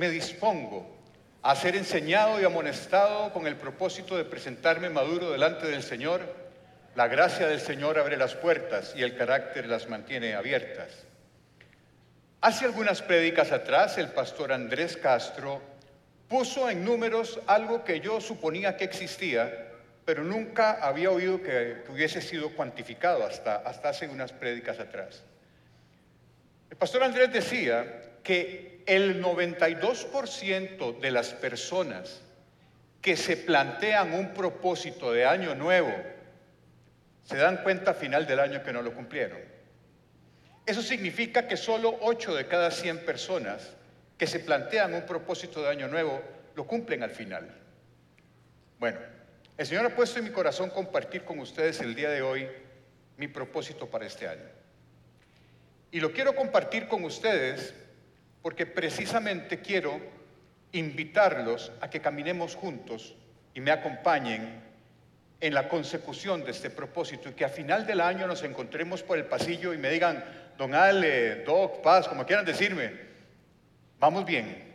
me 0.00 0.08
dispongo 0.08 0.96
a 1.42 1.54
ser 1.54 1.76
enseñado 1.76 2.40
y 2.40 2.44
amonestado 2.44 3.34
con 3.34 3.46
el 3.46 3.56
propósito 3.56 4.16
de 4.16 4.24
presentarme 4.24 4.88
maduro 4.88 5.30
delante 5.30 5.66
del 5.66 5.82
Señor, 5.82 6.22
la 6.94 7.06
gracia 7.06 7.46
del 7.46 7.60
Señor 7.60 7.98
abre 7.98 8.16
las 8.16 8.34
puertas 8.34 8.94
y 8.96 9.02
el 9.02 9.14
carácter 9.14 9.66
las 9.66 9.90
mantiene 9.90 10.32
abiertas. 10.32 10.88
Hace 12.40 12.64
algunas 12.64 13.02
prédicas 13.02 13.52
atrás, 13.52 13.98
el 13.98 14.08
pastor 14.08 14.54
Andrés 14.54 14.96
Castro 14.96 15.60
puso 16.28 16.70
en 16.70 16.82
números 16.82 17.38
algo 17.46 17.84
que 17.84 18.00
yo 18.00 18.22
suponía 18.22 18.78
que 18.78 18.84
existía, 18.84 19.68
pero 20.06 20.24
nunca 20.24 20.78
había 20.80 21.10
oído 21.10 21.42
que, 21.42 21.84
hubiese 21.90 22.22
sido 22.22 22.54
cuantificado 22.54 23.26
hasta, 23.26 23.56
hasta 23.56 23.90
hace 23.90 24.08
unas 24.08 24.32
prédicas 24.32 24.80
atrás. 24.80 25.22
El 26.70 26.78
pastor 26.78 27.02
Andrés 27.02 27.30
decía 27.30 27.99
que 28.22 28.82
el 28.86 29.22
92% 29.22 30.98
de 30.98 31.10
las 31.10 31.34
personas 31.34 32.20
que 33.00 33.16
se 33.16 33.36
plantean 33.36 34.12
un 34.12 34.34
propósito 34.34 35.12
de 35.12 35.24
año 35.24 35.54
nuevo 35.54 35.92
se 37.24 37.36
dan 37.36 37.58
cuenta 37.62 37.92
a 37.92 37.94
final 37.94 38.26
del 38.26 38.40
año 38.40 38.62
que 38.62 38.72
no 38.72 38.82
lo 38.82 38.94
cumplieron. 38.94 39.38
Eso 40.66 40.82
significa 40.82 41.46
que 41.46 41.56
solo 41.56 41.96
8 42.02 42.34
de 42.34 42.46
cada 42.46 42.70
100 42.70 43.04
personas 43.04 43.70
que 44.18 44.26
se 44.26 44.40
plantean 44.40 44.94
un 44.94 45.06
propósito 45.06 45.62
de 45.62 45.70
año 45.70 45.88
nuevo 45.88 46.20
lo 46.54 46.66
cumplen 46.66 47.02
al 47.02 47.10
final. 47.10 47.48
Bueno, 48.78 48.98
el 49.56 49.66
Señor 49.66 49.86
ha 49.86 49.94
puesto 49.94 50.18
en 50.18 50.24
mi 50.24 50.30
corazón 50.30 50.70
compartir 50.70 51.24
con 51.24 51.38
ustedes 51.38 51.80
el 51.80 51.94
día 51.94 52.10
de 52.10 52.22
hoy 52.22 52.48
mi 53.16 53.28
propósito 53.28 53.88
para 53.88 54.06
este 54.06 54.26
año. 54.26 54.48
Y 55.90 56.00
lo 56.00 56.12
quiero 56.12 56.34
compartir 56.34 56.88
con 56.88 57.04
ustedes 57.04 57.74
porque 58.42 58.66
precisamente 58.66 59.60
quiero 59.60 60.00
invitarlos 60.72 61.72
a 61.80 61.90
que 61.90 62.00
caminemos 62.00 62.54
juntos 62.54 63.14
y 63.54 63.60
me 63.60 63.70
acompañen 63.70 64.62
en 65.40 65.54
la 65.54 65.68
consecución 65.68 66.44
de 66.44 66.50
este 66.50 66.70
propósito 66.70 67.28
y 67.28 67.32
que 67.32 67.44
a 67.44 67.48
final 67.48 67.86
del 67.86 68.00
año 68.00 68.26
nos 68.26 68.42
encontremos 68.42 69.02
por 69.02 69.18
el 69.18 69.24
pasillo 69.24 69.72
y 69.72 69.78
me 69.78 69.90
digan, 69.90 70.22
don 70.56 70.74
Ale, 70.74 71.36
Doc, 71.44 71.82
Paz, 71.82 72.06
como 72.08 72.26
quieran 72.26 72.44
decirme, 72.44 72.92
vamos 73.98 74.24
bien, 74.24 74.70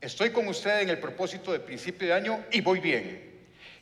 estoy 0.00 0.30
con 0.30 0.48
usted 0.48 0.80
en 0.80 0.88
el 0.88 0.98
propósito 0.98 1.52
de 1.52 1.60
principio 1.60 2.08
de 2.08 2.14
año 2.14 2.44
y 2.50 2.60
voy 2.60 2.80
bien. 2.80 3.28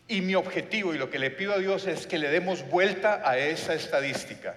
Y 0.08 0.22
mi 0.22 0.34
objetivo 0.34 0.94
y 0.94 0.98
lo 0.98 1.10
que 1.10 1.18
le 1.18 1.30
pido 1.30 1.52
a 1.52 1.58
Dios 1.58 1.86
es 1.86 2.06
que 2.06 2.18
le 2.18 2.30
demos 2.30 2.68
vuelta 2.68 3.22
a 3.28 3.38
esa 3.38 3.74
estadística, 3.74 4.56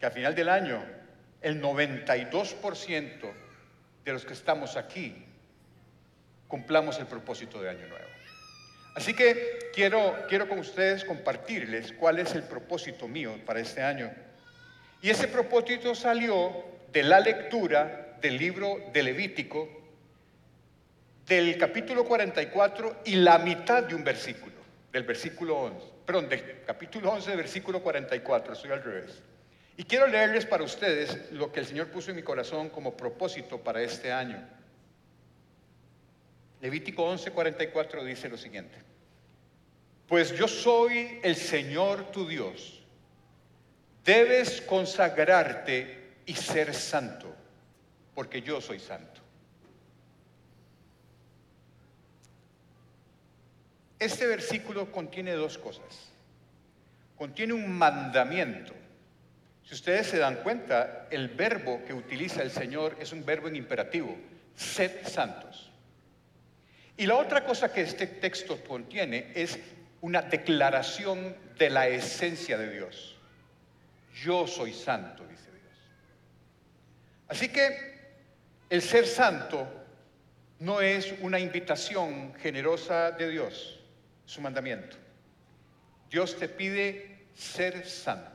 que 0.00 0.06
a 0.06 0.10
final 0.10 0.34
del 0.34 0.48
año 0.48 0.82
el 1.44 1.60
92% 1.60 3.32
de 4.04 4.12
los 4.12 4.24
que 4.24 4.32
estamos 4.32 4.76
aquí 4.76 5.14
cumplamos 6.48 6.98
el 6.98 7.06
propósito 7.06 7.60
de 7.60 7.68
Año 7.68 7.86
Nuevo. 7.86 8.08
Así 8.94 9.12
que 9.12 9.70
quiero, 9.74 10.16
quiero 10.28 10.48
con 10.48 10.58
ustedes 10.58 11.04
compartirles 11.04 11.92
cuál 11.92 12.18
es 12.18 12.34
el 12.34 12.44
propósito 12.44 13.06
mío 13.08 13.38
para 13.44 13.60
este 13.60 13.82
año. 13.82 14.10
Y 15.02 15.10
ese 15.10 15.28
propósito 15.28 15.94
salió 15.94 16.64
de 16.90 17.02
la 17.02 17.20
lectura 17.20 18.16
del 18.22 18.38
libro 18.38 18.78
de 18.92 19.02
Levítico, 19.02 19.68
del 21.26 21.58
capítulo 21.58 22.06
44 22.06 23.02
y 23.04 23.16
la 23.16 23.38
mitad 23.38 23.82
de 23.82 23.94
un 23.94 24.02
versículo, 24.02 24.54
del 24.90 25.02
versículo 25.02 25.58
11, 25.58 25.86
perdón, 26.06 26.28
del 26.30 26.62
capítulo 26.64 27.10
11, 27.12 27.36
versículo 27.36 27.82
44, 27.82 28.54
estoy 28.54 28.70
al 28.70 28.82
revés. 28.82 29.22
Y 29.76 29.84
quiero 29.84 30.06
leerles 30.06 30.46
para 30.46 30.62
ustedes 30.62 31.32
lo 31.32 31.50
que 31.50 31.60
el 31.60 31.66
Señor 31.66 31.88
puso 31.88 32.10
en 32.10 32.16
mi 32.16 32.22
corazón 32.22 32.70
como 32.70 32.96
propósito 32.96 33.58
para 33.58 33.82
este 33.82 34.12
año. 34.12 34.40
Levítico 36.60 37.04
11:44 37.04 38.04
dice 38.04 38.28
lo 38.28 38.36
siguiente. 38.36 38.76
Pues 40.06 40.36
yo 40.36 40.46
soy 40.46 41.18
el 41.22 41.34
Señor 41.34 42.12
tu 42.12 42.26
Dios. 42.26 42.82
Debes 44.04 44.60
consagrarte 44.60 46.12
y 46.26 46.34
ser 46.34 46.72
santo, 46.74 47.34
porque 48.14 48.42
yo 48.42 48.60
soy 48.60 48.78
santo. 48.78 49.22
Este 53.98 54.26
versículo 54.26 54.92
contiene 54.92 55.32
dos 55.32 55.58
cosas. 55.58 56.12
Contiene 57.16 57.54
un 57.54 57.72
mandamiento 57.72 58.74
si 59.64 59.74
ustedes 59.74 60.08
se 60.08 60.18
dan 60.18 60.36
cuenta, 60.36 61.08
el 61.10 61.28
verbo 61.28 61.82
que 61.86 61.94
utiliza 61.94 62.42
el 62.42 62.50
Señor 62.50 62.96
es 63.00 63.12
un 63.12 63.24
verbo 63.24 63.48
en 63.48 63.56
imperativo, 63.56 64.14
sed 64.54 65.06
santos. 65.06 65.70
Y 66.96 67.06
la 67.06 67.16
otra 67.16 67.44
cosa 67.44 67.72
que 67.72 67.80
este 67.80 68.06
texto 68.06 68.62
contiene 68.62 69.32
es 69.34 69.58
una 70.02 70.20
declaración 70.20 71.34
de 71.58 71.70
la 71.70 71.88
esencia 71.88 72.58
de 72.58 72.70
Dios. 72.70 73.16
Yo 74.14 74.46
soy 74.46 74.74
santo, 74.74 75.26
dice 75.26 75.50
Dios. 75.50 75.78
Así 77.28 77.48
que 77.48 77.94
el 78.68 78.82
ser 78.82 79.06
santo 79.06 79.66
no 80.58 80.82
es 80.82 81.14
una 81.22 81.38
invitación 81.38 82.34
generosa 82.34 83.12
de 83.12 83.30
Dios, 83.30 83.80
su 84.26 84.42
mandamiento. 84.42 84.96
Dios 86.10 86.38
te 86.38 86.48
pide 86.48 87.28
ser 87.34 87.86
santo 87.86 88.33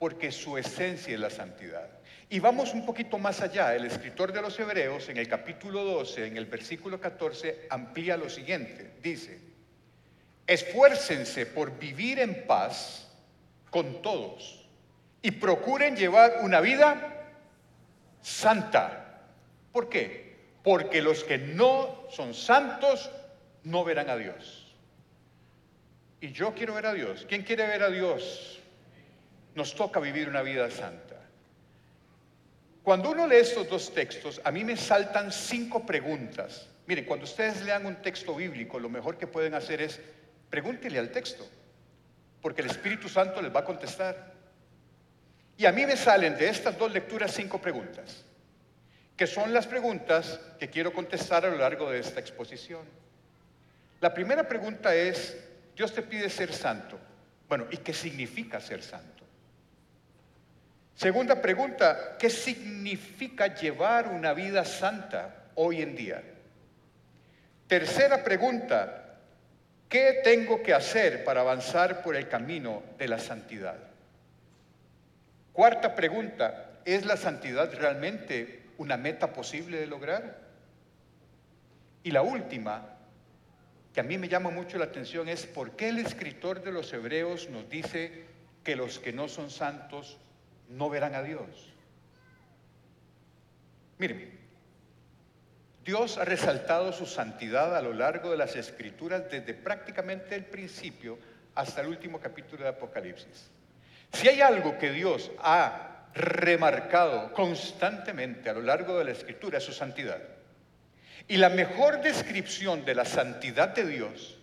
porque 0.00 0.32
su 0.32 0.56
esencia 0.56 1.12
es 1.12 1.20
la 1.20 1.28
santidad. 1.28 1.86
Y 2.30 2.40
vamos 2.40 2.72
un 2.72 2.86
poquito 2.86 3.18
más 3.18 3.42
allá. 3.42 3.74
El 3.76 3.84
escritor 3.84 4.32
de 4.32 4.40
los 4.40 4.58
Hebreos, 4.58 5.10
en 5.10 5.18
el 5.18 5.28
capítulo 5.28 5.84
12, 5.84 6.26
en 6.26 6.38
el 6.38 6.46
versículo 6.46 6.98
14, 6.98 7.66
amplía 7.68 8.16
lo 8.16 8.30
siguiente. 8.30 8.92
Dice, 9.02 9.38
esfuércense 10.46 11.44
por 11.44 11.78
vivir 11.78 12.18
en 12.18 12.46
paz 12.46 13.12
con 13.68 14.00
todos 14.00 14.64
y 15.20 15.32
procuren 15.32 15.94
llevar 15.94 16.38
una 16.44 16.62
vida 16.62 17.26
santa. 18.22 19.20
¿Por 19.70 19.90
qué? 19.90 20.38
Porque 20.62 21.02
los 21.02 21.24
que 21.24 21.36
no 21.36 22.06
son 22.08 22.32
santos 22.32 23.10
no 23.64 23.84
verán 23.84 24.08
a 24.08 24.16
Dios. 24.16 24.74
Y 26.22 26.32
yo 26.32 26.54
quiero 26.54 26.72
ver 26.72 26.86
a 26.86 26.94
Dios. 26.94 27.26
¿Quién 27.28 27.42
quiere 27.42 27.66
ver 27.66 27.82
a 27.82 27.90
Dios? 27.90 28.59
Nos 29.54 29.74
toca 29.74 30.00
vivir 30.00 30.28
una 30.28 30.42
vida 30.42 30.70
santa. 30.70 31.16
Cuando 32.82 33.10
uno 33.10 33.26
lee 33.26 33.36
estos 33.36 33.68
dos 33.68 33.92
textos, 33.92 34.40
a 34.42 34.50
mí 34.50 34.64
me 34.64 34.76
saltan 34.76 35.32
cinco 35.32 35.84
preguntas. 35.84 36.66
Miren, 36.86 37.04
cuando 37.04 37.24
ustedes 37.24 37.62
lean 37.62 37.86
un 37.86 37.96
texto 37.96 38.34
bíblico, 38.34 38.78
lo 38.78 38.88
mejor 38.88 39.18
que 39.18 39.26
pueden 39.26 39.54
hacer 39.54 39.82
es 39.82 40.00
pregúntele 40.48 40.98
al 40.98 41.10
texto, 41.10 41.46
porque 42.40 42.62
el 42.62 42.70
Espíritu 42.70 43.08
Santo 43.08 43.40
les 43.42 43.54
va 43.54 43.60
a 43.60 43.64
contestar. 43.64 44.32
Y 45.56 45.66
a 45.66 45.72
mí 45.72 45.84
me 45.84 45.96
salen 45.96 46.36
de 46.36 46.48
estas 46.48 46.78
dos 46.78 46.90
lecturas 46.90 47.32
cinco 47.32 47.60
preguntas, 47.60 48.24
que 49.16 49.26
son 49.26 49.52
las 49.52 49.66
preguntas 49.66 50.40
que 50.58 50.70
quiero 50.70 50.92
contestar 50.92 51.44
a 51.44 51.50
lo 51.50 51.58
largo 51.58 51.90
de 51.90 52.00
esta 52.00 52.18
exposición. 52.18 52.82
La 54.00 54.14
primera 54.14 54.48
pregunta 54.48 54.94
es, 54.94 55.36
Dios 55.76 55.92
te 55.92 56.00
pide 56.02 56.30
ser 56.30 56.52
santo. 56.52 56.98
Bueno, 57.46 57.66
¿y 57.70 57.76
qué 57.76 57.92
significa 57.92 58.58
ser 58.60 58.82
santo? 58.82 59.24
Segunda 61.00 61.40
pregunta, 61.40 62.18
¿qué 62.18 62.28
significa 62.28 63.54
llevar 63.54 64.08
una 64.08 64.34
vida 64.34 64.66
santa 64.66 65.46
hoy 65.54 65.80
en 65.80 65.96
día? 65.96 66.22
Tercera 67.66 68.22
pregunta, 68.22 69.16
¿qué 69.88 70.20
tengo 70.22 70.62
que 70.62 70.74
hacer 70.74 71.24
para 71.24 71.40
avanzar 71.40 72.02
por 72.02 72.16
el 72.16 72.28
camino 72.28 72.82
de 72.98 73.08
la 73.08 73.18
santidad? 73.18 73.78
Cuarta 75.54 75.94
pregunta, 75.94 76.72
¿es 76.84 77.06
la 77.06 77.16
santidad 77.16 77.72
realmente 77.72 78.64
una 78.76 78.98
meta 78.98 79.32
posible 79.32 79.78
de 79.78 79.86
lograr? 79.86 80.36
Y 82.02 82.10
la 82.10 82.20
última, 82.20 82.98
que 83.94 84.00
a 84.00 84.04
mí 84.04 84.18
me 84.18 84.28
llama 84.28 84.50
mucho 84.50 84.76
la 84.76 84.84
atención, 84.84 85.30
es 85.30 85.46
por 85.46 85.76
qué 85.76 85.88
el 85.88 85.98
escritor 85.98 86.62
de 86.62 86.72
los 86.72 86.92
Hebreos 86.92 87.48
nos 87.48 87.70
dice 87.70 88.26
que 88.62 88.76
los 88.76 88.98
que 88.98 89.14
no 89.14 89.28
son 89.28 89.48
santos 89.50 90.18
no 90.70 90.88
verán 90.88 91.14
a 91.14 91.22
Dios. 91.22 91.72
Miren, 93.98 94.38
Dios 95.84 96.18
ha 96.18 96.24
resaltado 96.24 96.92
su 96.92 97.06
santidad 97.06 97.76
a 97.76 97.82
lo 97.82 97.92
largo 97.92 98.30
de 98.30 98.36
las 98.36 98.56
escrituras 98.56 99.30
desde 99.30 99.54
prácticamente 99.54 100.34
el 100.34 100.44
principio 100.44 101.18
hasta 101.54 101.80
el 101.80 101.88
último 101.88 102.20
capítulo 102.20 102.62
de 102.62 102.70
Apocalipsis. 102.70 103.50
Si 104.12 104.28
hay 104.28 104.40
algo 104.40 104.78
que 104.78 104.90
Dios 104.90 105.30
ha 105.38 106.06
remarcado 106.14 107.32
constantemente 107.32 108.50
a 108.50 108.54
lo 108.54 108.62
largo 108.62 108.98
de 108.98 109.04
la 109.04 109.10
escritura 109.12 109.58
es 109.58 109.64
su 109.64 109.72
santidad. 109.72 110.20
Y 111.28 111.36
la 111.36 111.48
mejor 111.48 112.00
descripción 112.00 112.84
de 112.84 112.94
la 112.94 113.04
santidad 113.04 113.68
de 113.68 113.86
Dios, 113.86 114.38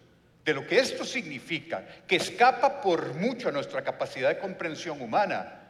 de 0.46 0.54
lo 0.54 0.66
que 0.66 0.80
esto 0.80 1.04
significa, 1.04 1.86
que 2.08 2.16
escapa 2.16 2.82
por 2.82 3.14
mucho 3.16 3.50
a 3.50 3.52
nuestra 3.52 3.84
capacidad 3.84 4.30
de 4.30 4.38
comprensión 4.38 5.02
humana, 5.02 5.67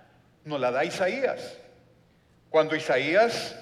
nos 0.47 0.59
la 0.59 0.71
da 0.71 0.85
Isaías. 0.85 1.57
Cuando 2.49 2.75
Isaías 2.75 3.55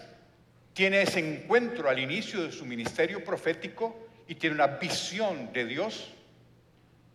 tiene 0.74 1.02
ese 1.02 1.20
encuentro 1.20 1.90
al 1.90 2.00
inicio 2.00 2.44
de 2.44 2.52
su 2.52 2.66
ministerio 2.66 3.24
profético 3.24 4.08
y 4.28 4.36
tiene 4.36 4.56
una 4.56 4.68
visión 4.68 5.52
de 5.52 5.66
Dios, 5.66 6.12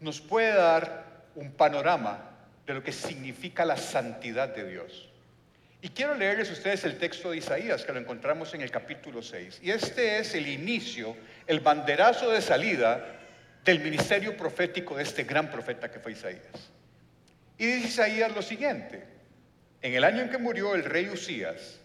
nos 0.01 0.21
puede 0.21 0.53
dar 0.53 1.25
un 1.37 1.53
panorama 1.53 2.31
de 2.67 2.75
lo 2.75 2.83
que 2.83 2.93
significa 2.93 3.65
la 3.65 3.77
santidad 3.77 4.49
de 4.49 4.69
Dios. 4.69 5.09
Y 5.83 5.89
quiero 5.91 6.15
leerles 6.15 6.51
a 6.51 6.53
ustedes 6.53 6.85
el 6.85 6.99
texto 6.99 7.31
de 7.31 7.39
Isaías 7.39 7.85
que 7.85 7.93
lo 7.93 8.01
encontramos 8.01 8.53
en 8.55 8.61
el 8.61 8.71
capítulo 8.71 9.23
6. 9.23 9.61
Y 9.63 9.71
este 9.71 10.19
es 10.19 10.35
el 10.35 10.47
inicio, 10.49 11.17
el 11.47 11.61
banderazo 11.61 12.31
de 12.31 12.43
salida 12.43 13.17
del 13.65 13.81
ministerio 13.81 14.37
profético 14.37 14.97
de 14.97 15.05
este 15.05 15.25
gran 15.25 15.51
profeta 15.51 15.91
que 15.91 16.01
fue 16.01 16.13
Isaías. 16.13 16.71
Y 17.57 17.67
dice 17.67 17.89
Isaías 17.89 18.35
lo 18.35 18.43
siguiente, 18.43 19.20
en 19.83 19.95
el 19.95 20.05
año 20.05 20.23
en 20.23 20.31
que 20.31 20.39
murió 20.39 20.75
el 20.75 20.85
rey 20.85 21.09
Usías, 21.09 21.81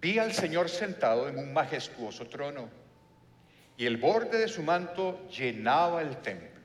vi 0.00 0.18
al 0.18 0.32
Señor 0.32 0.68
sentado 0.68 1.28
en 1.28 1.38
un 1.38 1.52
majestuoso 1.52 2.26
trono 2.26 2.68
y 3.76 3.86
el 3.86 3.96
borde 3.96 4.38
de 4.38 4.48
su 4.48 4.62
manto 4.62 5.28
llenaba 5.28 6.02
el 6.02 6.16
templo. 6.18 6.60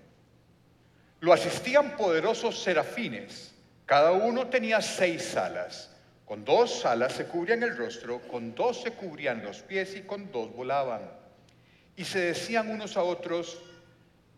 Lo 1.20 1.34
asistían 1.34 1.96
poderosos 1.96 2.62
serafines, 2.62 3.54
cada 3.86 4.12
uno 4.12 4.48
tenía 4.48 4.82
seis 4.82 5.36
alas 5.36 5.90
con 6.28 6.44
dos 6.44 6.86
alas 6.86 7.14
se 7.14 7.26
cubrían 7.26 7.64
el 7.64 7.78
rostro, 7.78 8.20
con 8.28 8.54
dos 8.54 8.82
se 8.82 8.92
cubrían 8.92 9.42
los 9.44 9.62
pies 9.62 9.96
y 9.96 10.02
con 10.02 10.30
dos 10.30 10.54
volaban. 10.54 11.10
Y 11.96 12.04
se 12.04 12.20
decían 12.20 12.70
unos 12.70 12.98
a 12.98 13.04
otros, 13.04 13.62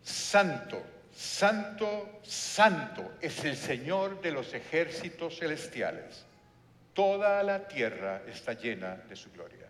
Santo, 0.03 0.83
Santo, 1.13 2.19
Santo 2.23 3.15
es 3.21 3.43
el 3.43 3.55
Señor 3.55 4.21
de 4.21 4.31
los 4.31 4.53
ejércitos 4.53 5.37
celestiales. 5.37 6.25
Toda 6.93 7.41
la 7.43 7.67
tierra 7.67 8.23
está 8.27 8.53
llena 8.53 8.95
de 8.95 9.15
su 9.15 9.31
gloria. 9.31 9.67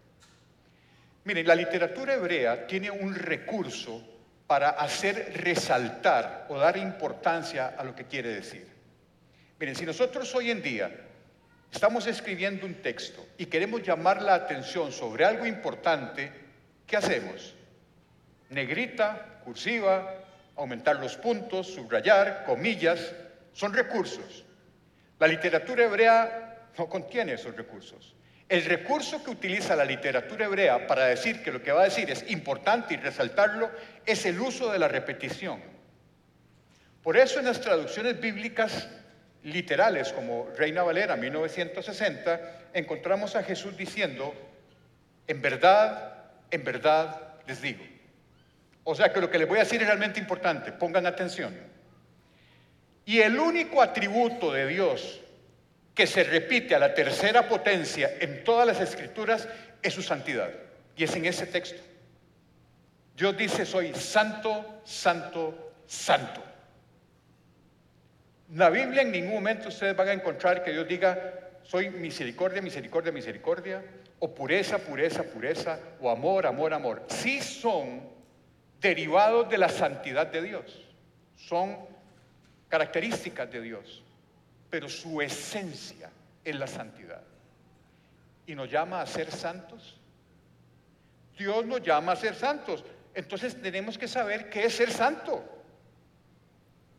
Miren, 1.26 1.46
la 1.46 1.56
literatura 1.56 2.14
hebrea 2.16 2.66
tiene 2.66 2.90
un 2.90 3.14
recurso 3.14 4.02
para 4.48 4.70
hacer 4.70 5.34
resaltar 5.36 6.48
o 6.50 6.58
dar 6.58 6.76
importancia 6.78 7.76
a 7.78 7.84
lo 7.84 7.96
que 7.96 8.06
quiere 8.06 8.30
decir. 8.30 8.68
Miren, 9.60 9.76
si 9.76 9.86
nosotros 9.86 10.34
hoy 10.34 10.50
en 10.50 10.62
día 10.62 10.90
estamos 11.72 12.08
escribiendo 12.08 12.66
un 12.66 12.76
texto 12.76 13.28
y 13.38 13.46
queremos 13.46 13.84
llamar 13.84 14.22
la 14.22 14.34
atención 14.34 14.92
sobre 14.92 15.26
algo 15.26 15.46
importante, 15.46 16.32
¿qué 16.88 16.98
hacemos? 16.98 17.54
Negrita, 18.50 19.42
cursiva, 19.44 20.16
aumentar 20.60 20.98
los 20.98 21.16
puntos, 21.16 21.68
subrayar, 21.68 22.44
comillas, 22.46 23.14
son 23.54 23.74
recursos. 23.74 24.46
La 25.18 25.28
literatura 25.28 25.86
hebrea 25.86 26.68
no 26.78 26.88
contiene 26.88 27.34
esos 27.34 27.56
recursos. 27.56 28.16
El 28.48 28.66
recurso 28.66 29.24
que 29.24 29.32
utiliza 29.32 29.76
la 29.76 29.86
literatura 29.86 30.46
hebrea 30.46 30.88
para 30.88 31.06
decir 31.06 31.44
que 31.44 31.52
lo 31.52 31.62
que 31.62 31.72
va 31.72 31.82
a 31.82 31.86
decir 31.86 32.10
es 32.10 32.30
importante 32.30 32.94
y 32.94 32.98
resaltarlo 32.98 33.70
es 34.06 34.26
el 34.26 34.40
uso 34.40 34.72
de 34.72 34.80
la 34.80 34.88
repetición. 34.88 35.62
Por 37.04 37.16
eso 37.16 37.40
en 37.40 37.46
las 37.46 37.62
traducciones 37.62 38.20
bíblicas 38.20 38.90
literales 39.44 40.12
como 40.12 40.50
Reina 40.58 40.84
Valera 40.84 41.16
1960, 41.16 42.70
encontramos 42.74 43.36
a 43.36 43.44
Jesús 43.44 43.78
diciendo, 43.78 44.34
en 45.28 45.42
verdad, 45.42 46.32
en 46.52 46.64
verdad 46.64 47.36
les 47.48 47.62
digo. 47.62 47.99
O 48.92 48.96
sea 48.96 49.14
que 49.14 49.22
lo 49.22 49.30
que 49.30 49.38
les 49.38 49.48
voy 49.48 49.60
a 49.60 49.66
decir 49.66 49.80
es 49.80 49.86
realmente 49.88 50.20
importante, 50.20 50.72
pongan 50.72 51.06
atención. 51.06 51.56
Y 53.06 53.20
el 53.20 53.38
único 53.38 53.84
atributo 53.84 54.52
de 54.52 54.66
Dios 54.66 55.22
que 55.94 56.08
se 56.08 56.24
repite 56.24 56.74
a 56.74 56.80
la 56.80 56.96
tercera 56.96 57.48
potencia 57.48 58.12
en 58.20 58.44
todas 58.44 58.66
las 58.66 58.82
escrituras 58.82 59.48
es 59.84 59.94
su 59.94 60.02
santidad. 60.02 60.50
Y 60.96 61.04
es 61.04 61.16
en 61.16 61.26
ese 61.26 61.46
texto. 61.46 61.80
Dios 63.16 63.38
dice, 63.38 63.64
soy 63.64 63.94
santo, 63.94 64.82
santo, 64.86 65.72
santo. 65.86 66.44
La 68.56 68.72
Biblia 68.72 69.04
en 69.04 69.12
ningún 69.12 69.36
momento 69.36 69.68
ustedes 69.68 69.96
van 69.96 70.08
a 70.08 70.14
encontrar 70.14 70.64
que 70.64 70.72
Dios 70.72 70.88
diga, 70.88 71.52
soy 71.62 71.92
misericordia, 71.92 72.60
misericordia, 72.60 73.12
misericordia, 73.12 73.84
o 74.18 74.34
pureza, 74.34 74.80
pureza, 74.80 75.22
pureza, 75.22 75.80
o 76.02 76.10
amor, 76.10 76.48
amor, 76.48 76.74
amor. 76.74 77.06
Sí 77.08 77.40
son 77.40 78.18
derivados 78.80 79.50
de 79.50 79.58
la 79.58 79.70
santidad 79.70 80.28
de 80.28 80.42
Dios, 80.42 80.86
son 81.36 81.78
características 82.68 83.52
de 83.52 83.62
Dios, 83.62 84.04
pero 84.70 84.88
su 84.88 85.22
esencia 85.22 86.10
es 86.44 86.56
la 86.56 86.68
santidad. 86.68 87.22
Y 88.46 88.56
nos 88.56 88.70
llama 88.70 89.02
a 89.02 89.06
ser 89.06 89.32
santos. 89.32 90.00
Dios 91.38 91.66
nos 91.66 91.82
llama 91.82 92.14
a 92.14 92.16
ser 92.16 92.36
santos. 92.36 92.84
Entonces 93.14 93.62
tenemos 93.62 93.98
que 93.98 94.08
saber 94.08 94.50
qué 94.50 94.66
es 94.66 94.76
ser 94.76 94.92
santo. 94.92 95.44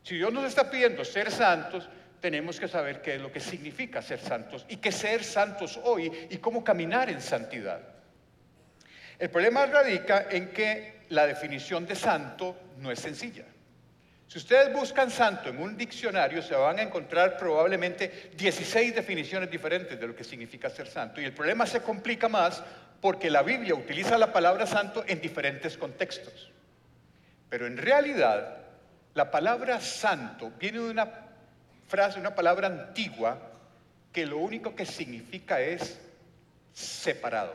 Si 0.03 0.17
Dios 0.17 0.33
nos 0.33 0.45
está 0.45 0.71
pidiendo 0.71 1.05
ser 1.05 1.31
santos, 1.31 1.89
tenemos 2.21 2.61
que 2.61 2.69
saber 2.69 3.01
qué 3.01 3.15
es 3.15 3.21
lo 3.21 3.33
que 3.33 3.41
significa 3.41 4.03
ser 4.03 4.21
santos 4.21 4.67
y 4.69 4.77
qué 4.77 4.93
ser 4.93 5.25
santos 5.25 5.81
hoy 5.83 6.29
y 6.31 6.37
cómo 6.39 6.63
caminar 6.63 7.11
en 7.11 7.21
santidad. 7.21 7.81
El 9.19 9.31
problema 9.31 9.67
radica 9.67 10.27
en 10.31 10.53
que 10.53 11.00
la 11.11 11.27
definición 11.27 11.87
de 11.87 11.95
santo 11.95 12.57
no 12.79 12.91
es 12.91 12.99
sencilla. 12.99 13.45
Si 14.27 14.39
ustedes 14.39 14.73
buscan 14.73 15.11
santo 15.11 15.49
en 15.49 15.59
un 15.59 15.77
diccionario, 15.77 16.41
se 16.41 16.55
van 16.55 16.79
a 16.79 16.83
encontrar 16.83 17.37
probablemente 17.37 18.31
16 18.37 18.95
definiciones 18.95 19.51
diferentes 19.51 19.99
de 19.99 20.07
lo 20.07 20.15
que 20.15 20.23
significa 20.23 20.71
ser 20.71 20.87
santo. 20.87 21.21
Y 21.21 21.25
el 21.25 21.33
problema 21.33 21.67
se 21.67 21.83
complica 21.83 22.29
más 22.29 22.63
porque 23.01 23.29
la 23.29 23.43
Biblia 23.43 23.75
utiliza 23.75 24.17
la 24.19 24.33
palabra 24.33 24.67
santo 24.67 25.03
en 25.05 25.21
diferentes 25.21 25.77
contextos. 25.77 26.53
Pero 27.49 27.67
en 27.67 27.77
realidad, 27.77 28.59
la 29.15 29.33
palabra 29.33 29.81
santo 29.81 30.53
viene 30.61 30.79
de 30.79 30.91
una 30.91 31.09
frase, 31.89 32.21
una 32.21 32.33
palabra 32.33 32.69
antigua, 32.69 33.37
que 34.13 34.27
lo 34.27 34.39
único 34.39 34.77
que 34.77 34.87
significa 34.87 35.61
es 35.61 35.99
separado, 36.73 37.55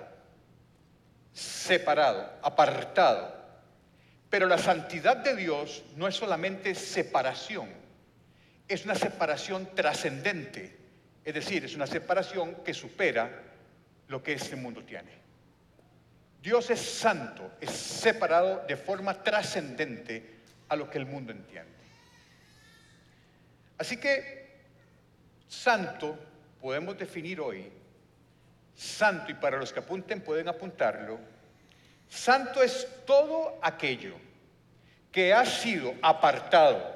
separado, 1.32 2.30
apartado. 2.42 3.45
Pero 4.30 4.48
la 4.48 4.58
santidad 4.58 5.18
de 5.18 5.36
Dios 5.36 5.84
no 5.96 6.08
es 6.08 6.16
solamente 6.16 6.76
separación, 6.76 7.70
es 8.68 8.86
una 8.86 8.96
separación 8.96 9.76
trascendente, 9.76 10.76
es 11.24 11.34
decir, 11.34 11.66
es 11.66 11.76
una 11.76 11.88
separación 11.88 12.56
que 12.64 12.74
supera 12.74 13.44
lo 14.08 14.22
que 14.24 14.34
este 14.34 14.56
mundo 14.56 14.84
tiene. 14.84 15.12
Dios 16.42 16.70
es 16.70 16.80
santo, 16.80 17.54
es 17.60 17.72
separado 17.72 18.64
de 18.68 18.78
forma 18.78 19.24
trascendente 19.24 20.36
a 20.70 20.76
lo 20.76 20.90
que 20.90 20.98
el 20.98 21.06
mundo 21.06 21.32
entiende. 21.32 21.72
Así 23.78 23.98
que 23.98 24.46
santo 25.48 26.18
podemos 26.62 26.98
definir 26.98 27.40
hoy, 27.42 27.72
santo, 28.76 29.32
y 29.32 29.36
para 29.36 29.58
los 29.58 29.74
que 29.74 29.80
apunten 29.80 30.22
pueden 30.22 30.48
apuntarlo, 30.48 31.20
santo 32.10 32.62
es 32.62 32.88
todo 33.06 33.60
aquello 33.62 34.16
que 35.12 35.34
ha 35.34 35.46
sido 35.46 35.94
apartado, 36.02 36.96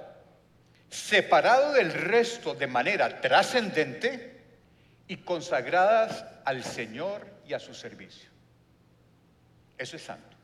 separado 0.90 1.74
del 1.74 1.94
resto 1.94 2.54
de 2.54 2.68
manera 2.68 3.22
trascendente 3.22 4.42
y 5.08 5.18
consagradas 5.18 6.26
al 6.46 6.64
Señor 6.64 7.28
y 7.48 7.54
a 7.54 7.60
su 7.60 7.74
servicio. 7.74 8.30
Eso 9.78 9.96
es 9.96 10.04
santo. 10.04 10.38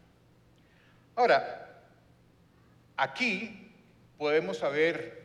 Ahora, 1.15 1.65
Aquí 2.98 3.72
podemos 4.17 4.63
haber 4.63 5.24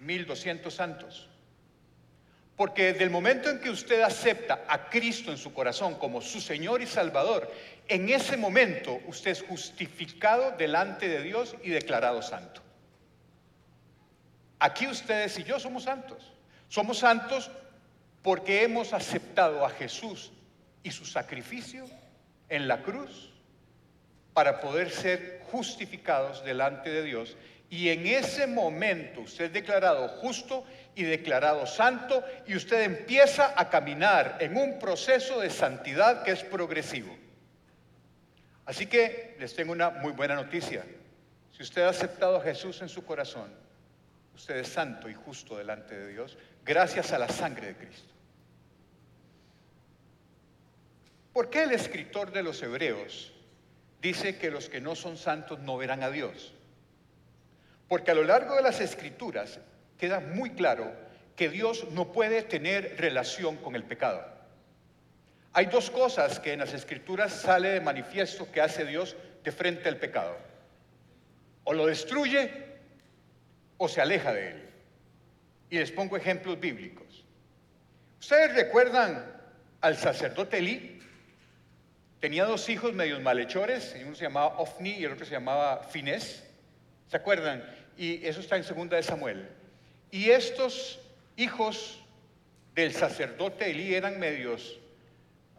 1200 0.00 0.72
santos. 0.72 1.28
Porque 2.56 2.92
desde 2.92 3.04
el 3.04 3.10
momento 3.10 3.50
en 3.50 3.60
que 3.60 3.70
usted 3.70 4.02
acepta 4.02 4.64
a 4.68 4.88
Cristo 4.88 5.32
en 5.32 5.38
su 5.38 5.52
corazón 5.52 5.96
como 5.96 6.20
su 6.20 6.40
Señor 6.40 6.82
y 6.82 6.86
Salvador, 6.86 7.50
en 7.88 8.08
ese 8.08 8.36
momento 8.36 9.00
usted 9.06 9.32
es 9.32 9.42
justificado 9.42 10.52
delante 10.52 11.08
de 11.08 11.22
Dios 11.22 11.56
y 11.62 11.70
declarado 11.70 12.22
santo. 12.22 12.62
Aquí 14.58 14.86
ustedes 14.86 15.38
y 15.38 15.44
yo 15.44 15.58
somos 15.58 15.84
santos. 15.84 16.32
Somos 16.68 16.98
santos 16.98 17.50
porque 18.22 18.62
hemos 18.62 18.92
aceptado 18.92 19.66
a 19.66 19.70
Jesús 19.70 20.32
y 20.82 20.90
su 20.90 21.04
sacrificio 21.04 21.84
en 22.48 22.68
la 22.68 22.82
cruz 22.82 23.32
para 24.32 24.60
poder 24.60 24.90
ser 24.90 25.42
justificados 25.50 26.44
delante 26.44 26.90
de 26.90 27.02
Dios. 27.02 27.36
Y 27.68 27.88
en 27.88 28.06
ese 28.06 28.46
momento 28.46 29.22
usted 29.22 29.46
es 29.46 29.52
declarado 29.52 30.08
justo 30.08 30.64
y 30.94 31.02
declarado 31.04 31.66
santo 31.66 32.24
y 32.46 32.54
usted 32.54 32.82
empieza 32.82 33.54
a 33.56 33.68
caminar 33.68 34.36
en 34.40 34.56
un 34.56 34.78
proceso 34.78 35.40
de 35.40 35.50
santidad 35.50 36.22
que 36.22 36.32
es 36.32 36.42
progresivo. 36.44 37.21
Así 38.72 38.86
que 38.86 39.36
les 39.38 39.54
tengo 39.54 39.72
una 39.72 39.90
muy 39.90 40.12
buena 40.12 40.34
noticia. 40.34 40.82
Si 41.54 41.62
usted 41.62 41.82
ha 41.82 41.90
aceptado 41.90 42.38
a 42.38 42.40
Jesús 42.40 42.80
en 42.80 42.88
su 42.88 43.04
corazón, 43.04 43.52
usted 44.34 44.56
es 44.56 44.68
santo 44.68 45.10
y 45.10 45.14
justo 45.14 45.58
delante 45.58 45.94
de 45.94 46.08
Dios 46.08 46.38
gracias 46.64 47.12
a 47.12 47.18
la 47.18 47.28
sangre 47.28 47.66
de 47.66 47.76
Cristo. 47.76 48.14
¿Por 51.34 51.50
qué 51.50 51.64
el 51.64 51.72
escritor 51.72 52.32
de 52.32 52.42
los 52.42 52.62
Hebreos 52.62 53.34
dice 54.00 54.38
que 54.38 54.50
los 54.50 54.70
que 54.70 54.80
no 54.80 54.94
son 54.94 55.18
santos 55.18 55.58
no 55.58 55.76
verán 55.76 56.02
a 56.02 56.08
Dios? 56.08 56.54
Porque 57.88 58.12
a 58.12 58.14
lo 58.14 58.24
largo 58.24 58.56
de 58.56 58.62
las 58.62 58.80
escrituras 58.80 59.60
queda 59.98 60.20
muy 60.20 60.52
claro 60.52 60.90
que 61.36 61.50
Dios 61.50 61.90
no 61.90 62.10
puede 62.10 62.40
tener 62.40 62.96
relación 62.98 63.58
con 63.58 63.76
el 63.76 63.84
pecado. 63.84 64.31
Hay 65.54 65.66
dos 65.66 65.90
cosas 65.90 66.40
que 66.40 66.52
en 66.52 66.60
las 66.60 66.72
escrituras 66.72 67.32
sale 67.32 67.68
de 67.70 67.80
manifiesto 67.80 68.50
que 68.50 68.60
hace 68.60 68.86
Dios 68.86 69.16
de 69.44 69.52
frente 69.52 69.88
al 69.88 69.98
pecado. 69.98 70.36
O 71.64 71.74
lo 71.74 71.86
destruye 71.86 72.50
o 73.76 73.88
se 73.88 74.00
aleja 74.00 74.32
de 74.32 74.48
él. 74.48 74.70
Y 75.68 75.78
les 75.78 75.92
pongo 75.92 76.16
ejemplos 76.16 76.58
bíblicos. 76.58 77.24
¿Ustedes 78.20 78.54
recuerdan 78.54 79.24
al 79.80 79.96
sacerdote 79.96 80.58
Elí? 80.58 81.00
Tenía 82.20 82.44
dos 82.44 82.68
hijos 82.68 82.94
medios 82.94 83.20
malhechores, 83.20 83.96
uno 84.06 84.14
se 84.14 84.22
llamaba 84.22 84.58
Ofni 84.58 84.90
y 84.90 85.04
el 85.04 85.12
otro 85.12 85.26
se 85.26 85.32
llamaba 85.32 85.82
Finés. 85.82 86.44
¿Se 87.08 87.16
acuerdan? 87.16 87.64
Y 87.96 88.24
eso 88.24 88.40
está 88.40 88.56
en 88.56 88.64
segunda 88.64 88.96
de 88.96 89.02
Samuel. 89.02 89.48
Y 90.10 90.30
estos 90.30 91.00
hijos 91.36 92.00
del 92.74 92.94
sacerdote 92.94 93.70
Elí 93.70 93.94
eran 93.94 94.18
medios 94.20 94.78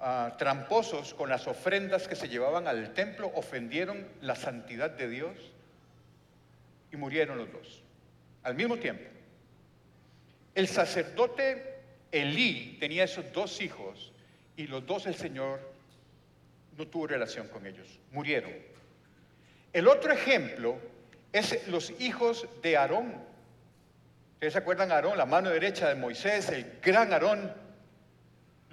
ah, 0.04 0.36
tramposos 0.38 1.14
con 1.14 1.30
las 1.30 1.48
ofrendas 1.48 2.08
que 2.08 2.16
se 2.16 2.28
llevaban 2.28 2.68
al 2.68 2.94
templo, 2.94 3.32
ofendieron 3.34 4.08
la 4.22 4.36
santidad 4.36 4.92
de 4.92 5.10
Dios 5.10 5.38
y 6.92 6.98
murieron 6.98 7.38
los 7.38 7.52
dos 7.52 7.84
al 8.44 8.56
mismo 8.56 8.78
tiempo. 8.78 9.04
El 10.54 10.68
sacerdote 10.68 11.80
Elí 12.12 12.78
tenía 12.80 13.06
esos 13.06 13.32
dos 13.34 13.60
hijos 13.62 14.12
y 14.56 14.68
los 14.68 14.86
dos 14.86 15.08
el 15.08 15.16
Señor 15.16 15.60
no 16.78 16.88
tuvo 16.88 17.08
relación 17.08 17.48
con 17.48 17.66
ellos, 17.66 17.88
murieron. 18.12 18.54
El 19.72 19.88
otro 19.88 20.14
ejemplo 20.14 20.78
es 21.32 21.68
los 21.68 21.92
hijos 22.00 22.48
de 22.62 22.78
Aarón. 22.78 23.16
¿Ustedes 24.34 24.54
se 24.54 24.60
acuerdan 24.60 24.92
Aarón, 24.92 25.18
la 25.18 25.26
mano 25.26 25.50
derecha 25.50 25.90
de 25.90 25.96
Moisés, 25.96 26.50
el 26.50 26.80
gran 26.82 27.12
Aarón? 27.14 27.52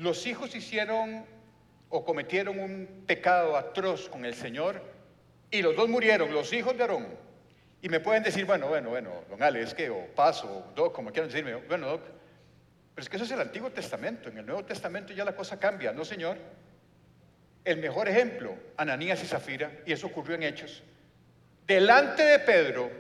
Los 0.01 0.27
hijos 0.27 0.55
hicieron 0.55 1.27
o 1.91 2.05
cometieron 2.07 2.59
un 2.59 3.05
pecado 3.07 3.55
atroz 3.55 4.09
con 4.09 4.25
el 4.25 4.33
Señor 4.33 4.81
y 5.51 5.61
los 5.61 5.77
dos 5.77 5.91
murieron, 5.91 6.33
los 6.33 6.55
hijos 6.55 6.75
de 6.75 6.85
Aarón. 6.85 7.07
Y 7.83 7.91
me 7.91 8.01
pueden 8.01 8.23
decir, 8.23 8.47
bueno, 8.47 8.67
bueno, 8.67 8.89
bueno, 8.89 9.11
don 9.29 9.43
Ale, 9.43 9.61
es 9.61 9.75
que, 9.75 9.91
o 9.91 10.07
paso, 10.15 10.47
o 10.49 10.73
doc, 10.75 10.95
como 10.95 11.11
quieran 11.11 11.29
decirme, 11.29 11.55
bueno, 11.55 11.87
doc, 11.87 12.01
pero 12.95 13.03
es 13.03 13.11
que 13.11 13.17
eso 13.17 13.27
es 13.27 13.31
el 13.33 13.43
Antiguo 13.43 13.71
Testamento, 13.73 14.31
en 14.31 14.39
el 14.39 14.47
Nuevo 14.47 14.65
Testamento 14.65 15.13
ya 15.13 15.23
la 15.23 15.37
cosa 15.37 15.61
cambia, 15.61 15.93
¿no, 15.93 16.03
Señor? 16.03 16.39
El 17.63 17.77
mejor 17.77 18.09
ejemplo, 18.09 18.55
Ananías 18.79 19.23
y 19.23 19.27
Zafira, 19.27 19.71
y 19.85 19.93
eso 19.93 20.07
ocurrió 20.07 20.35
en 20.35 20.45
Hechos. 20.45 20.83
Delante 21.67 22.23
de 22.23 22.39
Pedro, 22.39 22.91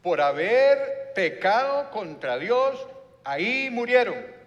por 0.00 0.20
haber 0.20 1.12
pecado 1.16 1.90
contra 1.90 2.38
Dios, 2.38 2.86
ahí 3.24 3.70
murieron. 3.72 4.40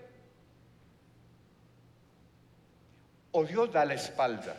O 3.37 3.43
Dios 3.43 3.69
da 3.69 3.83
la 3.83 3.95
espalda. 3.95 4.55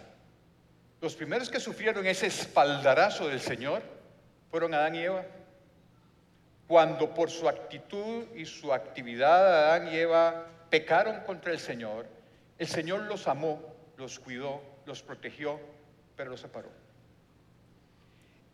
Los 1.00 1.16
primeros 1.16 1.48
que 1.48 1.58
sufrieron 1.58 2.06
ese 2.06 2.26
espaldarazo 2.26 3.26
del 3.26 3.40
Señor 3.40 3.82
fueron 4.50 4.74
Adán 4.74 4.94
y 4.94 4.98
Eva. 4.98 5.24
Cuando 6.68 7.14
por 7.14 7.30
su 7.30 7.48
actitud 7.48 8.26
y 8.34 8.44
su 8.44 8.74
actividad 8.74 9.70
Adán 9.70 9.88
y 9.88 9.96
Eva 9.96 10.44
pecaron 10.68 11.20
contra 11.20 11.52
el 11.52 11.58
Señor, 11.58 12.06
el 12.58 12.66
Señor 12.66 13.04
los 13.04 13.26
amó 13.28 13.62
los 13.96 14.18
cuidó, 14.18 14.60
los 14.84 15.02
protegió, 15.02 15.58
pero 16.14 16.28
los 16.28 16.40
separó. 16.40 16.68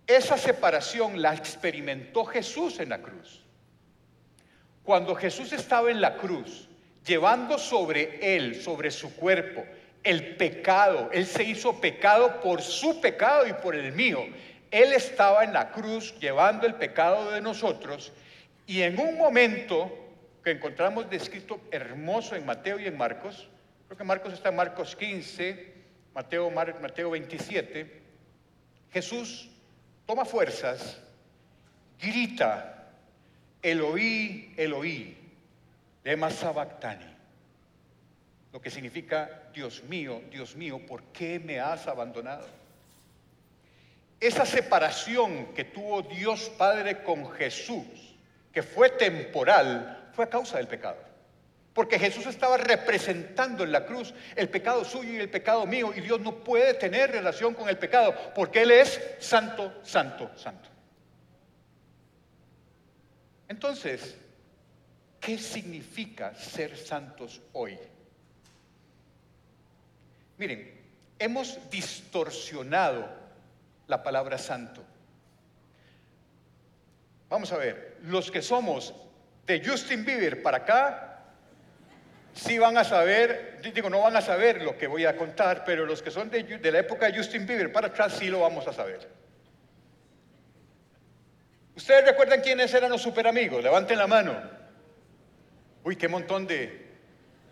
Esa 0.07 0.39
separación 0.39 1.21
la 1.21 1.35
experimentó 1.35 2.25
Jesús 2.25 2.79
en 2.79 2.91
la 2.91 3.03
cruz. 3.03 3.43
Cuando 4.85 5.17
Jesús 5.17 5.53
estaba 5.53 5.91
en 5.91 6.01
la 6.01 6.17
cruz, 6.17 6.69
llevando 7.05 7.59
sobre 7.59 8.37
él, 8.37 8.63
sobre 8.63 8.93
su 8.93 9.17
cuerpo, 9.17 9.65
el 10.05 10.37
pecado, 10.37 11.11
él 11.13 11.27
se 11.27 11.45
hizo 11.45 11.81
pecado 11.81 12.41
por 12.41 12.63
su 12.63 13.01
pecado 13.01 13.47
y 13.47 13.53
por 13.53 13.75
el 13.75 13.93
mío. 13.93 14.25
Él 14.71 14.93
estaba 14.93 15.45
en 15.45 15.53
la 15.53 15.71
cruz 15.71 16.19
llevando 16.19 16.67
el 16.67 16.75
pecado 16.75 17.31
de 17.31 17.41
nosotros 17.41 18.13
y 18.67 18.83
en 18.83 18.99
un 18.99 19.17
momento 19.17 19.91
que 20.43 20.51
encontramos 20.51 21.09
descrito 21.09 21.61
hermoso 21.71 22.35
en 22.35 22.47
Mateo 22.47 22.79
y 22.79 22.87
en 22.87 22.97
Marcos, 22.97 23.49
Creo 23.93 23.99
que 23.99 24.05
Marcos 24.05 24.33
está 24.33 24.49
en 24.49 24.57
Marcos 24.57 24.97
15, 24.97 25.71
Mateo, 26.15 26.51
Mateo 26.51 27.11
27. 27.11 28.01
Jesús 28.91 29.51
toma 30.07 30.25
fuerzas, 30.25 30.99
grita, 32.01 32.89
Eloí, 33.61 34.55
Eloí, 34.57 35.15
lema 36.05 36.31
sabactani, 36.31 37.05
lo 38.53 38.61
que 38.61 38.71
significa, 38.71 39.49
Dios 39.55 39.83
mío, 39.85 40.23
Dios 40.31 40.55
mío, 40.57 40.79
¿por 40.87 41.03
qué 41.05 41.41
me 41.41 41.59
has 41.59 41.87
abandonado? 41.87 42.47
Esa 44.21 44.45
separación 44.45 45.55
que 45.55 45.65
tuvo 45.65 46.03
Dios 46.03 46.51
Padre 46.51 47.03
con 47.03 47.31
Jesús, 47.33 47.87
que 48.53 48.63
fue 48.63 48.91
temporal, 48.91 50.11
fue 50.13 50.27
a 50.27 50.31
causa 50.31 50.59
del 50.59 50.69
pecado. 50.69 50.99
Porque 51.73 51.99
Jesús 51.99 52.27
estaba 52.27 52.59
representando 52.59 53.65
en 53.65 53.73
la 53.73 53.87
cruz 53.87 54.13
el 54.37 54.51
pecado 54.51 54.85
suyo 54.85 55.15
y 55.15 55.17
el 55.17 55.31
pecado 55.31 55.67
mío. 55.67 55.93
Y 55.97 56.03
Dios 56.03 56.21
no 56.21 56.45
puede 56.45 56.75
tener 56.75 57.11
relación 57.11 57.55
con 57.55 57.69
el 57.71 57.79
pecado 57.79 58.15
porque 58.35 58.63
Él 58.63 58.71
es 58.73 59.01
santo, 59.19 59.81
santo, 59.83 60.31
santo. 60.37 60.69
Entonces, 63.49 64.17
¿qué 65.19 65.39
significa 65.39 66.35
ser 66.35 66.77
santos 66.77 67.41
hoy? 67.55 67.79
Miren, 70.39 70.81
hemos 71.19 71.59
distorsionado 71.71 73.09
la 73.87 74.03
palabra 74.03 74.39
santo. 74.39 74.83
Vamos 77.29 77.53
a 77.53 77.57
ver, 77.57 77.99
los 78.03 78.31
que 78.31 78.43
somos 78.43 78.95
de 79.47 79.65
Justin 79.65 80.05
Bieber 80.05 80.43
para 80.43 80.59
acá, 80.59 81.13
sí 82.35 82.59
van 82.59 82.77
a 82.77 82.85
saber, 82.85 83.61
digo, 83.75 83.91
no 83.91 84.01
van 84.01 84.17
a 84.17 84.21
saber 84.21 84.63
lo 84.63 84.77
que 84.77 84.87
voy 84.87 85.05
a 85.05 85.17
contar, 85.17 85.65
pero 85.65 85.87
los 85.87 86.03
que 86.03 86.11
son 86.11 86.31
de, 86.31 86.73
la 86.73 86.79
época 86.79 87.07
de 87.07 87.17
Justin 87.17 87.47
Bieber 87.47 87.73
para 87.73 87.89
atrás 87.89 88.15
sí 88.19 88.29
lo 88.29 88.41
vamos 88.41 88.67
a 88.67 88.73
saber. 88.73 89.09
¿Ustedes 91.75 92.05
recuerdan 92.05 92.41
quiénes 92.43 92.73
eran 92.75 92.91
los 92.91 93.03
superamigos? 93.03 93.63
Levanten 93.63 93.97
la 93.97 94.07
mano. 94.07 94.39
Uy, 95.85 95.97
qué 95.97 96.09
montón 96.09 96.47
de, 96.47 96.82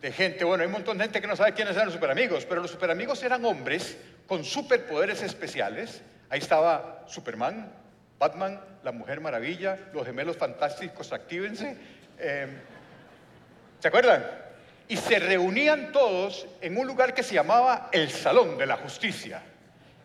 de 0.00 0.12
gente. 0.12 0.44
Bueno, 0.44 0.62
hay 0.62 0.66
un 0.66 0.72
montón 0.72 0.98
de 0.98 1.04
gente 1.04 1.20
que 1.20 1.26
no 1.26 1.36
sabe 1.36 1.52
quiénes 1.52 1.74
eran 1.74 1.86
los 1.86 1.94
superamigos, 1.94 2.44
pero 2.46 2.62
los 2.62 2.70
superamigos 2.70 3.22
eran 3.22 3.44
hombres 3.44 3.96
con 4.26 4.44
superpoderes 4.44 5.22
especiales. 5.22 6.02
Ahí 6.28 6.38
estaba 6.38 7.04
Superman, 7.06 7.72
Batman, 8.18 8.60
la 8.82 8.92
Mujer 8.92 9.20
Maravilla, 9.20 9.78
los 9.92 10.06
gemelos 10.06 10.36
fantásticos, 10.36 11.12
actívense. 11.12 11.76
Eh, 12.18 12.46
¿Se 13.80 13.88
acuerdan? 13.88 14.24
y 14.90 14.96
se 14.96 15.20
reunían 15.20 15.92
todos 15.92 16.48
en 16.60 16.76
un 16.76 16.84
lugar 16.84 17.14
que 17.14 17.22
se 17.22 17.36
llamaba 17.36 17.90
el 17.92 18.10
Salón 18.10 18.58
de 18.58 18.66
la 18.66 18.76
Justicia 18.76 19.40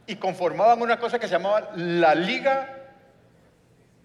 y 0.05 0.15
conformaban 0.17 0.79
una 0.79 0.99
cosa 0.99 1.17
que 1.17 1.25
se 1.25 1.31
llamaba 1.31 1.71
la 1.75 2.13
Liga, 2.13 2.83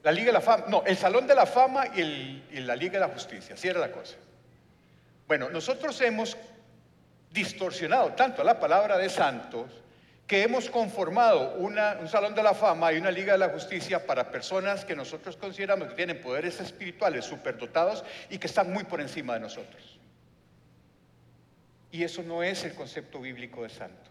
la 0.03 0.11
Liga 0.11 0.29
de 0.29 0.33
la 0.33 0.41
Fama, 0.41 0.65
no, 0.69 0.83
el 0.87 0.97
Salón 0.97 1.27
de 1.27 1.35
la 1.35 1.45
Fama 1.45 1.89
y, 1.89 2.43
la 2.61 2.75
Liga 2.75 2.95
de 2.95 3.01
la 3.01 3.09
Justicia, 3.09 3.57
así 3.57 3.69
era 3.69 3.79
la 3.79 3.93
cosa. 3.93 4.17
Bueno, 5.31 5.49
nosotros 5.49 6.01
hemos 6.01 6.37
distorsionado 7.31 8.15
tanto 8.15 8.43
la 8.43 8.59
palabra 8.59 8.99
de 8.99 9.09
santos 9.09 9.71
que 10.27 10.43
hemos 10.43 10.69
conformado 10.69 11.55
un 11.55 11.77
Salón 12.09 12.35
de 12.35 12.43
la 12.43 12.53
Fama 12.53 12.93
y 12.93 12.97
una 12.97 13.13
Liga 13.13 13.35
de 13.35 13.39
la 13.39 13.51
Justicia 13.51 14.05
para 14.05 14.29
personas 14.29 14.85
que 14.85 14.97
nosotros 14.97 15.37
consideramos 15.37 15.87
que 15.87 15.95
tienen 15.95 16.21
poderes 16.21 16.59
espirituales 16.59 17.27
superdotados 17.27 18.03
y 18.29 18.39
que 18.39 18.49
están 18.49 18.73
muy 18.73 18.83
por 18.83 19.01
encima 19.01 19.35
de 19.35 19.39
nosotros. 19.39 20.01
Y 21.93 22.03
eso 22.03 22.25
no 22.25 22.43
es 22.43 22.65
el 22.65 22.75
concepto 22.75 23.21
bíblico 23.21 23.63
de 23.63 23.69
santo. 23.69 24.11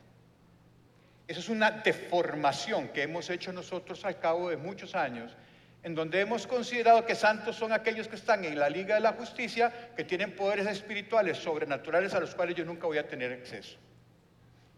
Eso 1.28 1.42
es 1.42 1.50
una 1.50 1.70
deformación 1.70 2.88
que 2.94 3.04
hemos 3.04 3.30
hecho 3.30 3.52
nosotros 3.52 4.06
al 4.06 4.20
cabo 4.20 4.52
de 4.52 4.56
muchos 4.56 4.96
años, 4.96 5.36
en 5.84 5.96
donde 5.96 6.20
hemos 6.20 6.46
considerado 6.46 7.06
que 7.06 7.16
santos 7.16 7.56
son 7.56 7.72
aquellos 7.72 8.08
que 8.08 8.16
están 8.16 8.44
en 8.44 8.60
la 8.60 8.70
Liga 8.70 8.96
de 8.96 9.02
la 9.02 9.14
Justicia, 9.14 9.92
que 9.96 10.04
tienen 10.04 10.36
poderes 10.36 10.68
espirituales 10.68 11.38
sobrenaturales 11.38 12.14
a 12.14 12.20
los 12.20 12.36
cuales 12.36 12.56
yo 12.56 12.66
nunca 12.66 12.88
voy 12.88 12.98
a 12.98 13.08
tener 13.08 13.32
acceso. 13.32 13.78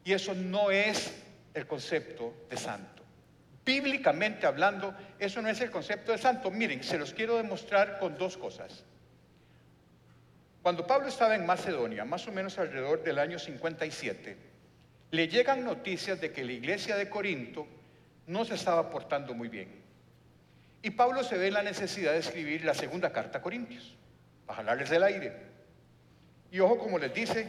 Y 0.03 0.13
eso 0.13 0.33
no 0.33 0.69
es 0.69 1.13
el 1.53 1.65
concepto 1.65 2.33
de 2.49 2.57
santo. 2.57 3.03
Bíblicamente 3.65 4.45
hablando, 4.45 4.93
eso 5.19 5.41
no 5.41 5.49
es 5.49 5.61
el 5.61 5.71
concepto 5.71 6.11
de 6.11 6.17
santo. 6.17 6.49
Miren, 6.51 6.83
se 6.83 6.97
los 6.97 7.13
quiero 7.13 7.37
demostrar 7.37 7.99
con 7.99 8.17
dos 8.17 8.37
cosas. 8.37 8.83
Cuando 10.61 10.85
Pablo 10.85 11.07
estaba 11.07 11.35
en 11.35 11.45
Macedonia, 11.45 12.05
más 12.05 12.27
o 12.27 12.31
menos 12.31 12.57
alrededor 12.59 13.03
del 13.03 13.17
año 13.17 13.39
57, 13.39 14.37
le 15.11 15.27
llegan 15.27 15.63
noticias 15.63 16.21
de 16.21 16.31
que 16.31 16.43
la 16.43 16.53
iglesia 16.53 16.95
de 16.95 17.09
Corinto 17.09 17.67
no 18.27 18.45
se 18.45 18.55
estaba 18.55 18.89
portando 18.89 19.33
muy 19.33 19.49
bien. 19.49 19.80
Y 20.81 20.91
Pablo 20.91 21.23
se 21.23 21.37
ve 21.37 21.47
en 21.47 21.53
la 21.53 21.63
necesidad 21.63 22.13
de 22.13 22.19
escribir 22.19 22.65
la 22.65 22.73
segunda 22.73 23.11
carta 23.11 23.37
a 23.37 23.41
Corintios, 23.41 23.95
para 24.45 24.57
jalarles 24.57 24.91
el 24.91 25.03
aire. 25.03 25.33
Y 26.51 26.59
ojo 26.59 26.77
como 26.77 26.97
les 26.97 27.13
dice, 27.13 27.47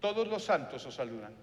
todos 0.00 0.28
los 0.28 0.44
santos 0.44 0.84
os 0.86 0.94
saludan. 0.94 1.34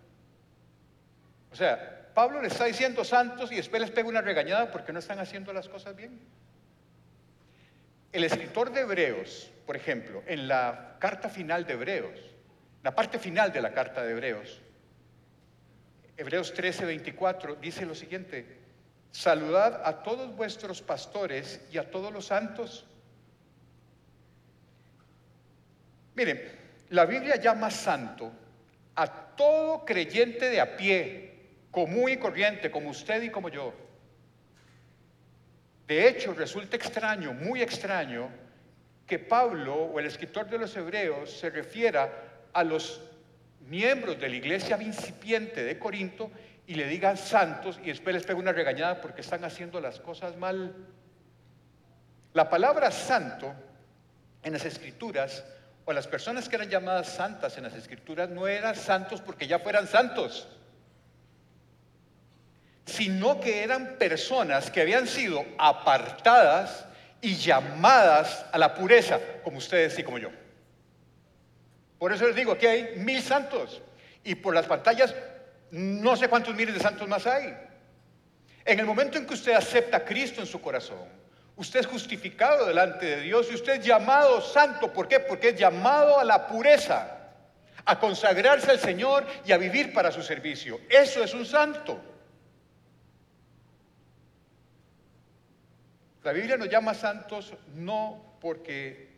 O 1.51 1.55
sea, 1.55 2.11
Pablo 2.13 2.41
le 2.41 2.47
está 2.47 2.65
diciendo 2.65 3.03
santos 3.03 3.51
y 3.51 3.55
después 3.55 3.81
les 3.81 3.91
pega 3.91 4.07
una 4.07 4.21
regañada 4.21 4.71
porque 4.71 4.93
no 4.93 4.99
están 4.99 5.19
haciendo 5.19 5.51
las 5.51 5.67
cosas 5.67 5.95
bien. 5.95 6.19
El 8.13 8.23
escritor 8.23 8.71
de 8.71 8.81
Hebreos, 8.81 9.51
por 9.65 9.75
ejemplo, 9.75 10.23
en 10.25 10.47
la 10.47 10.95
carta 10.99 11.27
final 11.27 11.65
de 11.65 11.73
Hebreos, 11.73 12.19
la 12.83 12.95
parte 12.95 13.19
final 13.19 13.51
de 13.51 13.61
la 13.61 13.73
carta 13.73 14.03
de 14.03 14.11
Hebreos, 14.11 14.61
Hebreos 16.17 16.53
13, 16.53 16.85
24, 16.85 17.55
dice 17.55 17.85
lo 17.85 17.93
siguiente, 17.93 18.64
saludad 19.11 19.81
a 19.85 20.03
todos 20.03 20.35
vuestros 20.35 20.81
pastores 20.81 21.61
y 21.71 21.77
a 21.77 21.89
todos 21.89 22.11
los 22.11 22.25
santos. 22.25 22.85
Miren, 26.15 26.41
la 26.89 27.05
Biblia 27.05 27.35
llama 27.37 27.69
santo 27.71 28.31
a 28.95 29.07
todo 29.35 29.83
creyente 29.83 30.49
de 30.49 30.61
a 30.61 30.77
pie, 30.77 31.33
común 31.71 32.09
y 32.09 32.17
corriente, 32.17 32.71
como 32.71 32.89
usted 32.89 33.21
y 33.21 33.29
como 33.29 33.49
yo. 33.49 33.73
De 35.87 36.07
hecho, 36.07 36.33
resulta 36.33 36.77
extraño, 36.77 37.33
muy 37.33 37.61
extraño, 37.61 38.29
que 39.05 39.19
Pablo 39.19 39.75
o 39.75 39.99
el 39.99 40.07
escritor 40.07 40.49
de 40.49 40.57
los 40.57 40.75
Hebreos 40.75 41.29
se 41.37 41.49
refiera 41.49 42.11
a 42.53 42.63
los 42.63 43.01
miembros 43.67 44.19
de 44.19 44.29
la 44.29 44.35
iglesia 44.35 44.81
incipiente 44.81 45.63
de 45.63 45.77
Corinto 45.77 46.31
y 46.67 46.75
le 46.75 46.87
digan 46.87 47.17
santos 47.17 47.79
y 47.83 47.87
después 47.87 48.15
les 48.15 48.23
pega 48.23 48.39
una 48.39 48.51
regañada 48.51 49.01
porque 49.01 49.21
están 49.21 49.43
haciendo 49.43 49.79
las 49.79 49.99
cosas 49.99 50.35
mal. 50.37 50.75
La 52.33 52.49
palabra 52.49 52.91
santo 52.91 53.53
en 54.43 54.53
las 54.53 54.65
escrituras 54.65 55.45
o 55.85 55.93
las 55.93 56.07
personas 56.07 56.49
que 56.49 56.55
eran 56.55 56.69
llamadas 56.69 57.09
santas 57.09 57.57
en 57.57 57.63
las 57.63 57.75
escrituras 57.75 58.29
no 58.29 58.47
eran 58.47 58.75
santos 58.75 59.21
porque 59.21 59.47
ya 59.47 59.59
fueran 59.59 59.87
santos 59.87 60.47
sino 62.85 63.39
que 63.39 63.63
eran 63.63 63.97
personas 63.97 64.69
que 64.69 64.81
habían 64.81 65.07
sido 65.07 65.43
apartadas 65.57 66.85
y 67.19 67.35
llamadas 67.35 68.45
a 68.51 68.57
la 68.57 68.75
pureza, 68.75 69.19
como 69.43 69.57
ustedes 69.57 69.97
y 69.97 70.03
como 70.03 70.19
yo. 70.19 70.29
Por 71.97 72.13
eso 72.13 72.27
les 72.27 72.35
digo, 72.35 72.51
aquí 72.51 72.67
hay 72.67 72.95
mil 72.97 73.21
santos 73.21 73.81
y 74.23 74.35
por 74.35 74.53
las 74.53 74.67
pantallas 74.67 75.15
no 75.75 76.15
sé 76.15 76.29
cuántos 76.29 76.55
miles 76.55 76.73
de 76.73 76.79
santos 76.79 77.05
más 77.05 77.27
hay. 77.27 77.53
En 78.63 78.79
el 78.79 78.85
momento 78.85 79.17
en 79.17 79.25
que 79.25 79.33
usted 79.33 79.51
acepta 79.51 79.97
a 79.97 80.05
Cristo 80.05 80.39
en 80.39 80.47
su 80.47 80.61
corazón, 80.61 81.05
usted 81.57 81.81
es 81.81 81.85
justificado 81.85 82.65
delante 82.65 83.05
de 83.05 83.21
Dios 83.23 83.47
y 83.51 83.55
usted 83.55 83.73
es 83.73 83.85
llamado 83.85 84.39
santo. 84.39 84.93
¿Por 84.93 85.09
qué? 85.09 85.19
Porque 85.19 85.49
es 85.49 85.59
llamado 85.59 86.17
a 86.17 86.23
la 86.23 86.47
pureza, 86.47 87.17
a 87.83 87.99
consagrarse 87.99 88.71
al 88.71 88.79
Señor 88.79 89.27
y 89.45 89.51
a 89.51 89.57
vivir 89.57 89.91
para 89.91 90.13
su 90.13 90.23
servicio. 90.23 90.79
Eso 90.89 91.21
es 91.21 91.33
un 91.33 91.45
santo. 91.45 91.99
La 96.23 96.31
Biblia 96.31 96.55
nos 96.55 96.69
llama 96.69 96.93
santos 96.93 97.53
no 97.73 98.37
porque, 98.39 99.09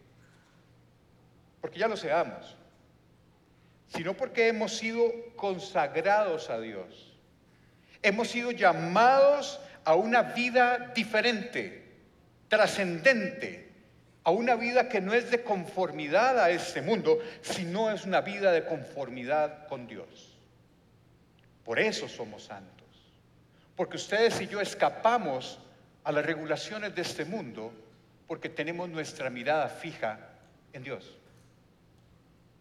porque 1.61 1.77
ya 1.77 1.87
lo 1.87 1.95
seamos, 1.95 2.57
sino 3.87 4.15
porque 4.15 4.47
hemos 4.47 4.77
sido 4.77 5.11
consagrados 5.35 6.49
a 6.49 6.59
Dios. 6.59 7.15
Hemos 8.01 8.29
sido 8.29 8.51
llamados 8.51 9.59
a 9.83 9.95
una 9.95 10.21
vida 10.21 10.91
diferente, 10.93 11.85
trascendente, 12.47 13.71
a 14.23 14.31
una 14.31 14.55
vida 14.55 14.89
que 14.89 14.99
no 14.99 15.13
es 15.13 15.31
de 15.31 15.43
conformidad 15.43 16.37
a 16.39 16.49
este 16.49 16.81
mundo, 16.81 17.19
sino 17.41 17.89
es 17.89 18.05
una 18.05 18.21
vida 18.21 18.51
de 18.51 18.65
conformidad 18.65 19.67
con 19.67 19.87
Dios. 19.87 20.37
Por 21.63 21.79
eso 21.79 22.07
somos 22.07 22.43
santos, 22.43 22.87
porque 23.75 23.97
ustedes 23.97 24.39
y 24.41 24.47
yo 24.47 24.59
escapamos 24.61 25.59
a 26.03 26.11
las 26.11 26.25
regulaciones 26.25 26.95
de 26.95 27.01
este 27.01 27.25
mundo 27.25 27.73
porque 28.27 28.49
tenemos 28.49 28.89
nuestra 28.89 29.29
mirada 29.29 29.67
fija 29.69 30.19
en 30.73 30.83
Dios. 30.83 31.16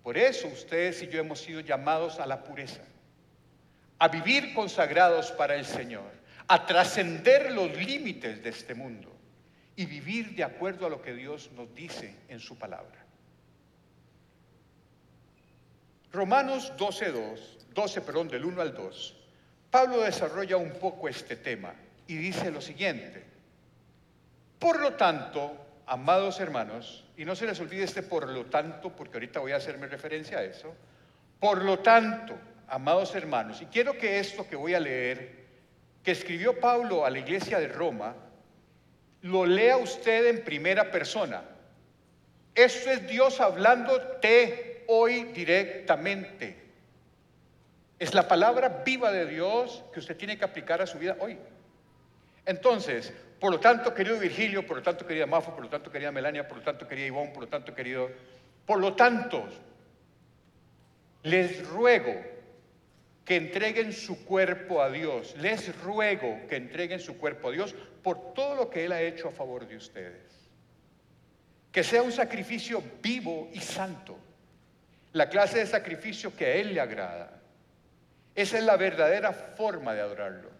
Por 0.06 0.16
eso 0.16 0.46
ustedes 0.46 1.02
y 1.02 1.08
yo 1.08 1.18
hemos 1.18 1.40
sido 1.40 1.58
llamados 1.58 2.20
a 2.20 2.26
la 2.26 2.44
pureza, 2.44 2.82
a 3.98 4.06
vivir 4.06 4.54
consagrados 4.54 5.32
para 5.32 5.56
el 5.56 5.64
Señor, 5.64 6.08
a 6.46 6.64
trascender 6.64 7.50
los 7.50 7.76
límites 7.76 8.40
de 8.40 8.50
este 8.50 8.72
mundo 8.76 9.10
y 9.74 9.84
vivir 9.84 10.36
de 10.36 10.44
acuerdo 10.44 10.86
a 10.86 10.90
lo 10.90 11.02
que 11.02 11.12
Dios 11.12 11.50
nos 11.56 11.74
dice 11.74 12.14
en 12.28 12.38
su 12.38 12.56
palabra. 12.56 13.04
Romanos 16.12 16.72
12, 16.76 17.12
12, 17.74 18.00
perdón, 18.02 18.28
del 18.28 18.44
1 18.44 18.62
al 18.62 18.74
2, 18.76 19.16
Pablo 19.72 20.02
desarrolla 20.02 20.56
un 20.56 20.70
poco 20.74 21.08
este 21.08 21.34
tema 21.34 21.74
y 22.06 22.14
dice 22.14 22.52
lo 22.52 22.60
siguiente, 22.60 23.24
por 24.60 24.78
lo 24.78 24.94
tanto, 24.94 25.65
amados 25.86 26.40
hermanos, 26.40 27.04
y 27.16 27.24
no 27.24 27.36
se 27.36 27.46
les 27.46 27.60
olvide 27.60 27.84
este 27.84 28.02
por 28.02 28.28
lo 28.28 28.46
tanto, 28.46 28.94
porque 28.94 29.16
ahorita 29.16 29.40
voy 29.40 29.52
a 29.52 29.56
hacerme 29.56 29.86
referencia 29.86 30.38
a 30.38 30.42
eso, 30.42 30.74
por 31.40 31.64
lo 31.64 31.78
tanto, 31.78 32.34
amados 32.68 33.14
hermanos, 33.14 33.62
y 33.62 33.66
quiero 33.66 33.96
que 33.96 34.18
esto 34.18 34.48
que 34.48 34.56
voy 34.56 34.74
a 34.74 34.80
leer, 34.80 35.46
que 36.02 36.10
escribió 36.10 36.60
Pablo 36.60 37.06
a 37.06 37.10
la 37.10 37.18
iglesia 37.18 37.58
de 37.58 37.68
Roma, 37.68 38.14
lo 39.22 39.46
lea 39.46 39.76
usted 39.76 40.26
en 40.26 40.44
primera 40.44 40.90
persona. 40.90 41.42
Esto 42.54 42.90
es 42.90 43.06
Dios 43.06 43.40
hablándote 43.40 44.84
hoy 44.88 45.24
directamente. 45.24 46.64
Es 47.98 48.14
la 48.14 48.28
palabra 48.28 48.82
viva 48.84 49.10
de 49.10 49.26
Dios 49.26 49.84
que 49.92 50.00
usted 50.00 50.16
tiene 50.16 50.38
que 50.38 50.44
aplicar 50.44 50.80
a 50.80 50.86
su 50.86 50.98
vida 50.98 51.16
hoy. 51.20 51.38
Entonces, 52.44 53.12
por 53.40 53.50
lo 53.50 53.60
tanto, 53.60 53.92
querido 53.92 54.18
Virgilio, 54.18 54.66
por 54.66 54.78
lo 54.78 54.82
tanto, 54.82 55.06
querida 55.06 55.26
Mafo, 55.26 55.54
por 55.54 55.64
lo 55.64 55.68
tanto, 55.68 55.90
querida 55.90 56.10
Melania, 56.10 56.48
por 56.48 56.58
lo 56.58 56.62
tanto, 56.62 56.88
querida 56.88 57.06
Ivonne, 57.06 57.32
por 57.32 57.42
lo 57.42 57.48
tanto, 57.48 57.74
querido... 57.74 58.10
Por 58.64 58.80
lo 58.80 58.94
tanto, 58.94 59.46
les 61.22 61.66
ruego 61.68 62.14
que 63.24 63.36
entreguen 63.36 63.92
su 63.92 64.24
cuerpo 64.24 64.80
a 64.80 64.88
Dios. 64.88 65.36
Les 65.38 65.76
ruego 65.82 66.46
que 66.48 66.56
entreguen 66.56 67.00
su 67.00 67.18
cuerpo 67.18 67.48
a 67.48 67.52
Dios 67.52 67.74
por 68.02 68.32
todo 68.32 68.54
lo 68.54 68.70
que 68.70 68.84
Él 68.84 68.92
ha 68.92 69.02
hecho 69.02 69.28
a 69.28 69.32
favor 69.32 69.66
de 69.66 69.76
ustedes. 69.76 70.48
Que 71.72 71.82
sea 71.82 72.02
un 72.02 72.12
sacrificio 72.12 72.82
vivo 73.02 73.50
y 73.52 73.60
santo. 73.60 74.16
La 75.12 75.28
clase 75.28 75.58
de 75.58 75.66
sacrificio 75.66 76.34
que 76.36 76.46
a 76.46 76.54
Él 76.54 76.72
le 76.74 76.80
agrada. 76.80 77.40
Esa 78.34 78.58
es 78.58 78.64
la 78.64 78.76
verdadera 78.76 79.32
forma 79.32 79.92
de 79.94 80.00
adorarlo. 80.00 80.55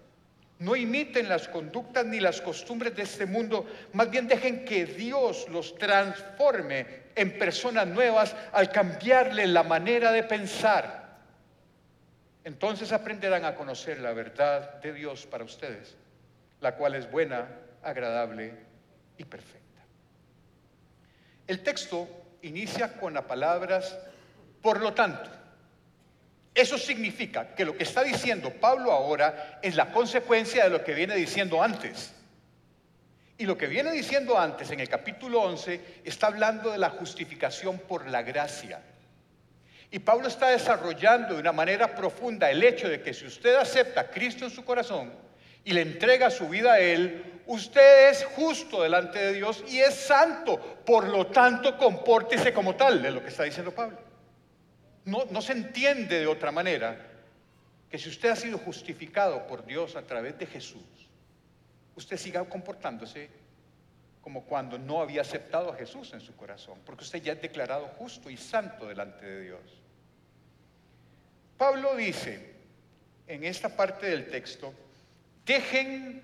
No 0.58 0.74
imiten 0.74 1.28
las 1.28 1.48
conductas 1.48 2.06
ni 2.06 2.18
las 2.18 2.40
costumbres 2.40 2.96
de 2.96 3.02
este 3.02 3.26
mundo, 3.26 3.66
más 3.92 4.10
bien 4.10 4.26
dejen 4.26 4.64
que 4.64 4.86
Dios 4.86 5.46
los 5.50 5.76
transforme 5.76 6.86
en 7.14 7.38
personas 7.38 7.86
nuevas 7.86 8.34
al 8.52 8.70
cambiarle 8.70 9.46
la 9.46 9.62
manera 9.62 10.12
de 10.12 10.22
pensar. 10.22 11.18
Entonces 12.44 12.92
aprenderán 12.92 13.44
a 13.44 13.54
conocer 13.54 13.98
la 14.00 14.12
verdad 14.12 14.80
de 14.80 14.92
Dios 14.92 15.26
para 15.26 15.44
ustedes, 15.44 15.96
la 16.60 16.76
cual 16.76 16.94
es 16.94 17.10
buena, 17.10 17.48
agradable 17.82 18.54
y 19.18 19.24
perfecta. 19.24 19.82
El 21.46 21.62
texto 21.62 22.08
inicia 22.42 22.94
con 22.94 23.14
las 23.14 23.24
palabras, 23.24 23.98
por 24.62 24.80
lo 24.80 24.94
tanto. 24.94 25.28
Eso 26.56 26.78
significa 26.78 27.54
que 27.54 27.66
lo 27.66 27.76
que 27.76 27.82
está 27.82 28.02
diciendo 28.02 28.50
Pablo 28.50 28.90
ahora 28.90 29.58
es 29.60 29.76
la 29.76 29.92
consecuencia 29.92 30.64
de 30.64 30.70
lo 30.70 30.82
que 30.82 30.94
viene 30.94 31.14
diciendo 31.14 31.62
antes. 31.62 32.14
Y 33.36 33.44
lo 33.44 33.58
que 33.58 33.66
viene 33.66 33.92
diciendo 33.92 34.38
antes 34.38 34.70
en 34.70 34.80
el 34.80 34.88
capítulo 34.88 35.42
11 35.42 36.00
está 36.02 36.28
hablando 36.28 36.70
de 36.70 36.78
la 36.78 36.88
justificación 36.88 37.78
por 37.80 38.08
la 38.08 38.22
gracia. 38.22 38.80
Y 39.90 39.98
Pablo 39.98 40.28
está 40.28 40.48
desarrollando 40.48 41.34
de 41.34 41.40
una 41.40 41.52
manera 41.52 41.94
profunda 41.94 42.50
el 42.50 42.62
hecho 42.62 42.88
de 42.88 43.02
que 43.02 43.12
si 43.12 43.26
usted 43.26 43.54
acepta 43.56 44.00
a 44.00 44.10
Cristo 44.10 44.46
en 44.46 44.50
su 44.50 44.64
corazón 44.64 45.12
y 45.62 45.74
le 45.74 45.82
entrega 45.82 46.30
su 46.30 46.48
vida 46.48 46.72
a 46.72 46.80
Él, 46.80 47.42
usted 47.44 48.08
es 48.08 48.24
justo 48.24 48.82
delante 48.82 49.18
de 49.18 49.34
Dios 49.34 49.62
y 49.68 49.80
es 49.80 49.94
santo. 49.94 50.58
Por 50.86 51.06
lo 51.06 51.26
tanto, 51.26 51.76
compórtese 51.76 52.54
como 52.54 52.76
tal, 52.76 53.02
de 53.02 53.10
lo 53.10 53.22
que 53.22 53.28
está 53.28 53.42
diciendo 53.42 53.72
Pablo. 53.72 54.05
No, 55.06 55.40
se 55.40 55.52
entiende 55.52 56.18
de 56.18 56.26
otra 56.26 56.50
manera 56.50 56.98
que 57.88 57.96
si 57.96 58.08
usted 58.08 58.30
ha 58.30 58.36
sido 58.36 58.58
justificado 58.58 59.46
por 59.46 59.64
Dios 59.64 59.94
a 59.94 60.02
través 60.02 60.36
de 60.36 60.46
Jesús, 60.46 60.82
usted 61.94 62.16
siga 62.16 62.44
comportándose 62.44 63.30
como 64.20 64.44
cuando 64.44 64.78
no 64.78 65.00
había 65.00 65.20
aceptado 65.20 65.72
a 65.72 65.76
Jesús 65.76 66.12
en 66.12 66.20
su 66.20 66.34
corazón, 66.34 66.80
porque 66.84 67.04
usted 67.04 67.22
ya 67.22 67.34
es 67.34 67.40
declarado 67.40 67.86
justo 67.86 68.28
y 68.28 68.36
santo 68.36 68.88
delante 68.88 69.24
de 69.24 69.42
Dios. 69.42 69.60
Pablo 71.56 71.94
dice, 71.94 72.54
en 73.28 73.44
esta 73.44 73.68
parte 73.68 74.06
del 74.06 74.28
texto, 74.28 74.74
dejen 75.44 76.20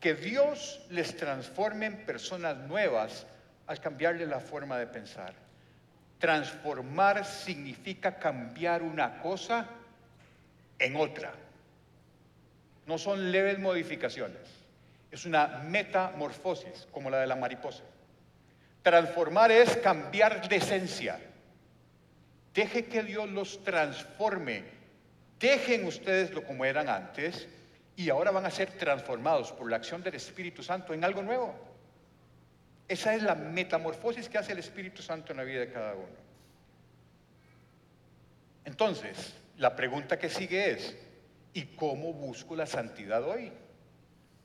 que 0.00 0.14
Dios 0.14 0.84
les 0.90 1.16
transforme 1.16 1.86
en 1.86 2.04
personas 2.04 2.56
nuevas 2.56 3.28
al 3.68 3.80
cambiarle 3.80 4.26
la 4.26 4.40
forma 4.40 4.76
de 4.76 4.88
pensar. 4.88 5.51
Transformar 6.22 7.24
significa 7.24 8.16
cambiar 8.16 8.84
una 8.84 9.18
cosa 9.20 9.66
en 10.78 10.94
otra. 10.94 11.32
No 12.86 12.96
son 12.96 13.32
leves 13.32 13.58
modificaciones, 13.58 14.38
es 15.10 15.26
una 15.26 15.48
metamorfosis 15.64 16.86
como 16.92 17.10
la 17.10 17.18
de 17.18 17.26
la 17.26 17.34
mariposa. 17.34 17.82
Transformar 18.82 19.50
es 19.50 19.76
cambiar 19.78 20.48
de 20.48 20.54
esencia. 20.54 21.18
Deje 22.54 22.84
que 22.84 23.02
Dios 23.02 23.28
los 23.28 23.64
transforme. 23.64 24.62
Dejen 25.40 25.84
ustedes 25.86 26.30
lo 26.30 26.44
como 26.44 26.64
eran 26.64 26.88
antes 26.88 27.48
y 27.96 28.10
ahora 28.10 28.30
van 28.30 28.46
a 28.46 28.50
ser 28.52 28.70
transformados 28.70 29.50
por 29.50 29.68
la 29.68 29.74
acción 29.74 30.04
del 30.04 30.14
Espíritu 30.14 30.62
Santo 30.62 30.94
en 30.94 31.02
algo 31.02 31.20
nuevo. 31.20 31.71
Esa 32.88 33.14
es 33.14 33.22
la 33.22 33.34
metamorfosis 33.34 34.28
que 34.28 34.38
hace 34.38 34.52
el 34.52 34.58
Espíritu 34.58 35.02
Santo 35.02 35.32
en 35.32 35.38
la 35.38 35.44
vida 35.44 35.60
de 35.60 35.72
cada 35.72 35.94
uno. 35.94 36.22
Entonces, 38.64 39.34
la 39.56 39.74
pregunta 39.74 40.18
que 40.18 40.28
sigue 40.28 40.70
es, 40.70 40.96
¿y 41.52 41.64
cómo 41.76 42.12
busco 42.12 42.54
la 42.56 42.66
santidad 42.66 43.22
hoy? 43.22 43.52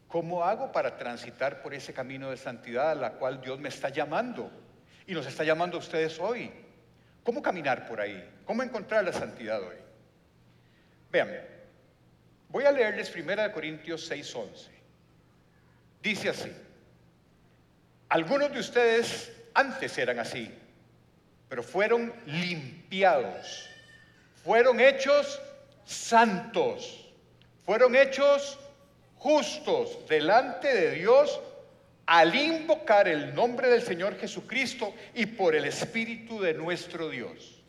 ¿Cómo 0.08 0.44
hago 0.44 0.72
para 0.72 0.98
transitar 0.98 1.62
por 1.62 1.74
ese 1.74 1.94
camino 1.94 2.30
de 2.30 2.38
santidad 2.38 2.92
a 2.92 2.96
la 2.96 3.14
cual 3.14 3.42
Dios 3.42 3.60
me 3.60 3.70
está 3.70 3.90
llamando? 3.90 4.50
Y 5.06 5.14
nos 5.14 5.26
está 5.26 5.44
llamando 5.44 5.78
a 5.78 5.80
ustedes 5.80 6.20
hoy. 6.20 6.52
¿Cómo 7.24 7.42
caminar 7.42 7.88
por 7.88 8.00
ahí? 8.00 8.30
¿Cómo 8.46 8.64
encontrar 8.64 9.04
la 9.04 9.12
santidad 9.12 9.62
hoy? 9.62 9.76
Vean, 11.12 11.30
voy 12.50 12.64
a 12.64 12.72
leerles 12.72 13.14
1 13.14 13.52
Corintios 13.52 14.10
6:11. 14.10 14.70
Dice 16.02 16.30
así, 16.30 16.52
algunos 18.10 18.52
de 18.52 18.60
ustedes 18.60 19.32
antes 19.54 19.98
eran 19.98 20.20
así, 20.20 20.52
pero 21.50 21.64
fueron 21.64 22.14
limpiados, 22.26 23.70
fueron 24.44 24.80
hechos 24.80 25.42
santos, 25.86 27.10
fueron 27.66 27.96
hechos 27.96 28.60
justos 29.18 30.08
delante 30.08 30.74
de 30.74 30.92
Dios 30.92 31.40
al 32.06 32.34
invocar 32.34 33.08
el 33.08 33.36
nombre 33.36 33.68
del 33.70 33.82
Señor 33.82 34.18
Jesucristo 34.18 34.94
y 35.14 35.26
por 35.26 35.56
el 35.56 35.66
Espíritu 35.66 36.40
de 36.40 36.54
nuestro 36.54 37.10
Dios. 37.10 37.62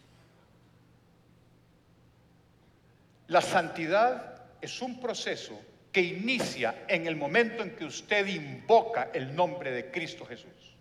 La 3.26 3.42
santidad 3.42 4.42
es 4.60 4.80
un 4.80 5.00
proceso 5.00 5.60
que 5.98 6.04
inicia 6.04 6.84
en 6.86 7.08
el 7.08 7.16
momento 7.16 7.60
en 7.64 7.74
que 7.74 7.84
usted 7.84 8.24
invoca 8.28 9.10
el 9.12 9.34
nombre 9.34 9.72
de 9.72 9.90
Cristo 9.90 10.24
Jesús. 10.24 10.76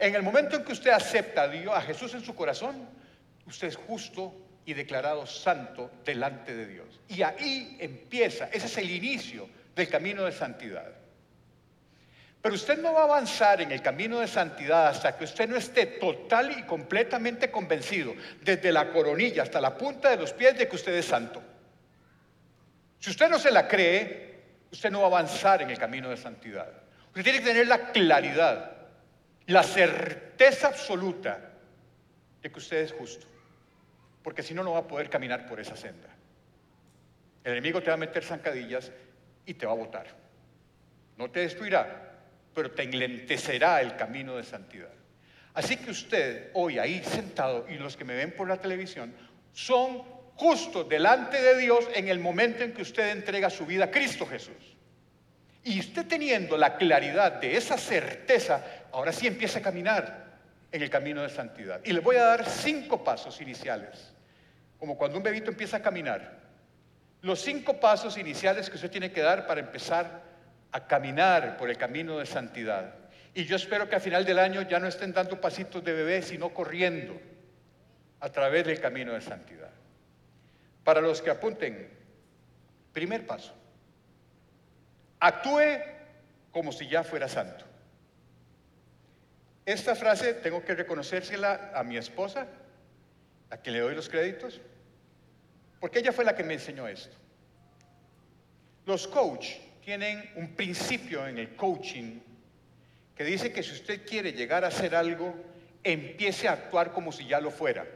En 0.00 0.16
el 0.16 0.24
momento 0.24 0.56
en 0.56 0.64
que 0.64 0.72
usted 0.72 0.90
acepta 0.90 1.42
a, 1.42 1.48
Dios, 1.48 1.72
a 1.72 1.80
Jesús 1.80 2.12
en 2.14 2.24
su 2.24 2.34
corazón, 2.34 2.88
usted 3.46 3.68
es 3.68 3.76
justo 3.76 4.34
y 4.66 4.74
declarado 4.74 5.26
santo 5.26 5.92
delante 6.04 6.56
de 6.56 6.66
Dios. 6.66 6.88
Y 7.06 7.22
ahí 7.22 7.76
empieza, 7.78 8.46
ese 8.46 8.66
es 8.66 8.78
el 8.78 8.90
inicio 8.90 9.48
del 9.76 9.88
camino 9.88 10.24
de 10.24 10.32
santidad. 10.32 10.90
Pero 12.42 12.56
usted 12.56 12.82
no 12.82 12.92
va 12.92 13.02
a 13.02 13.04
avanzar 13.04 13.60
en 13.60 13.70
el 13.70 13.80
camino 13.80 14.18
de 14.18 14.26
santidad 14.26 14.88
hasta 14.88 15.16
que 15.16 15.22
usted 15.22 15.48
no 15.48 15.54
esté 15.54 15.86
total 15.86 16.58
y 16.58 16.64
completamente 16.64 17.48
convencido, 17.48 18.12
desde 18.42 18.72
la 18.72 18.90
coronilla 18.90 19.44
hasta 19.44 19.60
la 19.60 19.78
punta 19.78 20.10
de 20.10 20.16
los 20.16 20.32
pies, 20.32 20.58
de 20.58 20.66
que 20.66 20.74
usted 20.74 20.96
es 20.96 21.04
santo. 21.04 21.40
Si 23.00 23.10
usted 23.10 23.28
no 23.28 23.38
se 23.38 23.50
la 23.50 23.66
cree, 23.66 24.38
usted 24.70 24.90
no 24.90 25.00
va 25.00 25.06
a 25.06 25.08
avanzar 25.08 25.62
en 25.62 25.70
el 25.70 25.78
camino 25.78 26.08
de 26.10 26.16
santidad. 26.16 26.70
Usted 27.08 27.24
tiene 27.24 27.40
que 27.40 27.46
tener 27.46 27.66
la 27.66 27.90
claridad, 27.90 28.76
la 29.46 29.64
certeza 29.64 30.68
absoluta 30.68 31.50
de 32.40 32.52
que 32.52 32.58
usted 32.58 32.76
es 32.76 32.92
justo 32.92 33.26
porque 34.22 34.42
si 34.42 34.54
no, 34.54 34.62
no 34.62 34.72
va 34.72 34.80
a 34.80 34.88
poder 34.88 35.08
caminar 35.08 35.46
por 35.46 35.60
esa 35.60 35.76
senda. 35.76 36.08
El 37.42 37.52
enemigo 37.52 37.80
te 37.80 37.88
va 37.88 37.94
a 37.94 37.98
meter 37.98 38.22
zancadillas 38.22 38.92
y 39.46 39.54
te 39.54 39.66
va 39.66 39.72
a 39.72 39.76
botar. 39.76 40.06
No 41.16 41.30
te 41.30 41.40
destruirá, 41.40 42.18
pero 42.54 42.70
te 42.70 42.82
enlentecerá 42.82 43.80
el 43.80 43.96
camino 43.96 44.36
de 44.36 44.44
santidad. 44.44 44.92
Así 45.54 45.76
que 45.76 45.90
usted, 45.90 46.50
hoy 46.54 46.78
ahí 46.78 47.02
sentado, 47.02 47.66
y 47.68 47.74
los 47.74 47.96
que 47.96 48.04
me 48.04 48.14
ven 48.14 48.32
por 48.32 48.46
la 48.46 48.58
televisión, 48.58 49.14
son 49.52 50.02
justos 50.40 50.88
delante 50.88 51.40
de 51.40 51.58
Dios 51.58 51.86
en 51.94 52.08
el 52.08 52.18
momento 52.18 52.64
en 52.64 52.72
que 52.72 52.80
usted 52.80 53.10
entrega 53.10 53.50
su 53.50 53.66
vida 53.66 53.84
a 53.84 53.90
Cristo 53.90 54.24
Jesús. 54.24 54.56
Y 55.62 55.78
usted 55.78 56.06
teniendo 56.06 56.56
la 56.56 56.78
claridad 56.78 57.32
de 57.32 57.58
esa 57.58 57.76
certeza, 57.76 58.64
ahora 58.90 59.12
sí 59.12 59.26
empieza 59.26 59.58
a 59.58 59.62
caminar 59.62 60.38
en 60.72 60.82
el 60.82 60.88
camino 60.88 61.20
de 61.20 61.28
santidad. 61.28 61.82
Y 61.84 61.92
les 61.92 62.02
voy 62.02 62.16
a 62.16 62.24
dar 62.24 62.46
cinco 62.46 63.04
pasos 63.04 63.38
iniciales, 63.42 64.14
como 64.78 64.96
cuando 64.96 65.18
un 65.18 65.22
bebito 65.22 65.50
empieza 65.50 65.76
a 65.76 65.82
caminar. 65.82 66.38
Los 67.20 67.42
cinco 67.42 67.78
pasos 67.78 68.16
iniciales 68.16 68.70
que 68.70 68.76
usted 68.76 68.90
tiene 68.90 69.12
que 69.12 69.20
dar 69.20 69.46
para 69.46 69.60
empezar 69.60 70.22
a 70.72 70.86
caminar 70.86 71.58
por 71.58 71.68
el 71.68 71.76
camino 71.76 72.16
de 72.16 72.24
santidad. 72.24 72.94
Y 73.34 73.44
yo 73.44 73.56
espero 73.56 73.90
que 73.90 73.96
a 73.96 74.00
final 74.00 74.24
del 74.24 74.38
año 74.38 74.62
ya 74.62 74.78
no 74.78 74.88
estén 74.88 75.12
dando 75.12 75.38
pasitos 75.38 75.84
de 75.84 75.92
bebé, 75.92 76.22
sino 76.22 76.48
corriendo 76.54 77.20
a 78.20 78.30
través 78.30 78.64
del 78.64 78.80
camino 78.80 79.12
de 79.12 79.20
santidad. 79.20 79.79
Para 80.84 81.00
los 81.00 81.20
que 81.20 81.30
apunten, 81.30 81.90
primer 82.92 83.26
paso, 83.26 83.54
actúe 85.18 85.82
como 86.50 86.72
si 86.72 86.88
ya 86.88 87.04
fuera 87.04 87.28
santo. 87.28 87.64
Esta 89.66 89.94
frase 89.94 90.34
tengo 90.34 90.64
que 90.64 90.74
reconocérsela 90.74 91.72
a 91.74 91.84
mi 91.84 91.96
esposa, 91.96 92.46
a 93.50 93.56
quien 93.58 93.74
le 93.74 93.80
doy 93.80 93.94
los 93.94 94.08
créditos, 94.08 94.60
porque 95.78 96.00
ella 96.00 96.12
fue 96.12 96.24
la 96.24 96.34
que 96.34 96.42
me 96.42 96.54
enseñó 96.54 96.88
esto. 96.88 97.16
Los 98.86 99.06
coach 99.06 99.56
tienen 99.84 100.30
un 100.36 100.54
principio 100.54 101.26
en 101.26 101.38
el 101.38 101.54
coaching 101.54 102.20
que 103.14 103.24
dice 103.24 103.52
que 103.52 103.62
si 103.62 103.72
usted 103.72 104.06
quiere 104.06 104.32
llegar 104.32 104.64
a 104.64 104.68
hacer 104.68 104.94
algo, 104.94 105.34
empiece 105.84 106.48
a 106.48 106.52
actuar 106.52 106.92
como 106.92 107.12
si 107.12 107.26
ya 107.26 107.40
lo 107.40 107.50
fuera. 107.50 107.86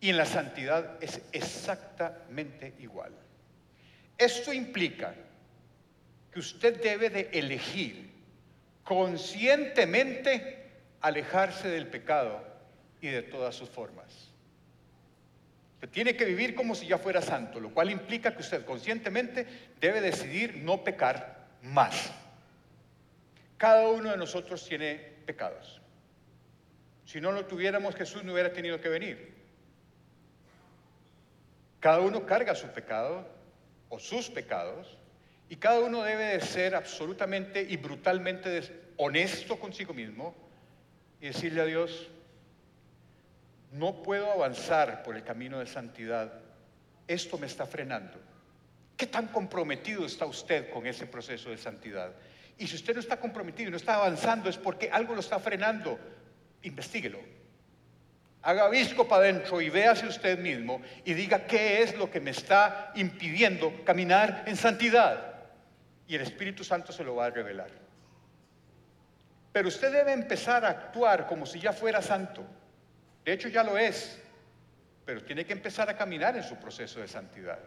Y 0.00 0.10
en 0.10 0.16
la 0.16 0.26
santidad 0.26 1.02
es 1.02 1.20
exactamente 1.32 2.74
igual. 2.78 3.12
Esto 4.18 4.52
implica 4.52 5.14
que 6.32 6.40
usted 6.40 6.82
debe 6.82 7.10
de 7.10 7.30
elegir 7.32 8.10
conscientemente 8.84 10.64
alejarse 11.00 11.68
del 11.68 11.86
pecado 11.86 12.42
y 13.00 13.08
de 13.08 13.22
todas 13.22 13.54
sus 13.54 13.68
formas. 13.68 14.06
Usted 15.74 15.88
tiene 15.90 16.16
que 16.16 16.24
vivir 16.24 16.54
como 16.54 16.74
si 16.74 16.86
ya 16.86 16.98
fuera 16.98 17.20
santo, 17.20 17.60
lo 17.60 17.72
cual 17.72 17.90
implica 17.90 18.34
que 18.34 18.40
usted 18.40 18.64
conscientemente 18.64 19.46
debe 19.80 20.00
decidir 20.00 20.56
no 20.56 20.82
pecar 20.82 21.46
más. 21.62 22.10
Cada 23.58 23.88
uno 23.88 24.10
de 24.10 24.16
nosotros 24.16 24.66
tiene 24.66 24.94
pecados. 25.26 25.80
Si 27.04 27.20
no 27.20 27.32
lo 27.32 27.46
tuviéramos, 27.46 27.94
Jesús 27.94 28.24
no 28.24 28.32
hubiera 28.32 28.52
tenido 28.52 28.80
que 28.80 28.88
venir. 28.88 29.35
Cada 31.86 32.00
uno 32.00 32.26
carga 32.26 32.52
su 32.56 32.66
pecado 32.66 33.24
o 33.90 34.00
sus 34.00 34.28
pecados 34.28 34.98
y 35.48 35.54
cada 35.54 35.78
uno 35.78 36.02
debe 36.02 36.24
de 36.24 36.40
ser 36.40 36.74
absolutamente 36.74 37.62
y 37.62 37.76
brutalmente 37.76 38.90
honesto 38.96 39.60
consigo 39.60 39.94
mismo 39.94 40.34
y 41.20 41.28
decirle 41.28 41.60
a 41.60 41.64
Dios, 41.64 42.08
no 43.70 44.02
puedo 44.02 44.32
avanzar 44.32 45.04
por 45.04 45.14
el 45.14 45.22
camino 45.22 45.60
de 45.60 45.66
santidad, 45.66 46.40
esto 47.06 47.38
me 47.38 47.46
está 47.46 47.66
frenando. 47.66 48.18
¿Qué 48.96 49.06
tan 49.06 49.28
comprometido 49.28 50.06
está 50.06 50.26
usted 50.26 50.68
con 50.70 50.88
ese 50.88 51.06
proceso 51.06 51.50
de 51.50 51.56
santidad? 51.56 52.10
Y 52.58 52.66
si 52.66 52.74
usted 52.74 52.94
no 52.94 53.00
está 53.00 53.20
comprometido 53.20 53.68
y 53.68 53.70
no 53.70 53.76
está 53.76 53.94
avanzando 53.94 54.50
es 54.50 54.58
porque 54.58 54.90
algo 54.90 55.14
lo 55.14 55.20
está 55.20 55.38
frenando, 55.38 56.00
investiguelo. 56.64 57.20
Haga 58.46 58.68
visco 58.68 59.08
para 59.08 59.24
adentro 59.24 59.60
y 59.60 59.70
véase 59.70 60.06
usted 60.06 60.38
mismo 60.38 60.80
y 61.04 61.14
diga 61.14 61.48
qué 61.48 61.82
es 61.82 61.96
lo 61.96 62.08
que 62.08 62.20
me 62.20 62.30
está 62.30 62.92
impidiendo 62.94 63.82
caminar 63.84 64.44
en 64.46 64.54
santidad 64.54 65.34
y 66.06 66.14
el 66.14 66.20
Espíritu 66.20 66.62
Santo 66.62 66.92
se 66.92 67.02
lo 67.02 67.16
va 67.16 67.26
a 67.26 67.30
revelar. 67.30 67.70
Pero 69.50 69.66
usted 69.66 69.90
debe 69.90 70.12
empezar 70.12 70.64
a 70.64 70.68
actuar 70.68 71.26
como 71.26 71.44
si 71.44 71.58
ya 71.58 71.72
fuera 71.72 72.00
santo. 72.00 72.44
De 73.24 73.32
hecho 73.32 73.48
ya 73.48 73.64
lo 73.64 73.76
es, 73.76 74.16
pero 75.04 75.24
tiene 75.24 75.44
que 75.44 75.52
empezar 75.52 75.90
a 75.90 75.96
caminar 75.96 76.36
en 76.36 76.44
su 76.44 76.54
proceso 76.54 77.00
de 77.00 77.08
santidad. 77.08 77.58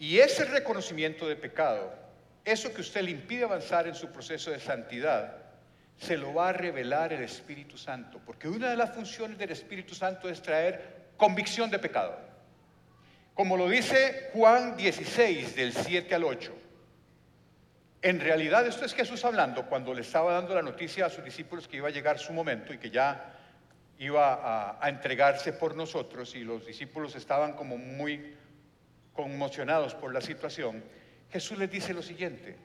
Y 0.00 0.18
ese 0.18 0.44
reconocimiento 0.44 1.28
de 1.28 1.36
pecado, 1.36 1.94
eso 2.44 2.74
que 2.74 2.80
usted 2.80 3.02
le 3.02 3.12
impide 3.12 3.44
avanzar 3.44 3.86
en 3.86 3.94
su 3.94 4.08
proceso 4.08 4.50
de 4.50 4.58
santidad, 4.58 5.47
se 5.98 6.16
lo 6.16 6.32
va 6.32 6.50
a 6.50 6.52
revelar 6.52 7.12
el 7.12 7.22
Espíritu 7.22 7.76
Santo, 7.76 8.20
porque 8.24 8.48
una 8.48 8.70
de 8.70 8.76
las 8.76 8.94
funciones 8.94 9.36
del 9.36 9.50
Espíritu 9.50 9.94
Santo 9.94 10.28
es 10.28 10.40
traer 10.40 11.08
convicción 11.16 11.70
de 11.70 11.78
pecado. 11.78 12.16
Como 13.34 13.56
lo 13.56 13.68
dice 13.68 14.30
Juan 14.32 14.76
16, 14.76 15.56
del 15.56 15.72
7 15.72 16.14
al 16.14 16.24
8. 16.24 16.54
En 18.02 18.20
realidad 18.20 18.64
esto 18.66 18.84
es 18.84 18.94
Jesús 18.94 19.24
hablando 19.24 19.66
cuando 19.66 19.92
le 19.92 20.02
estaba 20.02 20.32
dando 20.32 20.54
la 20.54 20.62
noticia 20.62 21.06
a 21.06 21.10
sus 21.10 21.24
discípulos 21.24 21.66
que 21.66 21.78
iba 21.78 21.88
a 21.88 21.92
llegar 21.92 22.18
su 22.18 22.32
momento 22.32 22.72
y 22.72 22.78
que 22.78 22.90
ya 22.90 23.34
iba 23.98 24.34
a, 24.34 24.84
a 24.84 24.88
entregarse 24.88 25.52
por 25.52 25.74
nosotros 25.74 26.32
y 26.36 26.44
los 26.44 26.64
discípulos 26.64 27.16
estaban 27.16 27.54
como 27.54 27.76
muy 27.76 28.36
conmocionados 29.12 29.96
por 29.96 30.14
la 30.14 30.20
situación. 30.20 30.84
Jesús 31.32 31.58
les 31.58 31.68
dice 31.68 31.92
lo 31.92 32.02
siguiente, 32.02 32.56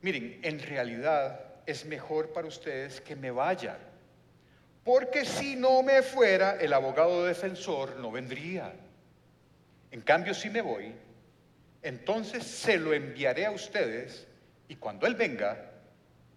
miren, 0.00 0.40
en 0.42 0.60
realidad 0.60 1.55
es 1.66 1.84
mejor 1.84 2.32
para 2.32 2.46
ustedes 2.46 3.00
que 3.00 3.16
me 3.16 3.30
vaya, 3.30 3.76
porque 4.84 5.24
si 5.24 5.56
no 5.56 5.82
me 5.82 6.02
fuera, 6.02 6.56
el 6.60 6.72
abogado 6.72 7.24
defensor 7.24 7.96
no 7.96 8.12
vendría. 8.12 8.72
En 9.90 10.00
cambio, 10.00 10.32
si 10.32 10.48
me 10.48 10.60
voy, 10.60 10.94
entonces 11.82 12.44
se 12.44 12.78
lo 12.78 12.94
enviaré 12.94 13.46
a 13.46 13.50
ustedes 13.50 14.26
y 14.68 14.76
cuando 14.76 15.06
Él 15.06 15.16
venga, 15.16 15.72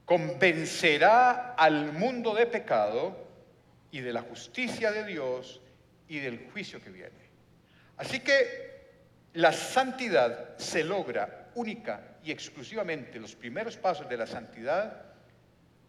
convencerá 0.06 1.54
al 1.54 1.94
mundo 1.94 2.34
de 2.34 2.48
pecado 2.48 3.28
y 3.92 4.02
de 4.02 4.14
la 4.14 4.22
justicia 4.22 4.92
de 4.92 5.06
Dios 5.06 5.62
y 6.08 6.20
del 6.20 6.50
juicio 6.52 6.82
que 6.82 6.90
viene. 6.90 7.30
Así 7.98 8.20
que 8.20 8.80
la 9.34 9.54
santidad 9.54 10.58
se 10.58 10.84
logra 10.84 11.50
única 11.56 12.18
y 12.24 12.32
exclusivamente, 12.32 13.20
los 13.20 13.36
primeros 13.36 13.78
pasos 13.78 14.10
de 14.10 14.18
la 14.18 14.26
santidad, 14.26 15.09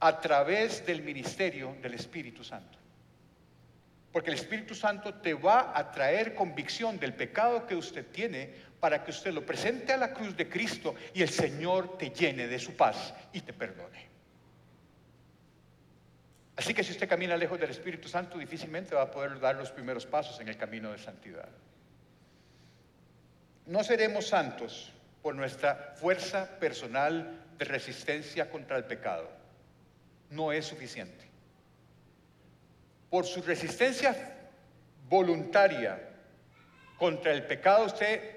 a 0.01 0.19
través 0.19 0.85
del 0.85 1.03
ministerio 1.03 1.77
del 1.83 1.95
Espíritu 1.95 2.43
Santo. 2.43 2.79
Porque 4.13 4.31
el 4.31 4.37
Espíritu 4.37 4.75
Santo 4.75 5.15
te 5.15 5.35
va 5.35 5.73
a 5.77 5.91
traer 5.93 6.35
convicción 6.35 6.99
del 6.99 7.15
pecado 7.15 7.67
que 7.67 7.77
usted 7.77 8.07
tiene 8.07 8.53
para 8.81 9.05
que 9.05 9.11
usted 9.11 9.33
lo 9.33 9.47
presente 9.47 9.93
a 9.93 9.99
la 9.99 10.13
cruz 10.13 10.37
de 10.37 10.49
Cristo 10.49 10.95
y 11.15 11.23
el 11.23 11.29
Señor 11.29 11.97
te 11.97 12.11
llene 12.11 12.49
de 12.49 12.59
su 12.59 12.75
paz 12.75 13.15
y 13.33 13.43
te 13.43 13.53
perdone. 13.53 14.09
Así 16.57 16.75
que 16.75 16.83
si 16.83 16.93
usted 16.93 17.09
camina 17.09 17.37
lejos 17.37 17.61
del 17.61 17.71
Espíritu 17.71 18.09
Santo, 18.09 18.37
difícilmente 18.37 18.95
va 18.95 19.03
a 19.03 19.11
poder 19.11 19.39
dar 19.39 19.57
los 19.57 19.71
primeros 19.71 20.07
pasos 20.07 20.41
en 20.41 20.49
el 20.49 20.57
camino 20.57 20.91
de 20.93 20.99
santidad. 20.99 21.49
No 23.67 23.85
seremos 23.85 24.27
santos 24.27 24.93
por 25.23 25.35
nuestra 25.35 25.95
fuerza 25.97 26.59
personal 26.59 27.45
de 27.57 27.65
resistencia 27.65 28.51
contra 28.51 28.77
el 28.77 28.85
pecado. 28.85 29.40
No 30.31 30.53
es 30.53 30.65
suficiente. 30.65 31.29
Por 33.11 33.27
su 33.27 33.43
resistencia 33.43 34.39
voluntaria 35.09 36.01
contra 36.97 37.33
el 37.33 37.45
pecado 37.45 37.87
usted 37.87 38.37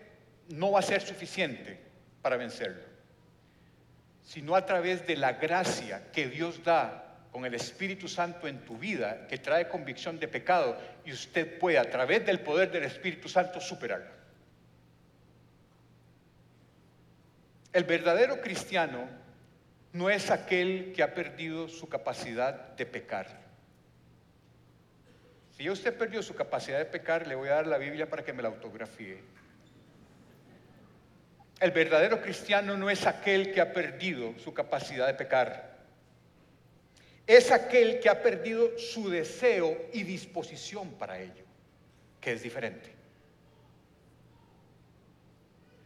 no 0.50 0.72
va 0.72 0.80
a 0.80 0.84
ser 0.84 1.02
suficiente 1.02 1.80
para 2.22 2.38
vencerlo, 2.38 2.84
sino 4.24 4.56
a 4.56 4.66
través 4.66 5.06
de 5.06 5.16
la 5.16 5.34
gracia 5.34 6.12
que 6.12 6.28
Dios 6.28 6.64
da 6.64 7.04
con 7.32 7.46
el 7.46 7.54
Espíritu 7.56 8.08
Santo 8.08 8.48
en 8.48 8.64
tu 8.64 8.78
vida, 8.78 9.28
que 9.28 9.40
trae 9.40 9.68
convicción 9.68 10.20
de 10.20 10.28
pecado, 10.28 10.78
y 11.04 11.12
usted 11.12 11.58
puede 11.58 11.80
a 11.80 11.90
través 11.90 12.26
del 12.26 12.40
poder 12.42 12.72
del 12.72 12.84
Espíritu 12.84 13.28
Santo 13.28 13.60
superarlo. 13.60 14.12
El 17.74 17.86
verdadero 17.86 18.40
cristiano 18.40 19.10
no 19.94 20.10
es 20.10 20.32
aquel 20.32 20.92
que 20.94 21.04
ha 21.04 21.14
perdido 21.14 21.70
su 21.70 21.88
capacidad 21.88 22.76
de 22.76 22.86
pecar. 22.86 23.44
Si 25.56 25.70
usted 25.70 25.96
perdió 25.96 26.24
su 26.24 26.34
capacidad 26.34 26.80
de 26.80 26.86
pecar, 26.86 27.28
le 27.28 27.36
voy 27.36 27.48
a 27.50 27.54
dar 27.54 27.68
la 27.68 27.78
Biblia 27.78 28.10
para 28.10 28.26
que 28.26 28.34
me 28.34 28.42
la 28.42 28.50
autografíe. 28.50 29.22
El 31.60 31.72
verdadero 31.72 32.22
cristiano 32.22 32.76
no 32.76 32.90
es 32.90 33.06
aquel 33.06 33.54
que 33.54 33.62
ha 33.62 33.72
perdido 33.72 34.34
su 34.40 34.52
capacidad 34.52 35.06
de 35.06 35.14
pecar. 35.14 35.78
Es 37.28 37.52
aquel 37.52 38.00
que 38.00 38.10
ha 38.10 38.22
perdido 38.22 38.78
su 38.78 39.10
deseo 39.10 39.78
y 39.94 40.04
disposición 40.04 40.92
para 40.94 41.20
ello, 41.20 41.46
que 42.20 42.34
es 42.34 42.42
diferente. 42.42 42.92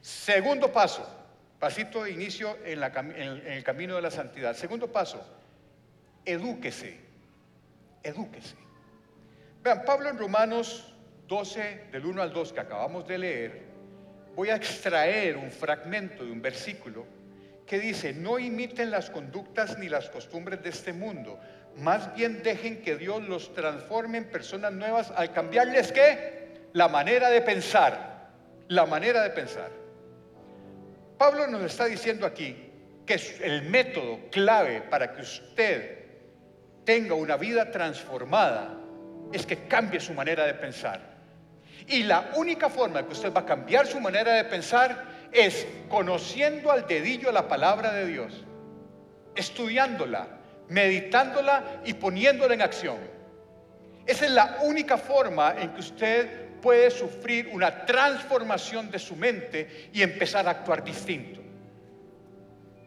Segundo 0.01 0.71
paso, 0.71 1.05
Pasito 1.59 2.03
de 2.03 2.11
inicio 2.11 2.57
en, 2.63 2.83
el 2.83 3.63
camino 3.63 3.95
de 3.95 4.01
la 4.01 4.11
santidad. 4.11 4.55
Segundo 4.55 4.91
paso, 4.91 5.25
edúquese, 6.23 6.99
edúquese. 8.03 8.55
Vean, 9.63 9.83
Pablo 9.83 10.09
en 10.09 10.17
Romanos 10.17 10.93
12, 11.27 11.87
del 11.91 12.05
1 12.05 12.21
al 12.21 12.31
2 12.31 12.53
que 12.53 12.59
acabamos 12.59 13.07
de 13.07 13.17
leer, 13.17 13.61
voy 14.35 14.49
a 14.49 14.55
extraer 14.55 15.35
un 15.35 15.49
fragmento 15.49 16.23
de 16.23 16.31
un 16.31 16.41
versículo 16.41 17.05
que 17.65 17.79
dice, 17.79 18.13
no 18.13 18.37
imiten 18.37 18.91
las 18.91 19.09
conductas 19.09 19.77
ni 19.79 19.89
las 19.89 20.09
costumbres 20.09 20.61
de 20.63 20.69
este 20.69 20.93
mundo, 20.93 21.39
más 21.75 22.13
bien 22.15 22.41
dejen 22.43 22.81
que 22.81 22.95
Dios 22.95 23.21
los 23.23 23.53
transforme 23.53 24.19
en 24.19 24.29
personas 24.29 24.71
nuevas 24.73 25.11
al 25.15 25.33
cambiarles 25.33 25.91
qué? 25.91 26.69
La 26.73 26.87
manera 26.87 27.29
de 27.29 27.41
pensar, 27.41 28.29
la 28.67 28.85
manera 28.85 29.21
de 29.23 29.31
pensar. 29.31 29.86
Pablo 31.17 31.47
nos 31.47 31.63
está 31.63 31.85
diciendo 31.85 32.25
aquí 32.25 32.55
que 33.05 33.19
el 33.41 33.63
método 33.63 34.19
clave 34.31 34.81
para 34.81 35.13
que 35.13 35.21
usted 35.21 36.05
tenga 36.83 37.15
una 37.15 37.37
vida 37.37 37.71
transformada 37.71 38.77
es 39.33 39.45
que 39.45 39.67
cambie 39.67 39.99
su 39.99 40.13
manera 40.13 40.45
de 40.45 40.53
pensar. 40.53 41.17
Y 41.87 42.03
la 42.03 42.31
única 42.35 42.69
forma 42.69 43.05
que 43.05 43.13
usted 43.13 43.33
va 43.33 43.41
a 43.41 43.45
cambiar 43.45 43.87
su 43.87 43.99
manera 43.99 44.33
de 44.33 44.43
pensar 44.45 45.05
es 45.31 45.65
conociendo 45.89 46.71
al 46.71 46.87
dedillo 46.87 47.31
la 47.31 47.47
palabra 47.47 47.93
de 47.93 48.05
Dios, 48.05 48.45
estudiándola, 49.35 50.27
meditándola 50.69 51.81
y 51.85 51.93
poniéndola 51.93 52.53
en 52.53 52.61
acción. 52.61 52.97
Esa 54.05 54.25
es 54.25 54.31
la 54.31 54.59
única 54.63 54.97
forma 54.97 55.55
en 55.57 55.73
que 55.73 55.79
usted 55.79 56.46
puede 56.61 56.91
sufrir 56.91 57.49
una 57.51 57.85
transformación 57.85 58.89
de 58.91 58.99
su 58.99 59.15
mente 59.15 59.89
y 59.93 60.01
empezar 60.01 60.47
a 60.47 60.51
actuar 60.51 60.83
distinto. 60.83 61.41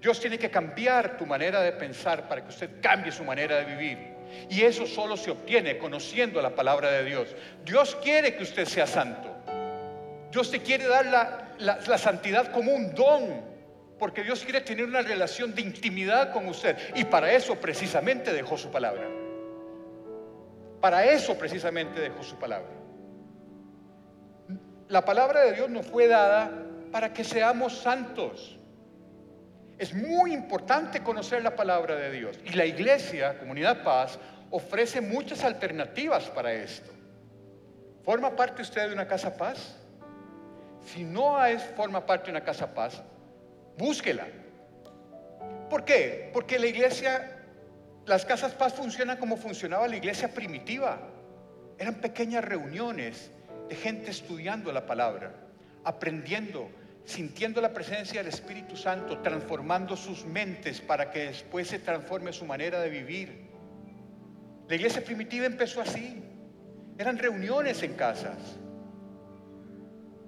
Dios 0.01 0.19
tiene 0.19 0.39
que 0.39 0.51
cambiar 0.51 1.19
tu 1.19 1.27
manera 1.27 1.61
de 1.61 1.73
pensar 1.73 2.27
para 2.29 2.43
que 2.43 2.49
usted 2.49 2.71
cambie 2.81 3.13
su 3.13 3.23
manera 3.23 3.57
de 3.57 3.65
vivir. 3.65 3.99
Y 4.49 4.63
eso 4.63 4.87
solo 4.87 5.17
se 5.17 5.31
obtiene 5.31 5.77
conociendo 5.77 6.41
la 6.41 6.55
palabra 6.55 6.91
de 6.91 7.05
Dios. 7.05 7.29
Dios 7.65 7.97
quiere 8.03 8.35
que 8.35 8.45
usted 8.45 8.65
sea 8.65 8.87
santo. 8.87 9.29
Dios 10.31 10.51
te 10.51 10.61
quiere 10.61 10.87
dar 10.87 11.07
la, 11.07 11.79
la 11.87 11.99
santidad 11.99 12.51
como 12.53 12.73
un 12.73 12.95
don, 12.95 13.43
porque 13.99 14.23
Dios 14.23 14.43
quiere 14.45 14.63
tener 14.63 14.87
una 14.87 15.03
relación 15.03 15.55
de 15.55 15.63
intimidad 15.63 16.33
con 16.33 16.49
usted. 16.49 16.79
Y 16.95 17.05
para 17.05 17.33
eso 17.33 17.57
precisamente 17.57 18.33
dejó 18.33 18.57
su 18.57 18.71
palabra. 18.71 19.07
Para 20.81 21.05
eso 21.05 21.37
precisamente 21.37 22.01
dejó 22.01 22.23
su 22.23 22.37
palabra 22.37 22.80
la 24.91 25.05
palabra 25.05 25.43
de 25.43 25.53
Dios 25.53 25.71
nos 25.71 25.87
fue 25.87 26.09
dada 26.09 26.51
para 26.91 27.13
que 27.13 27.23
seamos 27.23 27.79
santos. 27.79 28.59
Es 29.79 29.95
muy 29.95 30.35
importante 30.35 31.01
conocer 31.03 31.45
la 31.45 31.55
palabra 31.55 31.95
de 31.95 32.11
Dios. 32.11 32.39
Y 32.45 32.51
la 32.51 32.67
iglesia, 32.67 33.39
Comunidad 33.39 33.85
Paz, 33.85 34.19
ofrece 34.51 35.01
muchas 35.01 35.45
alternativas 35.45 36.25
para 36.31 36.53
esto. 36.53 36.91
¿Forma 38.05 38.35
parte 38.35 38.63
usted 38.63 38.89
de 38.89 38.93
una 38.93 39.07
casa 39.07 39.37
paz? 39.37 39.77
Si 40.85 41.05
no 41.05 41.43
es, 41.47 41.63
forma 41.77 42.05
parte 42.05 42.27
de 42.27 42.33
una 42.33 42.45
casa 42.45 42.75
paz, 42.75 43.01
búsquela. 43.79 44.27
¿Por 45.71 45.85
qué? 45.85 46.31
Porque 46.33 46.59
la 46.59 46.67
iglesia, 46.67 47.39
las 48.07 48.27
casas 48.27 48.53
paz 48.53 48.75
funcionan 48.75 49.19
como 49.19 49.37
funcionaba 49.37 49.87
la 49.87 49.97
iglesia 49.97 50.35
primitiva. 50.35 50.99
Eran 51.79 51.95
pequeñas 51.95 52.45
reuniones 52.45 53.31
de 53.71 53.77
gente 53.77 54.11
estudiando 54.11 54.73
la 54.73 54.85
palabra, 54.85 55.33
aprendiendo, 55.85 56.69
sintiendo 57.05 57.61
la 57.61 57.73
presencia 57.73 58.21
del 58.21 58.33
Espíritu 58.33 58.77
Santo, 58.77 59.19
transformando 59.19 59.97
sus 59.97 60.27
mentes 60.27 60.81
para 60.81 61.13
que 61.13 61.27
después 61.27 61.69
se 61.69 61.79
transforme 61.79 62.33
su 62.33 62.45
manera 62.45 62.81
de 62.81 62.91
vivir. 62.91 63.49
La 64.67 64.75
iglesia 64.75 65.05
primitiva 65.05 65.47
empezó 65.47 65.81
así. 65.81 66.21
Eran 66.99 67.17
reuniones 67.17 67.81
en 67.85 67.95
casas. 67.95 68.59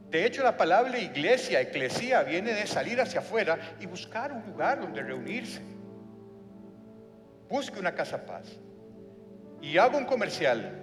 De 0.09 0.25
hecho, 0.25 0.45
la 0.45 0.57
palabra 0.57 0.97
iglesia, 1.01 1.61
eclesía, 1.61 2.23
viene 2.23 2.53
de 2.55 2.69
salir 2.69 3.01
hacia 3.01 3.19
afuera 3.19 3.77
y 3.81 3.87
buscar 3.87 4.31
un 4.31 4.45
lugar 4.47 4.81
donde 4.81 5.03
reunirse. 5.03 5.61
Busque 7.49 7.81
una 7.81 7.93
casa 7.93 8.25
paz. 8.25 8.47
Y 9.61 9.79
hago 9.79 9.99
un 9.99 10.05
comercial. 10.05 10.82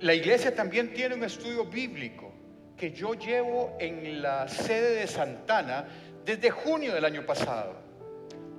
La 0.00 0.14
iglesia 0.14 0.54
también 0.54 0.92
tiene 0.92 1.14
un 1.14 1.24
estudio 1.24 1.64
bíblico 1.66 2.32
que 2.76 2.92
yo 2.92 3.14
llevo 3.14 3.76
en 3.78 4.22
la 4.22 4.48
sede 4.48 4.94
de 4.94 5.06
Santana 5.06 5.86
desde 6.24 6.50
junio 6.50 6.94
del 6.94 7.04
año 7.04 7.24
pasado. 7.26 7.74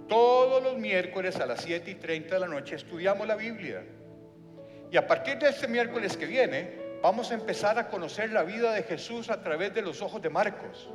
Todos 0.07 0.61
los 0.61 0.77
miércoles 0.77 1.37
a 1.37 1.45
las 1.45 1.61
7 1.61 1.89
y 1.91 1.95
30 1.95 2.35
de 2.35 2.39
la 2.39 2.47
noche 2.47 2.75
estudiamos 2.75 3.27
la 3.27 3.35
Biblia. 3.35 3.83
Y 4.91 4.97
a 4.97 5.07
partir 5.07 5.39
de 5.39 5.49
este 5.49 5.67
miércoles 5.67 6.17
que 6.17 6.25
viene, 6.25 6.81
Vamos 7.01 7.31
a 7.31 7.33
empezar 7.33 7.79
a 7.79 7.87
conocer 7.87 8.31
la 8.31 8.43
vida 8.43 8.73
de 8.73 8.83
Jesús 8.83 9.31
a 9.31 9.41
través 9.41 9.73
de 9.73 9.81
los 9.81 10.03
ojos 10.03 10.21
de 10.21 10.29
Marcos. 10.29 10.87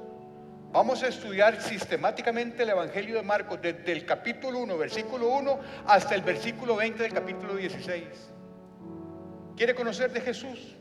Vamos 0.70 1.02
a 1.02 1.08
estudiar 1.08 1.60
sistemáticamente 1.60 2.62
el 2.62 2.70
Evangelio 2.70 3.16
de 3.16 3.22
Marcos 3.22 3.58
desde 3.60 3.90
el 3.90 4.06
capítulo 4.06 4.60
1, 4.60 4.78
versículo 4.78 5.30
1, 5.30 5.60
hasta 5.86 6.14
el 6.14 6.22
versículo 6.22 6.76
20 6.76 7.02
del 7.02 7.12
capítulo 7.12 7.56
16. 7.56 8.04
¿Quiere 9.56 9.74
conocer 9.74 10.12
de 10.12 10.20
Jesús? 10.20 10.76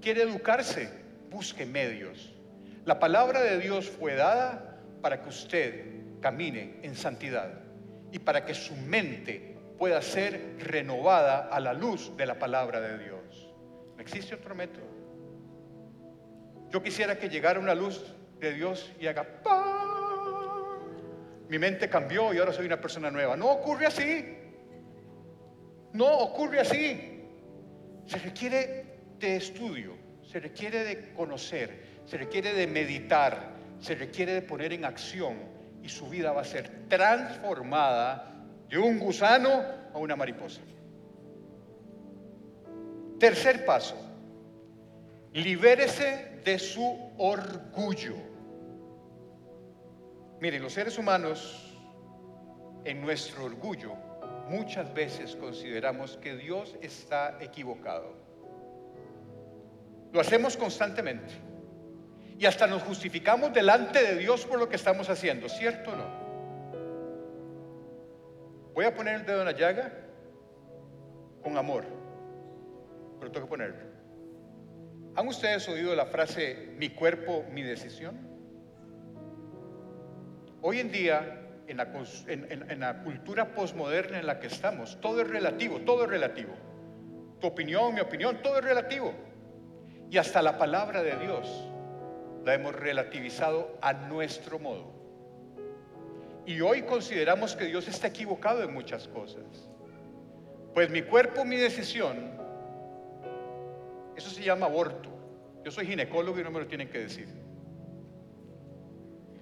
¿Quiere 0.00 0.22
educarse? 0.22 0.88
Busque 1.28 1.66
medios. 1.66 2.32
La 2.84 3.00
palabra 3.00 3.42
de 3.42 3.58
Dios 3.58 3.90
fue 3.90 4.14
dada 4.14 4.80
para 5.02 5.22
que 5.22 5.28
usted 5.28 6.20
camine 6.20 6.78
en 6.82 6.94
santidad 6.94 7.50
y 8.12 8.20
para 8.20 8.44
que 8.44 8.54
su 8.54 8.76
mente 8.76 9.56
pueda 9.76 10.00
ser 10.02 10.56
renovada 10.60 11.48
a 11.48 11.58
la 11.58 11.72
luz 11.72 12.16
de 12.16 12.26
la 12.26 12.38
palabra 12.38 12.80
de 12.80 12.98
Dios. 12.98 13.52
No 13.96 14.00
existe 14.00 14.34
otro 14.34 14.54
método. 14.54 14.86
Yo 16.70 16.82
quisiera 16.82 17.18
que 17.18 17.28
llegara 17.28 17.58
una 17.58 17.74
luz 17.74 18.14
de 18.38 18.52
Dios 18.52 18.92
y 19.00 19.08
haga 19.08 19.26
Mi 21.48 21.58
mente 21.58 21.88
cambió 21.88 22.32
y 22.32 22.38
ahora 22.38 22.52
soy 22.52 22.66
una 22.66 22.80
persona 22.80 23.10
nueva. 23.10 23.36
No 23.36 23.50
ocurre 23.50 23.86
así. 23.86 24.38
No 25.92 26.06
ocurre 26.18 26.60
así. 26.60 27.19
Se 28.10 28.18
requiere 28.18 28.86
de 29.20 29.36
estudio, 29.36 29.96
se 30.20 30.40
requiere 30.40 30.82
de 30.82 31.12
conocer, 31.12 32.00
se 32.04 32.16
requiere 32.16 32.52
de 32.52 32.66
meditar, 32.66 33.52
se 33.78 33.94
requiere 33.94 34.32
de 34.32 34.42
poner 34.42 34.72
en 34.72 34.84
acción 34.84 35.36
y 35.80 35.88
su 35.88 36.08
vida 36.08 36.32
va 36.32 36.40
a 36.40 36.44
ser 36.44 36.88
transformada 36.88 38.48
de 38.68 38.78
un 38.78 38.98
gusano 38.98 39.62
a 39.94 39.96
una 39.96 40.16
mariposa. 40.16 40.60
Tercer 43.20 43.64
paso, 43.64 43.94
libérese 45.32 46.40
de 46.44 46.58
su 46.58 47.12
orgullo. 47.16 48.16
Miren, 50.40 50.64
los 50.64 50.72
seres 50.72 50.98
humanos, 50.98 51.78
en 52.84 53.00
nuestro 53.02 53.44
orgullo, 53.44 54.09
muchas 54.50 54.92
veces 54.92 55.36
consideramos 55.36 56.16
que 56.16 56.36
Dios 56.36 56.76
está 56.82 57.38
equivocado. 57.40 58.12
Lo 60.12 60.20
hacemos 60.20 60.56
constantemente. 60.56 61.32
Y 62.36 62.46
hasta 62.46 62.66
nos 62.66 62.82
justificamos 62.82 63.52
delante 63.52 64.02
de 64.02 64.16
Dios 64.16 64.44
por 64.44 64.58
lo 64.58 64.68
que 64.68 64.74
estamos 64.76 65.08
haciendo, 65.08 65.48
¿cierto 65.48 65.92
o 65.92 65.96
no? 65.96 66.20
Voy 68.74 68.84
a 68.86 68.94
poner 68.94 69.16
el 69.16 69.26
dedo 69.26 69.40
en 69.40 69.44
la 69.44 69.52
llaga 69.52 69.92
con 71.42 71.56
amor, 71.56 71.84
pero 73.20 73.30
tengo 73.30 73.46
que 73.46 73.50
ponerlo. 73.50 73.90
¿Han 75.14 75.28
ustedes 75.28 75.68
oído 75.68 75.94
la 75.94 76.06
frase 76.06 76.72
mi 76.76 76.90
cuerpo, 76.90 77.44
mi 77.52 77.62
decisión? 77.62 78.18
Hoy 80.62 80.80
en 80.80 80.90
día, 80.90 81.49
en 81.70 81.76
la, 81.76 81.88
en 82.26 82.80
la 82.80 83.02
cultura 83.02 83.54
posmoderna 83.54 84.18
en 84.18 84.26
la 84.26 84.40
que 84.40 84.48
estamos, 84.48 85.00
todo 85.00 85.20
es 85.20 85.28
relativo, 85.28 85.80
todo 85.80 86.04
es 86.04 86.10
relativo. 86.10 86.52
Tu 87.40 87.46
opinión, 87.46 87.94
mi 87.94 88.00
opinión, 88.00 88.42
todo 88.42 88.58
es 88.58 88.64
relativo. 88.64 89.14
Y 90.10 90.18
hasta 90.18 90.42
la 90.42 90.58
palabra 90.58 91.02
de 91.02 91.16
Dios 91.16 91.70
la 92.44 92.54
hemos 92.54 92.74
relativizado 92.74 93.78
a 93.80 93.92
nuestro 93.92 94.58
modo. 94.58 94.92
Y 96.46 96.60
hoy 96.60 96.82
consideramos 96.82 97.54
que 97.54 97.66
Dios 97.66 97.86
está 97.86 98.08
equivocado 98.08 98.62
en 98.62 98.72
muchas 98.72 99.06
cosas. 99.08 99.68
Pues 100.74 100.90
mi 100.90 101.02
cuerpo, 101.02 101.44
mi 101.44 101.56
decisión, 101.56 102.32
eso 104.16 104.30
se 104.30 104.42
llama 104.42 104.66
aborto. 104.66 105.08
Yo 105.64 105.70
soy 105.70 105.86
ginecólogo 105.86 106.40
y 106.40 106.42
no 106.42 106.50
me 106.50 106.60
lo 106.60 106.66
tienen 106.66 106.88
que 106.88 106.98
decir. 106.98 107.28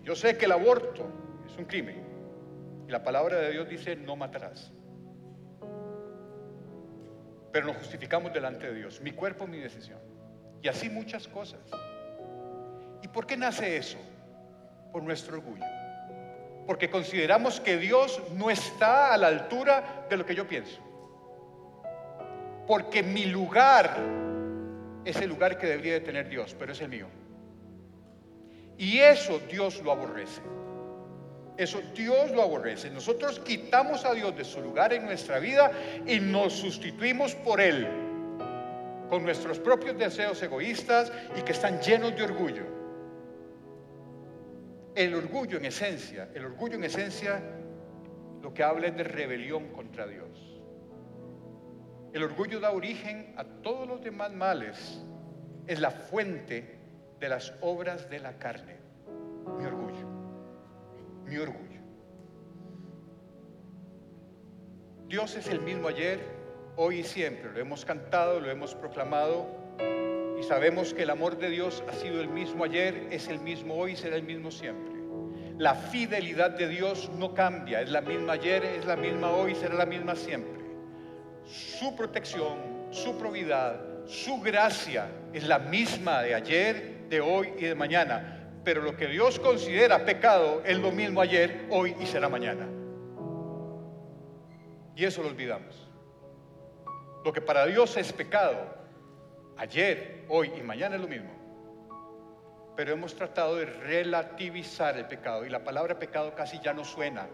Yo 0.03 0.15
sé 0.15 0.37
que 0.37 0.47
el 0.47 0.53
aborto 0.53 1.07
es 1.47 1.57
un 1.57 1.65
crimen. 1.65 2.08
Y 2.89 2.91
la 2.91 3.05
palabra 3.05 3.37
de 3.37 3.53
Dios 3.53 3.69
dice, 3.69 3.97
no 3.97 4.17
matarás. 4.17 4.73
Pero 7.53 7.67
nos 7.67 7.77
justificamos 7.77 8.33
delante 8.33 8.67
de 8.67 8.75
Dios. 8.77 9.03
Mi 9.03 9.13
cuerpo, 9.13 9.47
mi 9.47 9.59
decisión. 9.59 9.99
Y 10.63 10.69
así 10.69 10.89
muchas 10.89 11.29
cosas. 11.29 11.61
¿Y 13.03 13.09
por 13.09 13.27
qué 13.27 13.37
nace 13.37 13.77
eso? 13.77 13.99
Por 14.91 15.03
nuestro 15.03 15.37
orgullo. 15.37 15.67
Porque 16.67 16.89
consideramos 16.89 17.61
que 17.61 17.77
Dios 17.77 18.23
no 18.33 18.49
está 18.49 19.13
a 19.13 19.19
la 19.19 19.27
altura 19.27 20.07
de 20.09 20.17
lo 20.17 20.25
que 20.25 20.35
yo 20.35 20.49
pienso. 20.49 20.81
Porque 22.67 23.03
mi 23.03 23.27
lugar 23.27 23.99
es 25.05 25.21
el 25.21 25.29
lugar 25.29 25.59
que 25.59 25.67
debería 25.67 25.93
de 25.93 26.01
tener 26.01 26.31
Dios, 26.31 26.57
pero 26.59 26.73
es 26.73 26.81
el 26.81 26.89
mío. 26.89 27.09
Y 28.79 29.01
eso 29.01 29.41
Dios 29.41 29.83
lo 29.83 29.93
aborrece. 29.93 30.41
Eso 31.59 31.83
Dios 31.93 32.31
lo 32.31 32.43
aborrece. 32.43 32.89
Nosotros 32.89 33.41
quitamos 33.41 34.05
a 34.05 34.15
Dios 34.15 34.35
de 34.37 34.45
su 34.45 34.61
lugar 34.61 34.93
en 34.93 35.05
nuestra 35.05 35.41
vida 35.41 35.73
y 36.07 36.21
nos 36.21 36.53
sustituimos 36.53 37.35
por 37.35 37.61
Él, 37.61 37.85
con 39.11 39.25
nuestros 39.25 39.59
propios 39.59 39.99
deseos 39.99 40.41
egoístas 40.41 41.13
y 41.37 41.43
que 41.43 41.51
están 41.51 41.81
llenos 41.81 42.15
de 42.15 42.23
orgullo. 42.23 42.63
El 44.95 45.17
orgullo 45.17 45.59
en 45.59 45.65
esencia, 45.65 46.29
el 46.33 46.45
orgullo 46.45 46.77
en 46.77 46.85
esencia 46.85 47.43
lo 48.41 48.55
que 48.55 48.63
habla 48.63 48.87
es 48.87 48.97
de 48.97 49.03
rebelión 49.03 49.73
contra 49.73 50.07
Dios. 50.07 50.61
El 52.13 52.23
orgullo 52.23 52.61
da 52.61 52.71
origen 52.71 53.35
a 53.37 53.43
todos 53.45 53.87
los 53.87 54.01
demás 54.01 54.33
males. 54.33 55.05
Es 55.67 55.81
la 55.81 55.91
fuente 55.91 56.79
de 57.19 57.29
las 57.29 57.53
obras 57.61 58.09
de 58.09 58.21
la 58.21 58.39
carne. 58.39 58.77
Mi 59.59 59.65
orgullo. 59.65 59.88
Mi 61.29 61.37
orgullo. 61.37 61.81
Dios 65.09 65.37
es 65.37 65.49
el 65.49 65.61
mismo 65.61 65.89
ayer, 65.89 66.21
hoy 66.77 67.01
y 67.01 67.05
siempre. 67.05 67.51
Lo 67.53 67.59
hemos 67.61 67.85
cantado, 67.85 68.41
lo 68.41 68.51
hemos 68.51 68.75
proclamado 68.75 69.47
y 70.39 70.43
sabemos 70.43 70.95
que 70.95 71.03
el 71.03 71.11
amor 71.11 71.39
de 71.39 71.51
Dios 71.51 71.83
ha 71.89 71.93
sido 71.93 72.21
el 72.21 72.29
mismo 72.29 72.65
ayer, 72.65 73.09
es 73.11 73.29
el 73.29 73.41
mismo 73.41 73.75
hoy 73.75 73.93
y 73.93 73.97
será 73.97 74.17
el 74.17 74.23
mismo 74.23 74.51
siempre. 74.51 74.95
La 75.59 75.75
fidelidad 75.75 76.53
de 76.53 76.69
Dios 76.69 77.11
no 77.19 77.35
cambia, 77.35 77.81
es 77.81 77.91
la 77.91 78.01
misma 78.01 78.35
ayer, 78.35 78.65
es 78.65 78.85
la 78.85 78.97
misma 78.97 79.31
hoy, 79.31 79.55
será 79.55 79.75
la 79.75 79.87
misma 79.87 80.15
siempre. 80.15 80.63
Su 81.45 81.97
protección, 81.97 82.87
su 82.91 83.19
probidad, 83.19 83.81
su 84.07 84.41
gracia 84.41 85.11
es 85.33 85.47
la 85.49 85.59
misma 85.59 86.23
de 86.23 86.35
ayer, 86.35 87.09
de 87.09 87.21
hoy 87.21 87.53
y 87.59 87.65
de 87.65 87.75
mañana. 87.75 88.38
Pero 88.65 88.83
lo 88.83 88.97
que 88.97 89.07
Dios 89.07 89.39
considera 89.39 90.05
pecado 90.05 90.63
es 90.65 90.79
lo 90.79 90.91
mismo 90.91 91.21
ayer, 91.21 91.67
hoy 91.71 91.97
y 92.01 92.07
será 92.07 92.29
mañana. 92.29 92.67
Y 94.95 95.05
eso 95.05 95.23
lo 95.23 95.29
olvidamos. 95.29 95.89
Lo 97.25 97.33
que 97.33 97.41
para 97.41 97.67
Dios 97.67 97.97
es 97.97 98.13
pecado, 98.13 98.59
ayer, 99.57 100.25
hoy 100.29 100.53
y 100.59 100.63
mañana 100.63 100.97
es 100.97 101.01
lo 101.01 101.09
mismo. 101.09 101.31
Pero 102.77 102.93
hemos 102.93 103.15
tratado 103.15 103.57
de 103.57 103.67
relativizar 103.67 104.97
el 104.97 105.07
pecado 105.07 105.45
y 105.45 105.51
la 105.51 105.65
palabra 105.65 105.99
pecado 105.99 106.35
casi 106.35 106.61
ya 106.61 106.73
no 106.73 106.85
suena, 106.85 107.29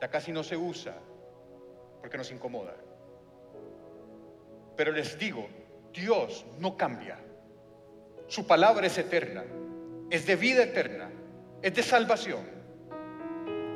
ya 0.00 0.08
casi 0.08 0.32
no 0.32 0.42
se 0.42 0.56
usa 0.56 0.94
porque 2.00 2.18
nos 2.18 2.30
incomoda. 2.32 2.74
Pero 4.76 4.92
les 4.92 5.18
digo, 5.18 5.48
Dios 5.92 6.44
no 6.58 6.76
cambia. 6.76 7.18
Su 8.26 8.46
palabra 8.46 8.86
es 8.86 8.98
eterna, 8.98 9.44
es 10.12 10.26
de 10.26 10.36
vida 10.36 10.62
eterna, 10.62 11.10
es 11.60 11.74
de 11.74 11.82
salvación. 11.82 12.46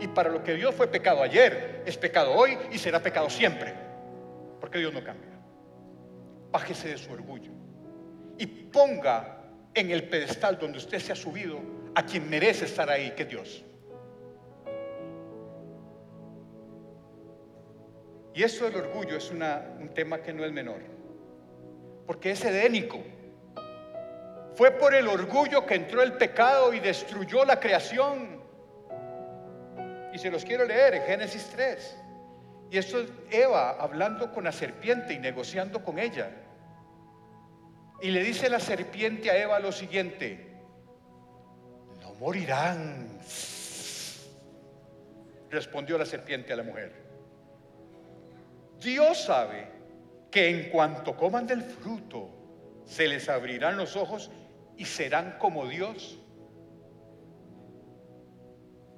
Y 0.01 0.07
para 0.09 0.31
lo 0.31 0.45
que 0.45 0.55
Dios 0.55 0.75
fue 0.75 0.87
pecado 0.87 1.23
ayer, 1.23 1.83
es 1.85 1.97
pecado 1.97 2.33
hoy 2.33 2.57
y 2.71 2.79
será 2.79 3.03
pecado 3.03 3.29
siempre. 3.29 3.75
Porque 4.61 4.79
Dios 4.79 4.93
no 4.93 5.03
cambia 5.03 5.37
bájese 6.57 6.89
de 6.89 6.97
su 6.97 7.13
orgullo 7.13 7.51
y 8.39 8.47
ponga 8.47 9.43
en 9.75 9.91
el 9.91 10.09
pedestal 10.09 10.59
donde 10.59 10.79
usted 10.79 10.99
se 10.99 11.13
ha 11.13 11.17
subido 11.17 11.61
a 11.95 12.05
quien 12.05 12.31
merece 12.31 12.65
estar 12.65 12.89
ahí, 12.89 13.11
que 13.11 13.27
Dios. 13.27 13.63
Y 18.35 18.43
eso 18.43 18.65
del 18.65 18.77
orgullo 18.77 19.19
es 19.19 19.31
un 19.31 19.91
tema 19.95 20.23
que 20.23 20.33
no 20.33 20.47
es 20.47 20.53
menor, 20.53 20.81
porque 22.07 22.31
es 22.31 22.43
edénico. 22.43 23.03
Fue 24.57 24.71
por 24.71 24.95
el 24.95 25.07
orgullo 25.07 25.67
que 25.67 25.75
entró 25.75 26.03
el 26.03 26.15
pecado 26.15 26.73
y 26.73 26.81
destruyó 26.81 27.45
la 27.45 27.61
creación. 27.61 28.41
Y 30.15 30.19
se 30.19 30.31
los 30.31 30.47
quiero 30.47 30.65
leer 30.65 30.95
en 30.95 31.03
Génesis 31.03 31.51
3. 31.55 31.97
Y 32.71 32.79
esto 32.79 33.01
es 33.01 33.11
Eva 33.31 33.77
hablando 33.79 34.33
con 34.33 34.45
la 34.45 34.53
serpiente 34.53 35.13
y 35.13 35.19
negociando 35.19 35.85
con 35.85 35.99
ella. 35.99 36.31
Y 38.01 38.11
le 38.11 38.23
dice 38.23 38.49
la 38.49 38.59
serpiente 38.59 39.31
a 39.31 39.37
Eva 39.37 39.61
lo 39.61 39.73
siguiente, 39.73 40.55
no 42.01 42.15
morirán. 42.15 43.19
Respondió 45.51 45.99
la 45.99 46.07
serpiente 46.07 46.55
a 46.55 46.57
la 46.57 46.63
mujer. 46.63 46.93
Dios 48.81 49.23
sabe 49.23 49.69
que 50.31 50.49
en 50.49 50.71
cuanto 50.71 51.15
coman 51.15 51.47
del 51.47 51.63
fruto 51.63 52.31
se 52.87 53.07
les 53.07 53.29
abrirán 53.29 53.77
los 53.77 53.97
ojos 53.97 54.31
y 54.77 54.85
serán 54.85 55.37
como 55.39 55.67
Dios. 55.67 56.19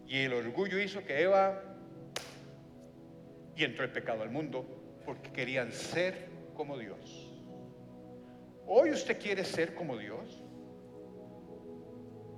Y 0.07 0.20
el 0.20 0.33
orgullo 0.33 0.81
hizo 0.81 1.05
que 1.05 1.22
Eva 1.22 1.62
y 3.55 3.64
entró 3.64 3.85
el 3.85 3.91
pecado 3.91 4.22
al 4.22 4.31
mundo 4.31 4.64
porque 5.05 5.31
querían 5.31 5.72
ser 5.72 6.29
como 6.55 6.79
Dios. 6.79 7.29
Hoy 8.66 8.91
usted 8.91 9.20
quiere 9.20 9.45
ser 9.45 9.74
como 9.74 9.97
Dios. 9.97 10.43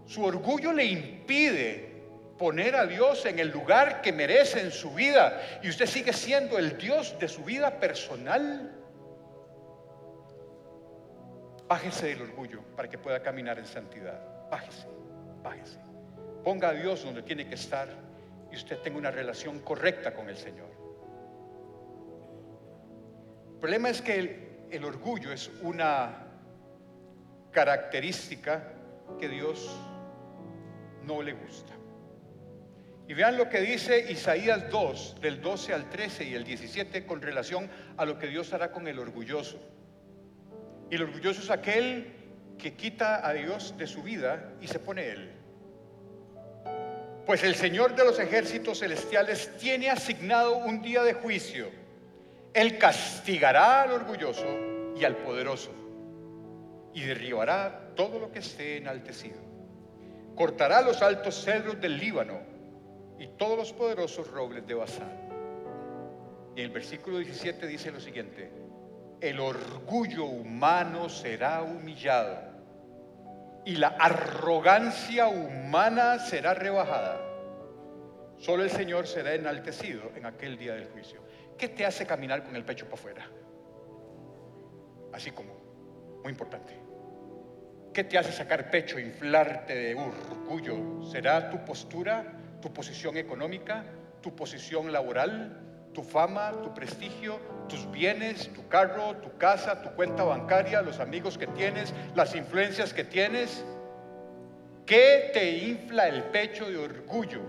Su 0.06 0.24
orgullo 0.24 0.72
le 0.72 0.84
impide 0.84 1.90
poner 2.38 2.74
a 2.74 2.86
Dios 2.86 3.26
en 3.26 3.38
el 3.38 3.50
lugar 3.50 4.00
que 4.00 4.12
merece 4.12 4.60
en 4.60 4.70
su 4.70 4.94
vida 4.94 5.40
y 5.62 5.68
usted 5.68 5.86
sigue 5.86 6.12
siendo 6.12 6.58
el 6.58 6.78
Dios 6.78 7.16
de 7.18 7.28
su 7.28 7.44
vida 7.44 7.78
personal. 7.78 8.79
Bájese 11.70 12.08
del 12.08 12.22
orgullo 12.22 12.62
para 12.74 12.90
que 12.90 12.98
pueda 12.98 13.22
caminar 13.22 13.56
en 13.60 13.64
santidad. 13.64 14.20
Bájese, 14.50 14.88
bájese. 15.40 15.78
Ponga 16.42 16.70
a 16.70 16.72
Dios 16.72 17.04
donde 17.04 17.22
tiene 17.22 17.46
que 17.46 17.54
estar 17.54 17.86
y 18.50 18.56
usted 18.56 18.78
tenga 18.78 18.98
una 18.98 19.12
relación 19.12 19.60
correcta 19.60 20.12
con 20.12 20.28
el 20.28 20.36
Señor. 20.36 20.66
El 23.52 23.60
problema 23.60 23.88
es 23.88 24.02
que 24.02 24.18
el, 24.18 24.48
el 24.72 24.84
orgullo 24.84 25.30
es 25.30 25.48
una 25.62 26.26
característica 27.52 28.72
que 29.20 29.28
Dios 29.28 29.70
no 31.04 31.22
le 31.22 31.34
gusta. 31.34 31.72
Y 33.06 33.14
vean 33.14 33.36
lo 33.36 33.48
que 33.48 33.60
dice 33.60 34.10
Isaías 34.10 34.68
2, 34.72 35.20
del 35.20 35.40
12 35.40 35.72
al 35.72 35.88
13 35.88 36.24
y 36.24 36.34
el 36.34 36.42
17 36.42 37.06
con 37.06 37.22
relación 37.22 37.70
a 37.96 38.04
lo 38.04 38.18
que 38.18 38.26
Dios 38.26 38.52
hará 38.52 38.72
con 38.72 38.88
el 38.88 38.98
orgulloso. 38.98 39.60
Y 40.90 40.96
el 40.96 41.02
orgulloso 41.02 41.40
es 41.40 41.50
aquel 41.50 42.12
que 42.58 42.74
quita 42.74 43.26
a 43.26 43.32
Dios 43.32 43.74
de 43.78 43.86
su 43.86 44.02
vida 44.02 44.52
y 44.60 44.66
se 44.66 44.78
pone 44.78 45.08
él. 45.08 45.30
Pues 47.24 47.44
el 47.44 47.54
Señor 47.54 47.94
de 47.94 48.04
los 48.04 48.18
ejércitos 48.18 48.80
celestiales 48.80 49.56
tiene 49.56 49.88
asignado 49.88 50.58
un 50.58 50.82
día 50.82 51.02
de 51.02 51.14
juicio. 51.14 51.68
Él 52.52 52.76
castigará 52.78 53.82
al 53.82 53.92
orgulloso 53.92 54.46
y 54.96 55.04
al 55.04 55.16
poderoso 55.16 55.70
y 56.92 57.02
derribará 57.02 57.92
todo 57.94 58.18
lo 58.18 58.32
que 58.32 58.40
esté 58.40 58.78
enaltecido. 58.78 59.38
Cortará 60.34 60.82
los 60.82 61.02
altos 61.02 61.44
cedros 61.44 61.80
del 61.80 61.98
Líbano 61.98 62.40
y 63.18 63.28
todos 63.38 63.56
los 63.56 63.72
poderosos 63.72 64.28
robles 64.28 64.66
de 64.66 64.74
Basán. 64.74 65.30
Y 66.56 66.62
el 66.62 66.70
versículo 66.70 67.18
17 67.18 67.66
dice 67.66 67.92
lo 67.92 68.00
siguiente, 68.00 68.50
el 69.20 69.40
orgullo 69.40 70.24
humano 70.24 71.08
será 71.08 71.62
humillado 71.62 72.38
y 73.64 73.76
la 73.76 73.88
arrogancia 73.88 75.28
humana 75.28 76.18
será 76.18 76.54
rebajada. 76.54 77.20
Solo 78.38 78.64
el 78.64 78.70
Señor 78.70 79.06
será 79.06 79.34
enaltecido 79.34 80.12
en 80.16 80.24
aquel 80.24 80.56
día 80.56 80.74
del 80.74 80.86
juicio. 80.86 81.20
¿Qué 81.58 81.68
te 81.68 81.84
hace 81.84 82.06
caminar 82.06 82.42
con 82.42 82.56
el 82.56 82.64
pecho 82.64 82.86
para 82.86 82.94
afuera? 82.94 83.30
Así 85.12 85.30
como, 85.30 85.52
muy 86.22 86.30
importante. 86.30 86.72
¿Qué 87.92 88.04
te 88.04 88.16
hace 88.16 88.32
sacar 88.32 88.70
pecho, 88.70 88.98
inflarte 88.98 89.74
de 89.74 89.94
orgullo? 89.94 91.02
¿Será 91.02 91.50
tu 91.50 91.62
postura, 91.64 92.32
tu 92.62 92.72
posición 92.72 93.18
económica, 93.18 93.84
tu 94.22 94.34
posición 94.34 94.90
laboral, 94.90 95.69
tu 95.92 96.02
fama, 96.02 96.52
tu 96.62 96.72
prestigio, 96.72 97.38
tus 97.68 97.90
bienes, 97.90 98.52
tu 98.52 98.66
carro, 98.68 99.16
tu 99.16 99.36
casa, 99.38 99.82
tu 99.82 99.90
cuenta 99.90 100.24
bancaria, 100.24 100.82
los 100.82 101.00
amigos 101.00 101.36
que 101.36 101.46
tienes, 101.46 101.92
las 102.14 102.34
influencias 102.34 102.94
que 102.94 103.04
tienes? 103.04 103.64
¿Qué 104.86 105.30
te 105.32 105.58
infla 105.58 106.08
el 106.08 106.24
pecho 106.24 106.68
de 106.68 106.78
orgullo? 106.78 107.40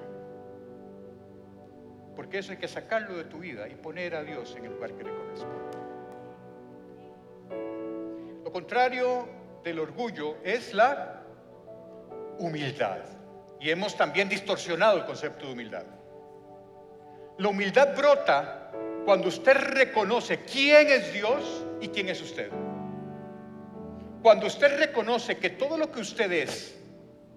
Porque 2.15 2.39
eso 2.39 2.51
hay 2.51 2.57
que 2.57 2.67
sacarlo 2.67 3.17
de 3.17 3.23
tu 3.23 3.39
vida 3.39 3.67
y 3.67 3.75
poner 3.75 4.15
a 4.15 4.23
Dios 4.23 4.55
en 4.57 4.65
el 4.65 4.73
lugar 4.73 4.93
que 4.93 5.03
le 5.03 5.11
corresponde. 5.11 5.77
Lo 8.43 8.51
contrario 8.51 9.27
del 9.63 9.79
orgullo 9.79 10.37
es 10.43 10.73
la 10.73 11.23
humildad. 12.37 12.99
Y 13.59 13.69
hemos 13.69 13.95
también 13.95 14.27
distorsionado 14.27 14.97
el 14.97 15.05
concepto 15.05 15.45
de 15.45 15.53
humildad. 15.53 15.85
La 17.41 17.49
humildad 17.49 17.95
brota 17.95 18.71
cuando 19.05 19.27
usted 19.27 19.53
reconoce 19.53 20.41
quién 20.41 20.89
es 20.89 21.11
Dios 21.11 21.65
y 21.81 21.87
quién 21.87 22.09
es 22.09 22.21
usted. 22.21 22.49
Cuando 24.21 24.45
usted 24.45 24.77
reconoce 24.77 25.37
que 25.37 25.49
todo 25.49 25.77
lo 25.77 25.91
que 25.91 26.01
usted 26.01 26.31
es 26.31 26.77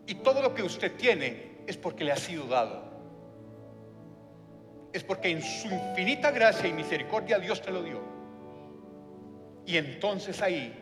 y 0.07 0.17
todo 0.17 0.43
lo 0.43 0.55
que 0.55 0.63
usted 0.63 0.93
tiene 0.97 1.59
es 1.67 1.77
porque 1.77 2.05
le 2.05 2.13
ha 2.13 2.17
sido 2.17 2.45
dado 2.45 2.95
es 4.95 5.03
porque 5.03 5.29
en 5.29 5.43
su 5.43 5.67
infinita 5.67 6.31
gracia 6.31 6.69
y 6.69 6.73
misericordia 6.73 7.41
Dios 7.41 7.61
te 7.61 7.73
lo 7.73 7.83
dio. 7.83 8.01
Y 9.67 9.77
entonces 9.77 10.41
ahí 10.41 10.73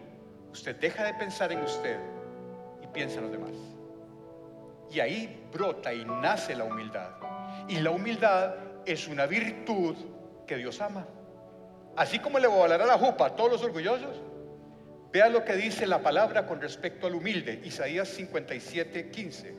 usted 0.53 0.77
deja 0.77 1.05
de 1.05 1.15
pensar 1.15 1.51
en 1.51 1.61
usted 1.63 1.99
y 2.83 2.87
piensa 2.89 3.17
en 3.17 3.23
los 3.23 3.33
demás. 3.33 3.55
Y 4.91 5.01
ahí 5.01 5.49
brota 5.51 5.95
y 5.95 6.05
nace 6.05 6.55
la 6.55 6.65
humildad. 6.65 7.09
Y 7.69 7.79
la 7.79 7.91
humildad 7.91 8.55
es 8.87 9.09
una 9.09 9.27
virtud 9.27 9.97
que 10.47 10.57
Dios 10.57 10.81
ama. 10.81 11.07
Así 11.97 12.19
como 12.19 12.39
le 12.39 12.49
volará 12.49 12.87
la 12.87 12.99
jupa 12.99 13.27
a 13.27 13.37
todos 13.37 13.53
los 13.53 13.63
orgullosos, 13.63 14.21
vea 15.13 15.29
lo 15.29 15.45
que 15.45 15.55
dice 15.55 15.87
la 15.87 16.03
palabra 16.03 16.47
con 16.47 16.61
respecto 16.61 17.07
al 17.07 17.15
humilde, 17.15 17.61
Isaías 17.65 18.09
57, 18.09 19.11
15. 19.11 19.55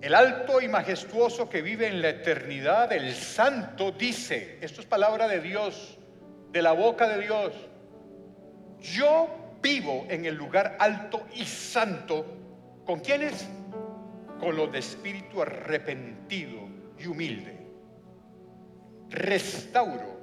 El 0.00 0.14
alto 0.14 0.60
y 0.60 0.68
majestuoso 0.68 1.48
que 1.48 1.62
vive 1.62 1.86
en 1.86 2.02
la 2.02 2.10
eternidad, 2.10 2.92
el 2.92 3.14
santo, 3.14 3.92
dice, 3.92 4.58
esto 4.60 4.80
es 4.80 4.86
palabra 4.86 5.26
de 5.28 5.40
Dios, 5.40 5.98
de 6.50 6.62
la 6.62 6.72
boca 6.72 7.08
de 7.08 7.22
Dios, 7.22 7.52
yo 8.80 9.28
vivo 9.62 10.06
en 10.08 10.26
el 10.26 10.34
lugar 10.34 10.76
alto 10.78 11.26
y 11.34 11.44
santo, 11.44 12.26
¿con 12.84 13.00
quiénes? 13.00 13.48
Con 14.38 14.56
los 14.56 14.70
de 14.70 14.80
espíritu 14.80 15.40
arrepentido 15.40 16.65
y 16.98 17.06
humilde. 17.06 17.66
Restauro 19.10 20.16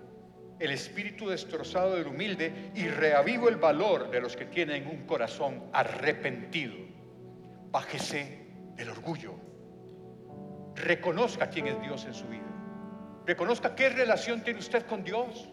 el 0.59 0.71
espíritu 0.71 1.29
destrozado 1.29 1.95
del 1.95 2.07
humilde 2.07 2.71
y 2.75 2.87
reavivo 2.87 3.49
el 3.49 3.57
valor 3.57 4.09
de 4.11 4.21
los 4.21 4.35
que 4.35 4.45
tienen 4.45 4.87
un 4.87 5.05
corazón 5.05 5.63
arrepentido. 5.73 6.75
Bájese 7.71 8.47
del 8.75 8.89
orgullo 8.89 9.53
reconozca 10.75 11.49
quién 11.49 11.67
es 11.67 11.81
Dios 11.81 12.05
en 12.05 12.13
su 12.13 12.27
vida. 12.27 12.41
Reconozca 13.25 13.75
qué 13.75 13.89
relación 13.89 14.41
tiene 14.41 14.59
usted 14.59 14.85
con 14.85 15.03
Dios. 15.03 15.49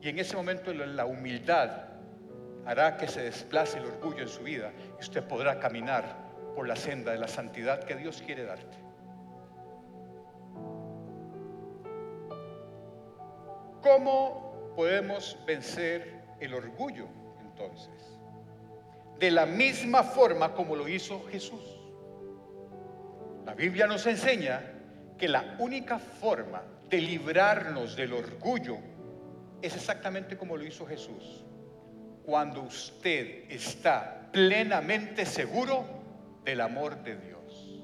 Y 0.00 0.08
en 0.08 0.18
ese 0.18 0.36
momento 0.36 0.72
la 0.72 1.06
humildad 1.06 1.88
hará 2.66 2.96
que 2.96 3.08
se 3.08 3.22
desplace 3.22 3.78
el 3.78 3.86
orgullo 3.86 4.22
en 4.22 4.28
su 4.28 4.42
vida 4.42 4.72
y 4.98 5.02
usted 5.02 5.24
podrá 5.24 5.58
caminar 5.58 6.24
por 6.54 6.68
la 6.68 6.76
senda 6.76 7.12
de 7.12 7.18
la 7.18 7.28
santidad 7.28 7.82
que 7.84 7.96
Dios 7.96 8.22
quiere 8.24 8.44
darte. 8.44 8.83
¿Cómo 13.84 14.72
podemos 14.74 15.36
vencer 15.46 16.10
el 16.40 16.54
orgullo 16.54 17.06
entonces? 17.42 18.18
De 19.18 19.30
la 19.30 19.44
misma 19.44 20.02
forma 20.02 20.54
como 20.54 20.74
lo 20.74 20.88
hizo 20.88 21.22
Jesús. 21.26 21.60
La 23.44 23.52
Biblia 23.52 23.86
nos 23.86 24.06
enseña 24.06 24.62
que 25.18 25.28
la 25.28 25.56
única 25.58 25.98
forma 25.98 26.62
de 26.88 26.98
librarnos 26.98 27.94
del 27.94 28.14
orgullo 28.14 28.78
es 29.60 29.76
exactamente 29.76 30.38
como 30.38 30.56
lo 30.56 30.64
hizo 30.64 30.86
Jesús. 30.86 31.44
Cuando 32.24 32.62
usted 32.62 33.50
está 33.50 34.30
plenamente 34.32 35.26
seguro 35.26 35.84
del 36.42 36.62
amor 36.62 37.02
de 37.02 37.18
Dios. 37.18 37.82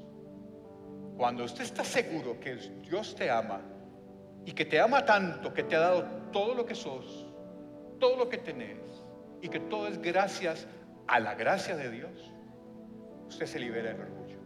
Cuando 1.19 1.45
usted 1.45 1.65
está 1.65 1.85
seguro 1.85 2.41
que 2.41 2.55
Dios 2.89 3.15
te 3.15 3.29
ama 3.29 3.61
y 4.45 4.53
que 4.53 4.65
te 4.65 4.81
ama 4.81 5.05
tanto 5.05 5.53
que 5.53 5.63
te 5.63 5.77
ha 5.77 5.81
dado 5.81 6.05
todo 6.33 6.55
lo 6.55 6.67
que 6.67 6.75
sos, 6.75 7.27
todo 7.99 8.17
lo 8.17 8.29
que 8.29 8.39
tenés 8.39 8.79
y 9.43 9.49
que 9.49 9.61
todo 9.61 9.87
es 9.89 10.01
gracias 10.01 10.67
a 11.07 11.21
la 11.21 11.35
gracia 11.35 11.77
de 11.77 11.91
Dios, 11.91 12.33
usted 13.29 13.47
se 13.47 13.59
libera 13.59 13.93
del 13.93 14.01
orgullo. 14.01 14.39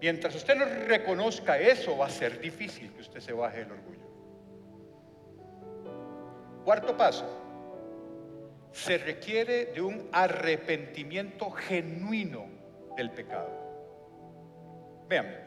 Mientras 0.00 0.34
usted 0.34 0.56
no 0.56 0.64
reconozca 0.86 1.58
eso, 1.58 1.96
va 1.96 2.06
a 2.06 2.10
ser 2.10 2.40
difícil 2.40 2.92
que 2.92 3.00
usted 3.00 3.20
se 3.20 3.32
baje 3.32 3.58
del 3.58 3.72
orgullo. 3.72 4.06
Cuarto 6.64 6.96
paso, 6.96 7.24
se 8.72 8.98
requiere 8.98 9.66
de 9.66 9.80
un 9.80 10.08
arrepentimiento 10.12 11.50
genuino 11.50 12.46
del 12.96 13.10
pecado. 13.10 13.48
Vean, 15.08 15.45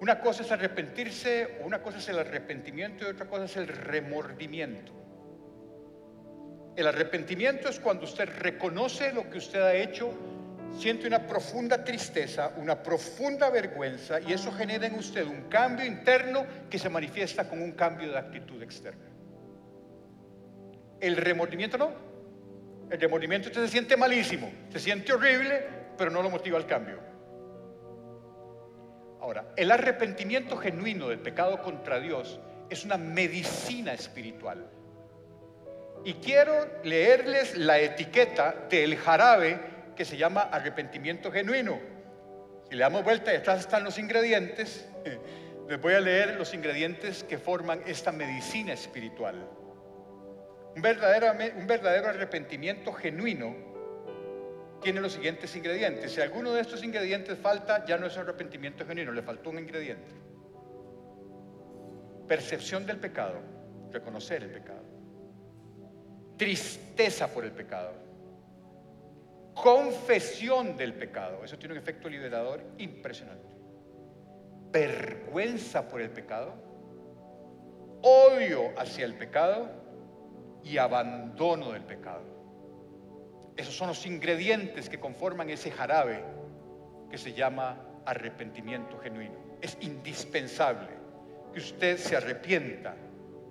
una 0.00 0.20
cosa 0.20 0.42
es 0.42 0.52
arrepentirse, 0.52 1.58
una 1.64 1.80
cosa 1.80 1.98
es 1.98 2.08
el 2.08 2.18
arrepentimiento 2.18 3.04
y 3.06 3.10
otra 3.10 3.26
cosa 3.26 3.44
es 3.44 3.56
el 3.56 3.68
remordimiento. 3.68 4.92
El 6.76 6.86
arrepentimiento 6.88 7.68
es 7.68 7.78
cuando 7.78 8.04
usted 8.04 8.28
reconoce 8.38 9.12
lo 9.12 9.30
que 9.30 9.38
usted 9.38 9.62
ha 9.62 9.74
hecho, 9.74 10.12
siente 10.76 11.06
una 11.06 11.24
profunda 11.24 11.84
tristeza, 11.84 12.52
una 12.56 12.82
profunda 12.82 13.48
vergüenza 13.48 14.20
y 14.20 14.32
eso 14.32 14.50
genera 14.52 14.86
en 14.86 14.96
usted 14.96 15.24
un 15.24 15.42
cambio 15.48 15.86
interno 15.86 16.44
que 16.68 16.78
se 16.78 16.88
manifiesta 16.88 17.48
con 17.48 17.62
un 17.62 17.72
cambio 17.72 18.10
de 18.10 18.18
actitud 18.18 18.60
externa. 18.60 19.06
El 21.00 21.16
remordimiento 21.16 21.78
no. 21.78 21.90
El 22.90 23.00
remordimiento 23.00 23.48
usted 23.48 23.62
se 23.62 23.68
siente 23.68 23.96
malísimo, 23.96 24.50
se 24.70 24.80
siente 24.80 25.12
horrible, 25.12 25.64
pero 25.96 26.10
no 26.10 26.22
lo 26.22 26.30
motiva 26.30 26.58
al 26.58 26.66
cambio. 26.66 27.13
Ahora, 29.24 29.46
el 29.56 29.72
arrepentimiento 29.72 30.58
genuino 30.58 31.08
del 31.08 31.18
pecado 31.18 31.62
contra 31.62 31.98
Dios 31.98 32.38
es 32.68 32.84
una 32.84 32.98
medicina 32.98 33.94
espiritual. 33.94 34.68
Y 36.04 36.12
quiero 36.16 36.52
leerles 36.82 37.56
la 37.56 37.78
etiqueta 37.78 38.54
del 38.68 38.98
jarabe 38.98 39.58
que 39.96 40.04
se 40.04 40.18
llama 40.18 40.42
arrepentimiento 40.42 41.32
genuino. 41.32 41.80
Si 42.68 42.74
le 42.74 42.82
damos 42.82 43.02
vuelta 43.02 43.32
y 43.32 43.36
atrás 43.36 43.60
están 43.60 43.82
los 43.82 43.98
ingredientes, 43.98 44.86
les 45.70 45.80
voy 45.80 45.94
a 45.94 46.00
leer 46.00 46.34
los 46.34 46.52
ingredientes 46.52 47.24
que 47.24 47.38
forman 47.38 47.80
esta 47.86 48.12
medicina 48.12 48.74
espiritual. 48.74 49.48
Un 50.76 50.82
verdadero, 50.82 51.32
un 51.56 51.66
verdadero 51.66 52.08
arrepentimiento 52.08 52.92
genuino 52.92 53.73
tiene 54.84 55.00
los 55.00 55.14
siguientes 55.14 55.56
ingredientes. 55.56 56.12
Si 56.12 56.20
alguno 56.20 56.52
de 56.52 56.60
estos 56.60 56.84
ingredientes 56.84 57.36
falta, 57.38 57.84
ya 57.84 57.98
no 57.98 58.06
es 58.06 58.16
arrepentimiento 58.16 58.86
genuino, 58.86 59.10
le 59.10 59.22
faltó 59.22 59.50
un 59.50 59.58
ingrediente. 59.58 60.12
Percepción 62.28 62.86
del 62.86 62.98
pecado, 62.98 63.40
reconocer 63.90 64.44
el 64.44 64.50
pecado. 64.50 64.84
Tristeza 66.36 67.26
por 67.28 67.44
el 67.44 67.52
pecado. 67.52 67.92
Confesión 69.54 70.76
del 70.76 70.94
pecado, 70.94 71.44
eso 71.44 71.58
tiene 71.58 71.74
un 71.74 71.78
efecto 71.78 72.08
liberador 72.08 72.62
impresionante. 72.78 73.48
Vergüenza 74.70 75.88
por 75.88 76.00
el 76.00 76.10
pecado. 76.10 76.54
Odio 78.02 78.78
hacia 78.78 79.06
el 79.06 79.14
pecado 79.14 79.68
y 80.62 80.76
abandono 80.76 81.72
del 81.72 81.84
pecado. 81.84 82.33
Esos 83.56 83.76
son 83.76 83.88
los 83.88 84.04
ingredientes 84.06 84.88
que 84.88 84.98
conforman 84.98 85.50
ese 85.50 85.70
jarabe 85.70 86.24
que 87.10 87.18
se 87.18 87.32
llama 87.32 87.78
arrepentimiento 88.04 88.98
genuino. 88.98 89.34
Es 89.60 89.78
indispensable 89.80 90.88
que 91.52 91.60
usted 91.60 91.96
se 91.98 92.16
arrepienta 92.16 92.96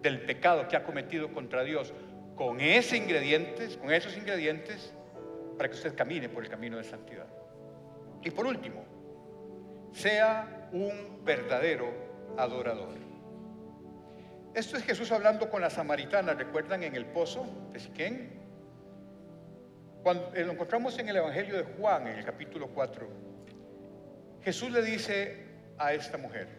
del 0.02 0.22
pecado 0.22 0.68
que 0.68 0.76
ha 0.76 0.84
cometido 0.84 1.34
contra 1.34 1.64
Dios 1.64 1.94
con 2.36 2.60
esos 2.60 2.98
ingredientes, 2.98 3.78
con 3.78 3.92
esos 3.94 4.18
ingredientes, 4.18 4.94
para 5.58 5.70
que 5.70 5.76
usted 5.76 5.96
camine 5.96 6.28
por 6.28 6.44
el 6.44 6.50
camino 6.50 6.78
de 6.78 6.84
santidad. 6.84 7.28
Y 8.22 8.32
por 8.32 8.46
último, 8.46 8.84
sea 9.94 10.70
un 10.74 11.24
verdadero 11.24 11.94
adorador. 12.38 12.96
Esto 14.54 14.78
es 14.78 14.84
Jesús 14.84 15.12
hablando 15.12 15.50
con 15.50 15.62
la 15.62 15.70
samaritana, 15.70 16.34
¿recuerdan 16.34 16.84
en 16.84 16.96
el 16.96 17.06
pozo 17.06 17.46
de 17.72 17.80
Siquén? 17.80 18.43
Cuando 20.04 20.34
eh, 20.36 20.44
lo 20.44 20.52
encontramos 20.52 21.00
en 21.00 21.08
el 21.08 21.16
Evangelio 21.16 21.56
de 21.56 21.64
Juan, 21.64 22.08
en 22.08 22.18
el 22.18 22.26
capítulo 22.26 22.68
4, 22.68 23.08
Jesús 24.44 24.70
le 24.70 24.82
dice 24.82 25.46
a 25.78 25.94
esta 25.94 26.18
mujer, 26.18 26.50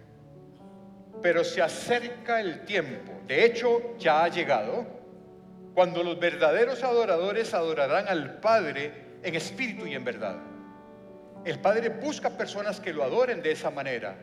pero 1.21 1.45
se 1.45 1.61
acerca 1.61 2.41
el 2.41 2.65
tiempo, 2.65 3.13
de 3.27 3.45
hecho 3.45 3.97
ya 3.99 4.25
ha 4.25 4.29
llegado, 4.29 4.87
cuando 5.75 6.03
los 6.03 6.19
verdaderos 6.19 6.83
adoradores 6.83 7.53
adorarán 7.53 8.09
al 8.09 8.41
Padre 8.41 9.19
en 9.23 9.35
espíritu 9.35 9.87
y 9.87 9.95
en 9.95 10.05
verdad. 10.05 10.39
El 11.45 11.61
Padre 11.61 11.91
busca 11.91 12.31
personas 12.31 12.81
que 12.81 12.95
lo 12.95 13.05
adoren 13.05 13.43
de 13.43 13.53
esa 13.53 13.71
manera, 13.71 14.17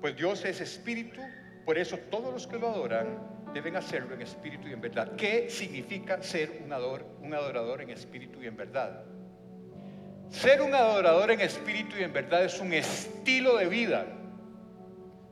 pues 0.00 0.16
Dios 0.16 0.44
es 0.46 0.62
espíritu 0.62 1.20
por 1.66 1.76
eso 1.76 1.98
todos 2.10 2.32
los 2.32 2.46
que 2.46 2.58
lo 2.58 2.70
adoran 2.70 3.18
deben 3.52 3.76
hacerlo 3.76 4.14
en 4.14 4.22
espíritu 4.22 4.68
y 4.68 4.72
en 4.72 4.80
verdad. 4.80 5.12
¿Qué 5.16 5.50
significa 5.50 6.22
ser 6.22 6.62
un, 6.64 6.72
un 6.72 7.34
adorador 7.34 7.82
en 7.82 7.90
espíritu 7.90 8.42
y 8.42 8.46
en 8.46 8.56
verdad? 8.56 9.04
Ser 10.30 10.60
un 10.60 10.74
adorador 10.74 11.30
en 11.30 11.40
espíritu 11.40 11.96
y 11.98 12.02
en 12.02 12.12
verdad 12.12 12.44
es 12.44 12.60
un 12.60 12.72
estilo 12.72 13.56
de 13.56 13.66
vida. 13.66 14.06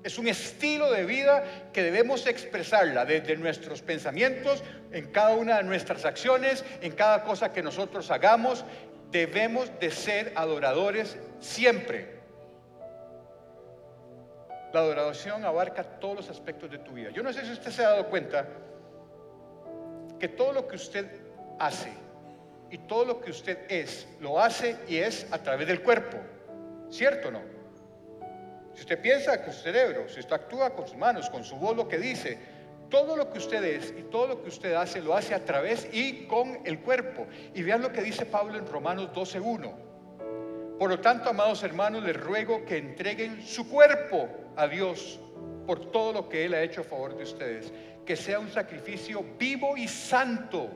Es 0.02 0.18
un 0.18 0.28
estilo 0.28 0.92
de 0.92 1.04
vida 1.04 1.44
que 1.72 1.82
debemos 1.82 2.26
expresarla 2.26 3.04
desde 3.04 3.36
nuestros 3.36 3.82
pensamientos, 3.82 4.62
en 4.92 5.10
cada 5.10 5.34
una 5.34 5.56
de 5.56 5.64
nuestras 5.64 6.04
acciones, 6.04 6.64
en 6.80 6.92
cada 6.92 7.24
cosa 7.24 7.52
que 7.52 7.62
nosotros 7.62 8.10
hagamos. 8.10 8.64
Debemos 9.10 9.70
de 9.80 9.90
ser 9.90 10.32
adoradores 10.36 11.18
siempre. 11.40 12.15
La 14.76 14.82
adoración 14.82 15.42
abarca 15.42 15.82
todos 15.82 16.16
los 16.16 16.28
aspectos 16.28 16.70
de 16.70 16.76
tu 16.76 16.92
vida. 16.92 17.08
Yo 17.08 17.22
no 17.22 17.32
sé 17.32 17.46
si 17.46 17.52
usted 17.52 17.70
se 17.70 17.82
ha 17.82 17.88
dado 17.92 18.10
cuenta 18.10 18.46
que 20.20 20.28
todo 20.28 20.52
lo 20.52 20.68
que 20.68 20.76
usted 20.76 21.06
hace 21.58 21.90
y 22.70 22.76
todo 22.76 23.06
lo 23.06 23.18
que 23.22 23.30
usted 23.30 23.60
es, 23.70 24.06
lo 24.20 24.38
hace 24.38 24.76
y 24.86 24.98
es 24.98 25.32
a 25.32 25.38
través 25.38 25.66
del 25.66 25.80
cuerpo. 25.80 26.18
¿Cierto 26.90 27.28
o 27.28 27.30
no? 27.30 27.40
Si 28.74 28.82
usted 28.82 29.00
piensa 29.00 29.42
con 29.42 29.54
su 29.54 29.62
cerebro, 29.62 30.10
si 30.10 30.20
usted 30.20 30.34
actúa 30.34 30.68
con 30.74 30.86
sus 30.86 30.98
manos, 30.98 31.30
con 31.30 31.42
su 31.42 31.56
voz, 31.56 31.74
lo 31.74 31.88
que 31.88 31.96
dice, 31.96 32.38
todo 32.90 33.16
lo 33.16 33.32
que 33.32 33.38
usted 33.38 33.64
es 33.64 33.94
y 33.96 34.02
todo 34.02 34.26
lo 34.26 34.42
que 34.42 34.50
usted 34.50 34.74
hace, 34.74 35.00
lo 35.00 35.14
hace 35.14 35.34
a 35.34 35.42
través 35.42 35.88
y 35.90 36.26
con 36.26 36.60
el 36.66 36.80
cuerpo. 36.80 37.26
Y 37.54 37.62
vean 37.62 37.80
lo 37.80 37.92
que 37.92 38.02
dice 38.02 38.26
Pablo 38.26 38.58
en 38.58 38.66
Romanos 38.66 39.08
12.1. 39.14 39.85
Por 40.78 40.90
lo 40.90 41.00
tanto, 41.00 41.30
amados 41.30 41.62
hermanos, 41.62 42.02
les 42.02 42.16
ruego 42.16 42.64
que 42.66 42.76
entreguen 42.76 43.42
su 43.42 43.68
cuerpo 43.68 44.28
a 44.56 44.68
Dios 44.68 45.18
por 45.66 45.90
todo 45.90 46.12
lo 46.12 46.28
que 46.28 46.44
Él 46.44 46.52
ha 46.54 46.60
hecho 46.62 46.82
a 46.82 46.84
favor 46.84 47.16
de 47.16 47.24
ustedes. 47.24 47.72
Que 48.04 48.14
sea 48.14 48.38
un 48.38 48.50
sacrificio 48.50 49.24
vivo 49.38 49.76
y 49.76 49.88
santo. 49.88 50.68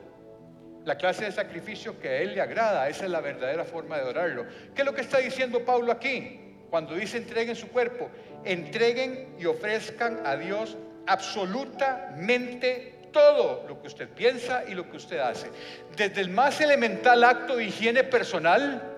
La 0.85 0.97
clase 0.97 1.25
de 1.25 1.31
sacrificio 1.31 1.99
que 1.99 2.09
a 2.09 2.17
Él 2.17 2.33
le 2.33 2.41
agrada, 2.41 2.89
esa 2.89 3.05
es 3.05 3.11
la 3.11 3.21
verdadera 3.21 3.63
forma 3.63 3.97
de 3.97 4.01
adorarlo. 4.01 4.47
¿Qué 4.73 4.81
es 4.81 4.85
lo 4.85 4.95
que 4.95 5.01
está 5.01 5.19
diciendo 5.19 5.63
Pablo 5.63 5.91
aquí? 5.91 6.39
Cuando 6.71 6.95
dice 6.95 7.17
entreguen 7.17 7.55
su 7.55 7.67
cuerpo, 7.67 8.09
entreguen 8.43 9.35
y 9.37 9.45
ofrezcan 9.45 10.25
a 10.25 10.35
Dios 10.35 10.77
absolutamente 11.05 12.95
todo 13.11 13.65
lo 13.67 13.79
que 13.81 13.87
usted 13.87 14.09
piensa 14.09 14.63
y 14.67 14.73
lo 14.73 14.89
que 14.89 14.97
usted 14.97 15.19
hace. 15.19 15.51
Desde 15.95 16.21
el 16.21 16.29
más 16.29 16.59
elemental 16.61 17.23
acto 17.23 17.57
de 17.57 17.65
higiene 17.65 18.03
personal, 18.03 18.90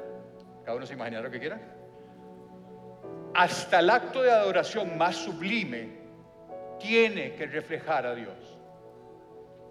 cada 0.63 0.77
uno 0.77 0.85
se 0.85 0.93
imagina 0.93 1.21
lo 1.21 1.29
que 1.29 1.39
quiera. 1.39 1.59
Hasta 3.33 3.79
el 3.79 3.89
acto 3.89 4.21
de 4.21 4.31
adoración 4.31 4.97
más 4.97 5.15
sublime 5.15 6.03
tiene 6.79 7.33
que 7.35 7.47
reflejar 7.47 8.05
a 8.05 8.15
Dios. 8.15 8.57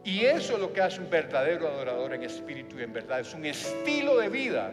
Y 0.04 0.24
eso 0.24 0.54
es 0.54 0.58
lo 0.58 0.72
que 0.72 0.82
hace 0.82 1.00
un 1.00 1.08
verdadero 1.08 1.68
adorador 1.68 2.14
en 2.14 2.24
espíritu 2.24 2.78
y 2.78 2.82
en 2.82 2.92
verdad. 2.92 3.20
Es 3.20 3.34
un 3.34 3.44
estilo 3.44 4.18
de 4.18 4.28
vida 4.28 4.72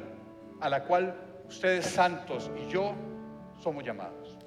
a 0.59 0.69
la 0.69 0.83
cual 0.85 1.15
ustedes 1.47 1.85
santos 1.85 2.49
y 2.57 2.71
yo 2.71 2.93
somos 3.61 3.83
llamados. 3.83 4.37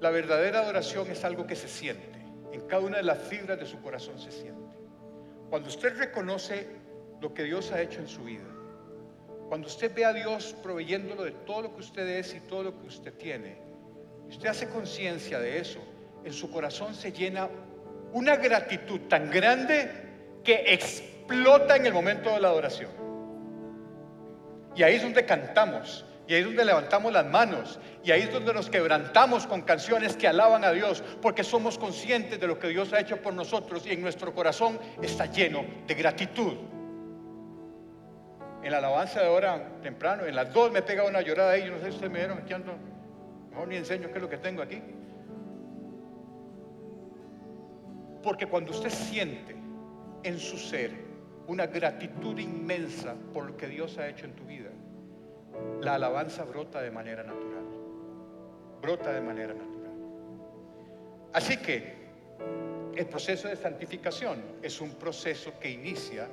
La 0.00 0.10
verdadera 0.10 0.60
adoración 0.60 1.08
es 1.10 1.24
algo 1.24 1.46
que 1.46 1.54
se 1.54 1.68
siente. 1.68 2.20
En 2.52 2.62
cada 2.62 2.82
una 2.82 2.96
de 2.96 3.04
las 3.04 3.18
fibras 3.18 3.58
de 3.60 3.66
su 3.66 3.80
corazón 3.80 4.18
se 4.18 4.32
siente. 4.32 4.76
Cuando 5.48 5.68
usted 5.68 5.96
reconoce 5.96 6.81
lo 7.22 7.32
que 7.32 7.44
Dios 7.44 7.70
ha 7.70 7.80
hecho 7.80 8.00
en 8.00 8.08
su 8.08 8.24
vida. 8.24 8.44
Cuando 9.48 9.68
usted 9.68 9.94
ve 9.94 10.04
a 10.04 10.12
Dios 10.12 10.56
proveyéndolo 10.62 11.22
de 11.22 11.30
todo 11.30 11.62
lo 11.62 11.74
que 11.74 11.80
usted 11.80 12.06
es 12.08 12.34
y 12.34 12.40
todo 12.40 12.64
lo 12.64 12.78
que 12.80 12.86
usted 12.86 13.14
tiene, 13.14 13.56
y 14.28 14.32
usted 14.32 14.48
hace 14.48 14.68
conciencia 14.68 15.38
de 15.38 15.58
eso, 15.58 15.78
en 16.24 16.32
su 16.32 16.50
corazón 16.50 16.94
se 16.94 17.12
llena 17.12 17.48
una 18.12 18.36
gratitud 18.36 19.00
tan 19.08 19.30
grande 19.30 19.90
que 20.42 20.64
explota 20.74 21.76
en 21.76 21.86
el 21.86 21.92
momento 21.92 22.30
de 22.30 22.40
la 22.40 22.48
adoración. 22.48 22.90
Y 24.74 24.82
ahí 24.82 24.96
es 24.96 25.02
donde 25.02 25.24
cantamos, 25.24 26.04
y 26.26 26.34
ahí 26.34 26.40
es 26.40 26.46
donde 26.46 26.64
levantamos 26.64 27.12
las 27.12 27.26
manos, 27.26 27.78
y 28.02 28.10
ahí 28.10 28.22
es 28.22 28.32
donde 28.32 28.52
nos 28.52 28.68
quebrantamos 28.68 29.46
con 29.46 29.62
canciones 29.62 30.16
que 30.16 30.26
alaban 30.26 30.64
a 30.64 30.72
Dios, 30.72 31.04
porque 31.20 31.44
somos 31.44 31.78
conscientes 31.78 32.40
de 32.40 32.46
lo 32.46 32.58
que 32.58 32.68
Dios 32.68 32.92
ha 32.92 33.00
hecho 33.00 33.18
por 33.18 33.34
nosotros 33.34 33.86
y 33.86 33.90
en 33.90 34.00
nuestro 34.00 34.34
corazón 34.34 34.80
está 35.00 35.26
lleno 35.26 35.64
de 35.86 35.94
gratitud 35.94 36.54
en 38.62 38.70
la 38.70 38.78
alabanza 38.78 39.20
de 39.20 39.26
ahora 39.26 39.80
temprano, 39.82 40.24
en 40.24 40.34
las 40.34 40.52
dos 40.52 40.70
me 40.70 40.82
pega 40.82 41.04
una 41.04 41.20
llorada 41.20 41.52
ahí, 41.52 41.64
yo 41.64 41.72
no 41.72 41.78
sé 41.78 41.84
si 41.86 41.90
ustedes 41.90 42.12
me 42.12 42.18
vieron, 42.20 42.38
aquí 42.38 42.54
mejor 43.50 43.68
ni 43.68 43.76
enseño 43.76 44.08
qué 44.08 44.14
es 44.14 44.22
lo 44.22 44.28
que 44.28 44.38
tengo 44.38 44.62
aquí. 44.62 44.80
Porque 48.22 48.46
cuando 48.46 48.70
usted 48.70 48.90
siente 48.90 49.56
en 50.22 50.38
su 50.38 50.56
ser 50.56 50.92
una 51.48 51.66
gratitud 51.66 52.38
inmensa 52.38 53.14
por 53.32 53.46
lo 53.46 53.56
que 53.56 53.66
Dios 53.66 53.98
ha 53.98 54.08
hecho 54.08 54.26
en 54.26 54.32
tu 54.34 54.44
vida, 54.44 54.70
la 55.80 55.96
alabanza 55.96 56.44
brota 56.44 56.80
de 56.80 56.90
manera 56.90 57.24
natural. 57.24 57.64
Brota 58.80 59.12
de 59.12 59.20
manera 59.20 59.54
natural. 59.54 59.92
Así 61.32 61.56
que 61.56 62.02
El 62.94 63.06
proceso 63.06 63.48
de 63.48 63.56
santificación 63.56 64.42
es 64.62 64.80
un 64.80 64.90
proceso 64.94 65.58
que 65.58 65.70
inicia 65.70 66.28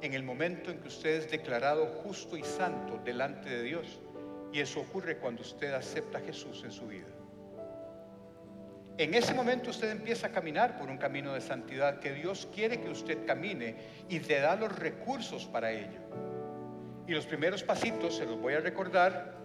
en 0.00 0.14
el 0.14 0.22
momento 0.22 0.70
en 0.70 0.78
que 0.78 0.88
usted 0.88 1.10
es 1.10 1.30
declarado 1.30 1.86
justo 1.86 2.36
y 2.36 2.42
santo 2.42 3.00
delante 3.04 3.48
de 3.48 3.62
Dios. 3.62 4.00
Y 4.52 4.60
eso 4.60 4.80
ocurre 4.80 5.18
cuando 5.18 5.42
usted 5.42 5.72
acepta 5.74 6.18
a 6.18 6.20
Jesús 6.20 6.62
en 6.64 6.72
su 6.72 6.86
vida. 6.86 7.06
En 8.96 9.14
ese 9.14 9.34
momento 9.34 9.70
usted 9.70 9.90
empieza 9.90 10.28
a 10.28 10.30
caminar 10.30 10.78
por 10.78 10.88
un 10.88 10.98
camino 10.98 11.32
de 11.32 11.40
santidad 11.40 12.00
que 12.00 12.12
Dios 12.14 12.48
quiere 12.52 12.80
que 12.80 12.90
usted 12.90 13.26
camine 13.26 13.76
y 14.08 14.18
te 14.20 14.40
da 14.40 14.56
los 14.56 14.76
recursos 14.76 15.46
para 15.46 15.70
ello. 15.70 16.00
Y 17.06 17.12
los 17.12 17.26
primeros 17.26 17.62
pasitos 17.62 18.16
se 18.16 18.24
los 18.24 18.40
voy 18.40 18.54
a 18.54 18.60
recordar. 18.60 19.36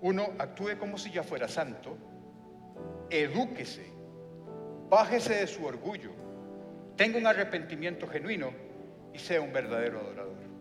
Uno, 0.00 0.32
actúe 0.38 0.76
como 0.78 0.98
si 0.98 1.10
ya 1.10 1.22
fuera 1.22 1.46
santo. 1.46 1.96
Edúquese. 3.10 3.86
Bájese 4.88 5.34
de 5.34 5.46
su 5.46 5.64
orgullo. 5.64 6.10
Tenga 6.96 7.18
un 7.18 7.26
arrepentimiento 7.26 8.06
genuino 8.08 8.63
y 9.14 9.18
sea 9.18 9.40
un 9.40 9.52
verdadero 9.52 10.00
adorador. 10.00 10.53